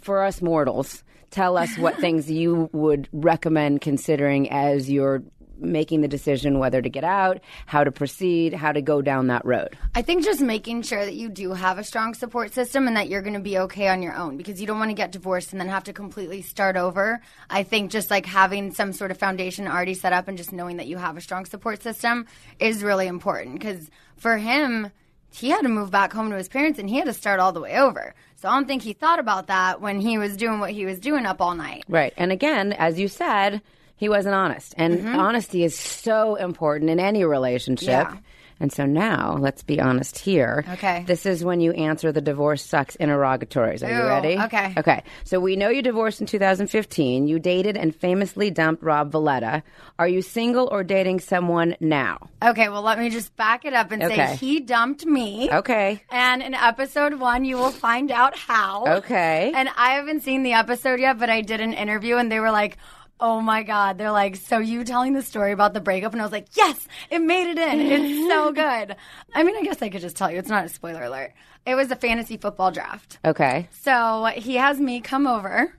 for 0.02 0.22
us 0.22 0.42
mortals, 0.42 1.02
tell 1.30 1.56
us 1.56 1.76
what 1.78 1.96
things 2.00 2.30
you 2.30 2.68
would 2.72 3.08
recommend 3.12 3.80
considering 3.80 4.50
as 4.50 4.90
you're 4.90 5.22
making 5.60 6.00
the 6.00 6.08
decision 6.08 6.58
whether 6.58 6.82
to 6.82 6.88
get 6.88 7.04
out, 7.04 7.40
how 7.66 7.84
to 7.84 7.92
proceed, 7.92 8.52
how 8.52 8.72
to 8.72 8.82
go 8.82 9.02
down 9.02 9.28
that 9.28 9.44
road. 9.44 9.76
I 9.94 10.02
think 10.02 10.24
just 10.24 10.40
making 10.40 10.82
sure 10.82 11.04
that 11.04 11.14
you 11.14 11.28
do 11.28 11.52
have 11.52 11.78
a 11.78 11.84
strong 11.84 12.14
support 12.14 12.52
system 12.52 12.86
and 12.86 12.96
that 12.96 13.08
you're 13.08 13.22
going 13.22 13.34
to 13.34 13.40
be 13.40 13.58
okay 13.58 13.88
on 13.88 14.02
your 14.02 14.14
own 14.14 14.36
because 14.36 14.60
you 14.60 14.66
don't 14.66 14.78
want 14.78 14.90
to 14.90 14.94
get 14.94 15.12
divorced 15.12 15.52
and 15.52 15.60
then 15.60 15.68
have 15.68 15.84
to 15.84 15.92
completely 15.92 16.42
start 16.42 16.76
over. 16.76 17.20
I 17.48 17.62
think 17.62 17.90
just 17.90 18.10
like 18.10 18.26
having 18.26 18.72
some 18.72 18.92
sort 18.92 19.10
of 19.10 19.18
foundation 19.18 19.68
already 19.68 19.94
set 19.94 20.12
up 20.12 20.28
and 20.28 20.38
just 20.38 20.52
knowing 20.52 20.78
that 20.78 20.86
you 20.86 20.96
have 20.96 21.16
a 21.16 21.20
strong 21.20 21.44
support 21.44 21.82
system 21.82 22.26
is 22.58 22.82
really 22.82 23.06
important 23.06 23.58
because 23.58 23.90
for 24.16 24.36
him, 24.36 24.90
he 25.32 25.50
had 25.50 25.62
to 25.62 25.68
move 25.68 25.90
back 25.90 26.12
home 26.12 26.30
to 26.30 26.36
his 26.36 26.48
parents 26.48 26.78
and 26.78 26.88
he 26.88 26.96
had 26.96 27.06
to 27.06 27.12
start 27.12 27.40
all 27.40 27.52
the 27.52 27.60
way 27.60 27.78
over. 27.78 28.14
So 28.36 28.48
I 28.48 28.54
don't 28.54 28.66
think 28.66 28.82
he 28.82 28.92
thought 28.92 29.18
about 29.18 29.46
that 29.46 29.80
when 29.80 30.00
he 30.00 30.18
was 30.18 30.36
doing 30.36 30.60
what 30.60 30.70
he 30.70 30.84
was 30.84 30.98
doing 30.98 31.26
up 31.26 31.40
all 31.40 31.54
night. 31.54 31.84
Right. 31.88 32.12
And 32.16 32.32
again, 32.32 32.72
as 32.72 32.98
you 32.98 33.06
said, 33.08 33.62
He 34.00 34.08
wasn't 34.08 34.34
honest. 34.34 34.72
And 34.78 34.98
mm-hmm. 34.98 35.14
honesty 35.14 35.62
is 35.62 35.78
so 35.78 36.36
important 36.36 36.90
in 36.90 36.98
any 36.98 37.22
relationship. 37.22 37.86
Yeah. 37.86 38.16
And 38.58 38.72
so 38.72 38.84
now, 38.84 39.36
let's 39.38 39.62
be 39.62 39.78
honest 39.80 40.18
here. 40.18 40.64
Okay. 40.72 41.04
This 41.06 41.24
is 41.24 41.42
when 41.42 41.60
you 41.60 41.72
answer 41.72 42.10
the 42.12 42.20
divorce 42.22 42.62
sucks 42.62 42.94
interrogatories. 42.96 43.82
Are 43.82 43.90
you 43.90 44.02
ready? 44.06 44.38
okay. 44.38 44.74
Okay. 44.76 45.02
So 45.24 45.38
we 45.40 45.56
know 45.56 45.70
you 45.70 45.80
divorced 45.80 46.20
in 46.20 46.26
2015. 46.26 47.26
You 47.26 47.38
dated 47.38 47.78
and 47.78 47.94
famously 47.94 48.50
dumped 48.50 48.82
Rob 48.82 49.12
Valletta. 49.12 49.62
Are 49.98 50.08
you 50.08 50.20
single 50.20 50.68
or 50.70 50.82
dating 50.82 51.20
someone 51.20 51.74
now? 51.80 52.28
Okay, 52.42 52.68
well, 52.68 52.82
let 52.82 52.98
me 52.98 53.08
just 53.08 53.34
back 53.36 53.64
it 53.66 53.72
up 53.74 53.92
and 53.92 54.02
Okay. 54.02 54.14
say 54.14 54.36
he 54.36 54.60
dumped 54.60 55.04
me. 55.04 55.50
Okay. 55.50 56.02
And 56.10 56.42
in 56.42 56.54
episode 56.54 57.14
one, 57.14 57.44
you 57.44 57.56
will 57.56 57.70
find 57.70 58.10
out 58.10 58.36
how. 58.36 58.84
Okay. 58.86 59.52
And 59.54 59.70
I 59.76 59.92
haven't 59.92 60.22
seen 60.22 60.42
the 60.42 60.52
episode 60.52 61.00
yet, 61.00 61.18
but 61.18 61.30
I 61.30 61.40
did 61.40 61.60
an 61.60 61.72
interview 61.72 62.16
and 62.16 62.30
they 62.30 62.40
were 62.40 62.50
like, 62.50 62.76
Oh 63.20 63.40
my 63.40 63.62
God. 63.62 63.98
They're 63.98 64.10
like, 64.10 64.36
So 64.36 64.58
you 64.58 64.82
telling 64.84 65.12
the 65.12 65.22
story 65.22 65.52
about 65.52 65.74
the 65.74 65.80
breakup? 65.80 66.12
And 66.12 66.20
I 66.20 66.24
was 66.24 66.32
like, 66.32 66.46
Yes, 66.56 66.86
it 67.10 67.20
made 67.20 67.50
it 67.50 67.58
in. 67.58 67.80
It's 67.80 68.28
so 68.28 68.52
good. 68.52 68.96
I 69.34 69.42
mean, 69.42 69.56
I 69.56 69.62
guess 69.62 69.82
I 69.82 69.88
could 69.90 70.00
just 70.00 70.16
tell 70.16 70.30
you. 70.30 70.38
It's 70.38 70.48
not 70.48 70.64
a 70.64 70.68
spoiler 70.68 71.02
alert. 71.04 71.32
It 71.66 71.74
was 71.74 71.90
a 71.90 71.96
fantasy 71.96 72.36
football 72.38 72.70
draft. 72.70 73.18
Okay. 73.24 73.68
So 73.70 74.24
he 74.34 74.56
has 74.56 74.80
me 74.80 75.00
come 75.00 75.26
over, 75.26 75.74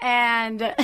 and 0.00 0.74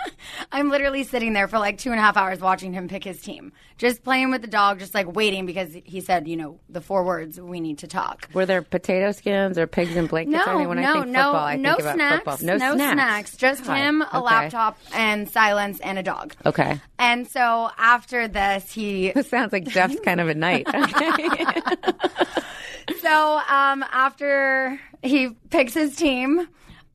I'm 0.52 0.68
literally 0.70 1.04
sitting 1.04 1.32
there 1.32 1.48
for 1.48 1.58
like 1.58 1.78
two 1.78 1.90
and 1.90 1.98
a 1.98 2.02
half 2.02 2.16
hours 2.16 2.40
watching 2.40 2.72
him 2.72 2.88
pick 2.88 3.04
his 3.04 3.20
team, 3.20 3.52
just 3.78 4.02
playing 4.02 4.30
with 4.30 4.42
the 4.42 4.48
dog, 4.48 4.78
just 4.78 4.94
like 4.94 5.14
waiting 5.14 5.46
because 5.46 5.76
he 5.84 6.00
said, 6.00 6.26
you 6.28 6.36
know, 6.36 6.58
the 6.68 6.80
four 6.80 7.04
words 7.04 7.40
we 7.40 7.60
need 7.60 7.78
to 7.78 7.86
talk. 7.86 8.28
Were 8.32 8.46
there 8.46 8.62
potato 8.62 9.12
skins 9.12 9.58
or 9.58 9.66
pigs 9.66 9.94
in 9.96 10.06
blankets? 10.06 10.42
I 10.46 10.52
No, 10.52 10.58
mean, 10.58 10.68
when 10.68 10.80
no, 10.80 10.90
I 10.90 10.92
think 10.94 11.08
no, 11.08 11.18
football, 11.22 11.36
I 11.44 11.56
no 11.56 11.70
think 11.70 11.80
about 11.80 11.94
snacks, 11.94 12.24
football. 12.24 12.58
no, 12.58 12.74
No, 12.74 12.92
snacks, 12.92 13.36
just 13.36 13.64
God. 13.64 13.76
him, 13.76 14.02
a 14.02 14.06
Okay. 14.06 14.18
laptop, 14.20 14.78
and 14.94 15.28
silence, 15.28 15.80
and 15.80 15.98
a 15.98 16.02
dog. 16.02 16.34
Okay. 16.44 16.80
And 16.98 17.26
so 17.28 17.70
after 17.78 18.26
this, 18.28 18.72
he 18.72 19.10
This 19.14 19.28
sounds 19.28 19.52
like 19.52 19.64
Jeff's 19.64 20.00
kind 20.00 20.20
of 20.20 20.28
a 20.28 20.34
night. 20.34 20.66
Okay. 20.68 21.60
so 23.00 23.40
um, 23.48 23.84
after 23.92 24.80
he 25.02 25.30
picks 25.50 25.74
his 25.74 25.96
team, 25.96 26.48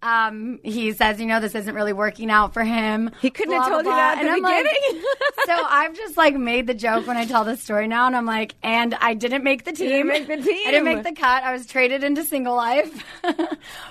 um, 0.04 0.60
he 0.64 0.92
says, 0.94 1.20
you 1.20 1.28
know, 1.28 1.40
this 1.40 1.54
isn't 1.54 1.76
really 1.76 1.94
working 1.94 2.32
out 2.32 2.54
for 2.54 2.64
him. 2.64 3.12
He 3.22 3.30
couldn't 3.30 3.54
have 3.54 3.68
told 3.68 3.84
blah, 3.84 3.92
you 3.94 3.98
that 3.98 4.18
at 4.18 4.24
the 4.24 4.30
And 4.30 4.36
I'm 4.36 4.42
like- 4.42 4.66
so 5.46 5.66
I've 5.70 5.96
just 5.96 6.18
like 6.18 6.36
made 6.36 6.68
the 6.68 6.74
joke 6.74 7.08
when 7.08 7.18
I 7.18 7.26
tell 7.26 7.44
this 7.44 7.62
story 7.62 7.88
now, 7.88 8.08
and 8.08 8.16
I'm 8.16 8.26
like, 8.26 8.56
and 8.64 8.96
I 8.96 9.14
didn't 9.14 9.44
make 9.44 9.64
the 9.66 9.72
team. 9.72 9.90
didn't 9.90 10.08
make 10.08 10.28
the 10.28 10.38
team. 10.38 10.62
I 10.68 10.72
didn't 10.72 10.86
make 10.86 11.04
the 11.04 11.14
cut. 11.14 11.44
I 11.44 11.54
was 11.54 11.66
traded 11.66 12.04
into 12.04 12.24
single 12.24 12.56
life. 12.56 13.04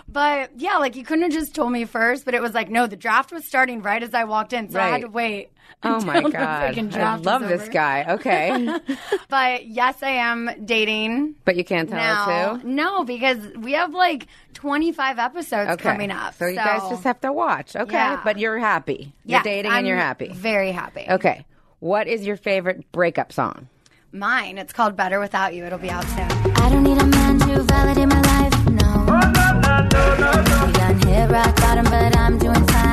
but 0.08 0.50
yeah, 0.56 0.76
like 0.78 0.96
you 0.96 1.04
couldn't 1.04 1.22
have 1.24 1.32
just 1.32 1.54
told 1.54 1.72
me 1.72 1.84
first. 1.84 2.24
But 2.24 2.34
it 2.34 2.42
was 2.42 2.54
like, 2.54 2.70
no, 2.70 2.86
the 2.86 2.96
draft 2.96 3.32
was 3.32 3.44
starting 3.44 3.82
right 3.82 4.02
as 4.02 4.14
I 4.14 4.24
walked 4.24 4.52
in, 4.52 4.68
so 4.70 4.78
I 4.80 4.88
had 4.88 5.00
to 5.02 5.08
wait. 5.08 5.50
Oh 5.82 5.98
my 6.04 6.20
god! 6.20 6.78
I 6.94 7.16
love 7.16 7.40
this 7.48 7.66
guy. 7.70 8.04
Okay, 8.10 8.68
But 9.30 9.66
yes, 9.66 10.02
I 10.02 10.10
am 10.10 10.50
dating 10.66 11.36
but 11.46 11.56
you 11.56 11.64
can't 11.64 11.88
tell 11.88 11.96
now. 11.98 12.52
us 12.56 12.60
who. 12.62 12.68
No, 12.68 13.02
because 13.04 13.38
we 13.56 13.72
have 13.72 13.94
like 13.94 14.26
25 14.52 15.18
episodes 15.18 15.70
Okay, 15.70 15.82
coming 15.82 16.10
up. 16.10 16.34
so 16.34 16.44
you 16.46 16.56
guys 16.56 16.82
just 16.90 17.04
have 17.04 17.18
to 17.22 17.32
watch. 17.32 17.76
Okay, 17.76 17.94
Yeah. 17.94 18.20
but 18.22 18.38
you're 18.38 18.58
happy. 18.58 19.14
You're 19.24 19.38
Yes, 19.38 19.44
dating 19.44 19.70
I'm 19.72 19.78
and 19.78 19.86
you're 19.86 19.96
happy. 19.96 20.28
Very 20.34 20.70
happy. 20.72 21.06
Okay, 21.08 21.46
what 21.78 22.06
is 22.08 22.26
your 22.26 22.36
favorite 22.36 22.92
breakup 22.92 23.32
song? 23.32 23.68
Mine. 24.12 24.58
It's 24.58 24.74
called 24.74 24.96
Better 24.96 25.18
Without 25.18 25.54
You. 25.54 25.64
It'll 25.64 25.78
be 25.78 25.88
out 25.88 26.04
soon. 26.08 26.28
I 26.56 26.68
don't 26.68 26.82
need 26.82 26.98
a 26.98 27.06
man 27.06 27.38
to 27.38 27.62
validate 27.62 28.08
my 28.08 28.20
life, 28.20 28.66
no. 28.66 29.06
You 30.66 30.72
done 30.74 31.00
hit 31.08 31.30
rock 31.30 31.56
bottom, 31.56 31.84
but 31.86 32.16
I'm 32.18 32.36
doing 32.38 32.66
fine. 32.66 32.89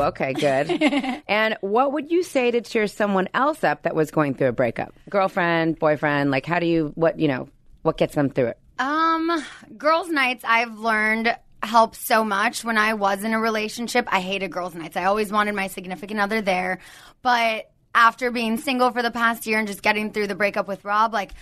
Ooh, 0.00 0.04
okay, 0.08 0.32
good. 0.32 1.22
and 1.28 1.56
what 1.60 1.92
would 1.92 2.10
you 2.10 2.22
say 2.22 2.50
to 2.50 2.60
cheer 2.60 2.86
someone 2.86 3.28
else 3.34 3.64
up 3.64 3.82
that 3.82 3.94
was 3.94 4.10
going 4.10 4.34
through 4.34 4.48
a 4.48 4.52
breakup? 4.52 4.94
Girlfriend, 5.08 5.78
boyfriend, 5.78 6.30
like 6.30 6.46
how 6.46 6.58
do 6.58 6.66
you 6.66 6.92
what, 6.94 7.18
you 7.18 7.28
know, 7.28 7.48
what 7.82 7.96
gets 7.96 8.14
them 8.14 8.30
through 8.30 8.48
it? 8.48 8.58
Um, 8.78 9.44
girls' 9.76 10.08
nights, 10.08 10.44
I've 10.46 10.78
learned 10.78 11.36
help 11.62 11.94
so 11.94 12.24
much. 12.24 12.64
When 12.64 12.78
I 12.78 12.94
was 12.94 13.24
in 13.24 13.34
a 13.34 13.38
relationship, 13.38 14.08
I 14.10 14.20
hated 14.20 14.50
girls' 14.50 14.74
nights. 14.74 14.96
I 14.96 15.04
always 15.04 15.30
wanted 15.30 15.54
my 15.54 15.66
significant 15.66 16.20
other 16.20 16.40
there. 16.40 16.78
But 17.22 17.70
after 17.94 18.30
being 18.30 18.56
single 18.56 18.90
for 18.90 19.02
the 19.02 19.10
past 19.10 19.46
year 19.46 19.58
and 19.58 19.68
just 19.68 19.82
getting 19.82 20.12
through 20.12 20.28
the 20.28 20.34
breakup 20.34 20.68
with 20.68 20.84
Rob, 20.84 21.12
like, 21.12 21.32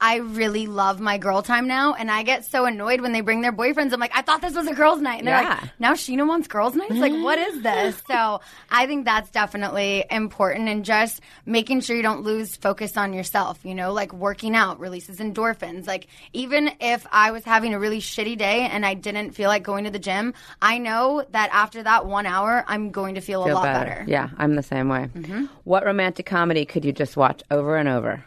I 0.00 0.16
really 0.16 0.66
love 0.66 1.00
my 1.00 1.18
girl 1.18 1.42
time 1.42 1.66
now, 1.66 1.94
and 1.94 2.10
I 2.10 2.22
get 2.24 2.44
so 2.44 2.66
annoyed 2.66 3.00
when 3.00 3.12
they 3.12 3.20
bring 3.22 3.40
their 3.40 3.52
boyfriends. 3.52 3.92
I'm 3.92 4.00
like, 4.00 4.14
I 4.14 4.22
thought 4.22 4.40
this 4.42 4.54
was 4.54 4.66
a 4.66 4.74
girls' 4.74 5.00
night, 5.00 5.18
and 5.20 5.26
they're 5.28 5.40
Yeah. 5.40 5.58
like, 5.62 5.70
now 5.78 5.92
Scheana 5.94 6.26
wants 6.26 6.48
girls' 6.48 6.74
nights. 6.74 6.94
Like, 6.94 7.12
what 7.12 7.38
is 7.38 7.62
this? 7.62 8.02
So 8.14 8.40
I 8.70 8.86
think 8.86 9.04
that's 9.06 9.30
definitely 9.30 10.04
important, 10.10 10.68
and 10.68 10.84
just 10.84 11.20
making 11.46 11.80
sure 11.80 11.96
you 11.96 12.02
don't 12.02 12.22
lose 12.22 12.54
focus 12.54 12.96
on 12.96 13.12
yourself. 13.14 13.60
You 13.64 13.74
know, 13.74 13.92
like 13.92 14.12
working 14.12 14.54
out 14.54 14.78
releases 14.80 15.18
endorphins. 15.18 15.86
Like 15.86 16.06
even 16.32 16.70
if 16.80 17.06
I 17.10 17.30
was 17.30 17.44
having 17.44 17.72
a 17.74 17.78
really 17.78 18.00
shitty 18.00 18.36
day 18.36 18.60
and 18.70 18.84
I 18.84 18.94
didn't 18.94 19.30
feel 19.32 19.48
like 19.48 19.62
going 19.62 19.84
to 19.84 19.90
the 19.90 19.98
gym, 19.98 20.34
I 20.60 20.78
know 20.78 21.24
that 21.30 21.50
after 21.52 21.82
that 21.82 22.04
one 22.06 22.26
hour, 22.26 22.64
I'm 22.66 22.90
going 22.90 23.14
to 23.14 23.20
feel, 23.20 23.44
Feel 23.44 23.54
a 23.54 23.56
lot 23.56 23.64
better. 23.64 24.04
Yeah, 24.06 24.28
I'm 24.36 24.54
the 24.54 24.62
same 24.62 24.88
way. 24.88 25.08
Mm-hmm. 25.14 25.46
What 25.64 25.84
romantic 25.84 26.26
comedy 26.26 26.64
could 26.66 26.84
you 26.84 26.92
just 26.92 27.16
watch 27.16 27.42
over 27.50 27.76
and 27.76 27.88
over? 27.88 28.24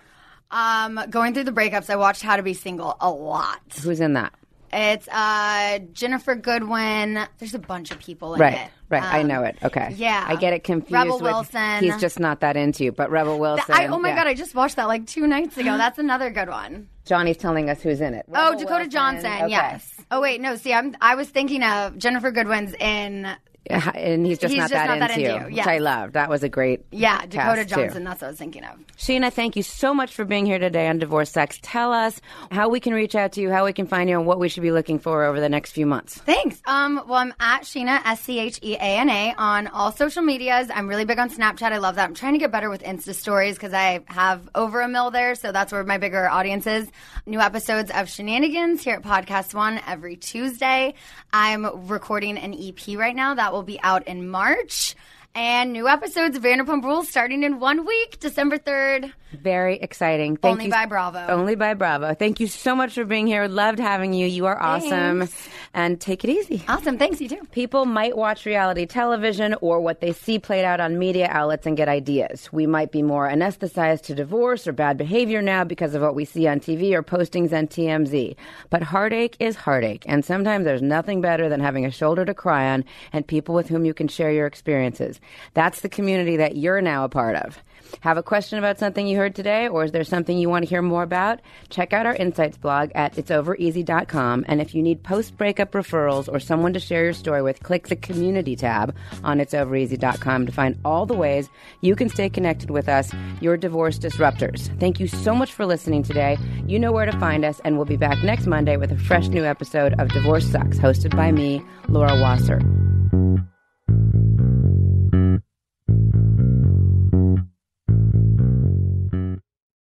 Um, 0.52 1.00
going 1.10 1.34
through 1.34 1.43
the 1.45 1.52
breakups, 1.52 1.89
I 1.89 1.95
watched 1.95 2.22
How 2.22 2.36
to 2.38 2.43
Be 2.43 2.54
Single 2.54 2.95
a 3.02 3.10
lot. 3.12 3.60
Who's 3.84 4.00
in 4.00 4.14
that? 4.14 4.34
It's 4.74 5.08
uh 5.08 5.80
Ginnifer 5.93 6.41
Goodwin. 6.41 7.26
There's 7.38 7.54
a 7.54 7.60
bunch 7.60 7.91
of 7.91 8.00
people 8.00 8.34
in 8.34 8.41
Right, 8.41 8.54
it. 8.54 8.70
right. 8.89 9.02
I 9.02 9.22
Um, 9.22 9.28
know 9.28 9.43
it. 9.43 9.58
Okay. 9.64 9.93
yeah. 9.95 10.26
I 10.28 10.36
get 10.36 10.52
it 10.52 10.66
confused 10.66 10.91
Rebel 10.91 11.14
with 11.16 11.24
Wilson. 11.24 11.80
He's 11.84 11.95
just 11.98 12.20
not 12.20 12.41
that 12.41 12.58
into 12.58 12.84
you, 12.84 12.91
but 12.91 13.10
Rebel 13.10 13.39
Wilson. 13.39 13.74
I, 13.74 13.88
oh 13.88 13.98
my 13.98 14.10
yeah. 14.10 14.16
god, 14.18 14.28
I 14.28 14.34
just 14.34 14.56
watched 14.56 14.76
that 14.76 14.89
like 14.89 15.08
two 15.08 15.26
nights 15.26 15.58
ago. 15.58 15.78
That's 15.78 16.00
another 16.00 16.30
good 16.32 16.50
one. 16.50 16.89
Johnny's 17.06 17.38
telling 17.38 17.70
us 17.70 17.82
who's 17.82 18.02
in 18.02 18.14
it. 18.14 18.26
Oh, 18.34 18.52
Dakota 18.60 18.74
Wilson. 18.74 18.89
Johnson. 18.91 19.32
Okay. 19.32 19.50
Yes. 19.52 19.89
Oh 20.12 20.20
wait, 20.22 20.41
no. 20.41 20.58
See, 20.58 20.74
I'm. 20.74 20.95
I 21.00 21.16
was 21.16 21.30
thinking 21.30 21.64
of 21.64 21.93
Ginnifer 21.93 22.34
Goodwin's 22.34 22.74
in. 22.74 23.26
Yeah, 23.70 23.89
And 23.95 24.26
he's 24.26 24.38
just 24.39 24.51
He's 24.53 24.59
not 24.59 24.70
just 24.70 24.74
that 24.74 24.88
not 24.88 24.99
that 24.99 25.11
into 25.11 25.22
you, 25.24 25.36
into 25.36 25.49
you, 25.51 25.55
which. 25.57 25.68
I 25.68 25.78
love. 25.80 26.13
That 26.13 26.30
was 26.30 26.43
a 26.43 26.49
great 26.49 26.86
Yeah, 26.91 27.22
Dakota 27.26 27.65
cast, 27.65 27.70
too. 27.70 27.76
Johnson. 27.76 28.03
That's 28.05 28.22
what 28.22 28.28
I 28.28 28.30
was 28.32 28.39
thinking 28.39 28.63
of. 28.63 28.78
Scheana, 28.97 29.32
thank 29.32 29.55
you 29.55 29.63
so 29.63 29.93
much 29.93 30.13
for 30.13 30.26
being 30.26 30.45
here 30.45 30.59
today 30.59 30.88
on 30.88 30.99
Divorce 30.99 31.32
Sex. 31.32 31.59
Tell 31.61 31.91
us 31.91 32.22
how 32.51 32.70
we 32.70 32.80
can 32.80 32.93
reach 32.93 33.13
out 33.15 33.34
to 33.34 33.41
you, 33.41 33.51
how 33.51 33.65
we 33.65 33.74
can 33.74 33.88
find 33.88 34.09
you, 34.09 34.18
and 34.18 34.26
what 34.26 34.39
we 34.39 34.49
should 34.49 34.63
be 34.63 34.72
looking 34.72 34.99
for 34.99 35.24
over 35.26 35.39
the 35.39 35.49
next 35.49 35.72
few 35.72 35.86
months. 35.86 36.18
Thanks. 36.20 36.61
Um, 36.65 37.01
well, 37.07 37.20
I'm 37.20 37.34
at 37.39 37.63
Scheana 37.63 38.01
S 38.05 38.22
C 38.22 38.39
H 38.39 38.59
E 38.63 38.76
A 38.76 38.80
N 38.80 39.09
A 39.09 39.34
on 39.38 39.68
all 39.68 39.91
social 39.91 40.22
medias. 40.22 40.70
I'm 40.74 40.88
really 40.88 41.05
big 41.05 41.20
on 41.20 41.30
Snapchat. 41.30 41.72
I 41.72 41.78
love 41.78 41.95
that. 41.95 42.05
I'm 42.05 42.13
trying 42.15 42.34
to 42.34 42.39
get 42.39 42.51
better 42.51 42.70
with 42.70 42.84
Insta 42.84 43.13
stories 43.13 43.55
because 43.55 43.74
I 43.74 43.99
have 44.07 44.49
over 44.55 44.82
a 44.82 44.88
mil 44.88 45.11
there, 45.11 45.36
so 45.36 45.51
that's 45.51 45.72
where 45.72 45.84
my 45.84 45.97
bigger 45.97 46.30
audience 46.30 46.65
is. 46.68 46.89
New 47.26 47.39
episodes 47.41 47.91
of 47.91 48.07
Scheananigans 48.07 48.80
here 48.82 48.95
at 48.95 49.03
Podcast 49.03 49.53
One 49.53 49.82
every 49.88 50.15
Tuesday. 50.15 50.93
I'm 51.34 51.88
recording 51.89 52.38
an 52.38 52.53
EP 52.53 52.97
right 52.97 53.15
now 53.15 53.36
that 53.36 53.51
will 53.58 53.64
be 53.64 53.82
out 53.82 54.08
in 54.08 54.30
March. 54.30 54.95
And 55.34 55.74
new 55.74 55.88
episodes 55.88 56.38
of 56.38 56.43
Vanderpump 56.43 56.84
Rules 56.84 57.10
starting 57.10 57.41
in 57.41 57.60
one 57.60 57.86
week, 57.86 58.20
December 58.20 58.60
3rd. 58.60 59.12
Very 59.34 59.78
exciting. 59.78 60.38
Thank 60.38 60.54
Only 60.54 60.66
you. 60.66 60.72
by 60.72 60.86
Bravo. 60.86 61.28
Only 61.28 61.56
by 61.56 61.74
Bravo. 61.74 62.14
Thank 62.14 62.40
you 62.40 62.48
so 62.48 62.76
much 62.76 62.94
for 62.94 63.04
being 63.04 63.28
here. 63.28 63.48
Loved 63.48 63.78
having 63.78 64.14
you. 64.14 64.26
You 64.26 64.46
are 64.46 64.62
awesome. 64.62 65.20
Thanks. 65.20 65.50
And 65.74 66.00
take 66.00 66.24
it 66.24 66.30
easy. 66.30 66.64
Awesome. 66.68 66.98
Thanks, 66.98 67.20
you 67.20 67.28
too. 67.28 67.46
People 67.52 67.86
might 67.86 68.16
watch 68.16 68.46
reality 68.46 68.86
television 68.86 69.56
or 69.62 69.82
what 69.82 70.00
they 70.00 70.14
see 70.14 70.40
played 70.40 70.64
out 70.64 70.80
on 70.80 70.98
media 70.98 71.28
outlets 71.30 71.66
and 71.66 71.76
get 71.76 71.90
ideas. 71.90 72.52
We 72.54 72.68
might 72.68 72.92
be 72.92 73.04
more 73.04 73.28
anesthetized 73.30 74.04
to 74.04 74.16
divorce 74.16 74.66
or 74.66 74.72
bad 74.72 74.98
behavior 74.98 75.42
now 75.42 75.66
because 75.66 75.94
of 75.94 76.02
what 76.02 76.16
we 76.16 76.24
see 76.24 76.48
on 76.48 76.60
TV 76.60 76.94
or 76.94 77.04
postings 77.04 77.52
on 77.52 77.68
TMZ. 77.68 78.36
But 78.70 78.82
heartache 78.84 79.36
is 79.40 79.56
heartache, 79.56 80.06
and 80.08 80.24
sometimes 80.24 80.64
there's 80.66 80.82
nothing 80.82 81.20
better 81.22 81.50
than 81.50 81.60
having 81.60 81.86
a 81.86 81.92
shoulder 81.92 82.24
to 82.26 82.34
cry 82.34 82.70
on 82.70 82.86
and 83.12 83.28
people 83.28 83.54
with 83.54 83.68
whom 83.68 83.86
you 83.86 83.94
can 83.94 84.08
share 84.08 84.32
your 84.32 84.48
experiences. 84.48 85.20
That's 85.54 85.82
the 85.82 85.90
community 85.90 86.38
that 86.38 86.56
you're 86.56 86.82
now 86.82 87.04
a 87.04 87.10
part 87.10 87.36
of. 87.36 87.62
Have 88.02 88.18
a 88.18 88.24
question 88.24 88.60
about 88.60 88.80
something 88.80 89.08
you 89.08 89.18
heard 89.18 89.36
today, 89.36 89.68
or 89.68 89.84
is 89.84 89.92
there 89.92 90.04
something 90.04 90.38
you 90.38 90.50
want 90.50 90.64
to 90.64 90.70
hear 90.70 90.82
more 90.82 91.04
about? 91.04 91.40
Check 91.70 91.94
out 91.94 92.06
our 92.06 92.16
insights 92.16 92.58
blog 92.58 92.92
at 92.96 93.16
it'sovereasy.com. 93.16 94.46
And 94.48 94.62
if 94.62 94.74
you 94.76 94.82
need 94.82 95.04
post 95.04 95.38
breakup 95.38 95.72
referrals 95.72 96.32
or 96.32 96.40
someone 96.40 96.74
to 96.74 96.80
share 96.80 97.04
your 97.04 97.14
story 97.14 97.42
with, 97.42 97.62
click 97.64 97.88
the 97.88 97.96
community 97.96 98.56
tab 98.56 98.96
on 99.24 99.40
it'sovereasy.com 99.40 100.46
to 100.46 100.52
find 100.52 100.78
all 100.86 101.06
the 101.06 101.16
ways 101.16 101.50
you 101.82 101.96
can 101.96 102.10
stay 102.10 102.30
connected 102.30 102.70
with 102.70 102.90
us, 102.90 103.12
your 103.42 103.58
divorce 103.58 104.00
disruptors. 104.00 104.78
Thank 104.80 105.00
you 105.00 105.08
so 105.08 105.34
much 105.34 105.54
for 105.54 105.66
listening 105.66 106.04
today. 106.04 106.38
You 106.66 106.80
know 106.80 106.92
where 106.92 107.06
to 107.06 107.18
find 107.20 107.46
us, 107.46 107.60
and 107.64 107.76
we'll 107.76 107.86
be 107.86 107.98
back 107.98 108.24
next 108.24 108.48
Monday 108.48 108.78
with 108.78 108.92
a 108.92 108.98
fresh 108.98 109.28
new 109.28 109.44
episode 109.44 109.94
of 110.00 110.10
Divorce 110.10 110.46
Sucks, 110.48 110.78
hosted 110.78 111.16
by 111.16 111.32
me, 111.32 111.64
Laura 111.88 112.20
Wasser. 112.20 112.62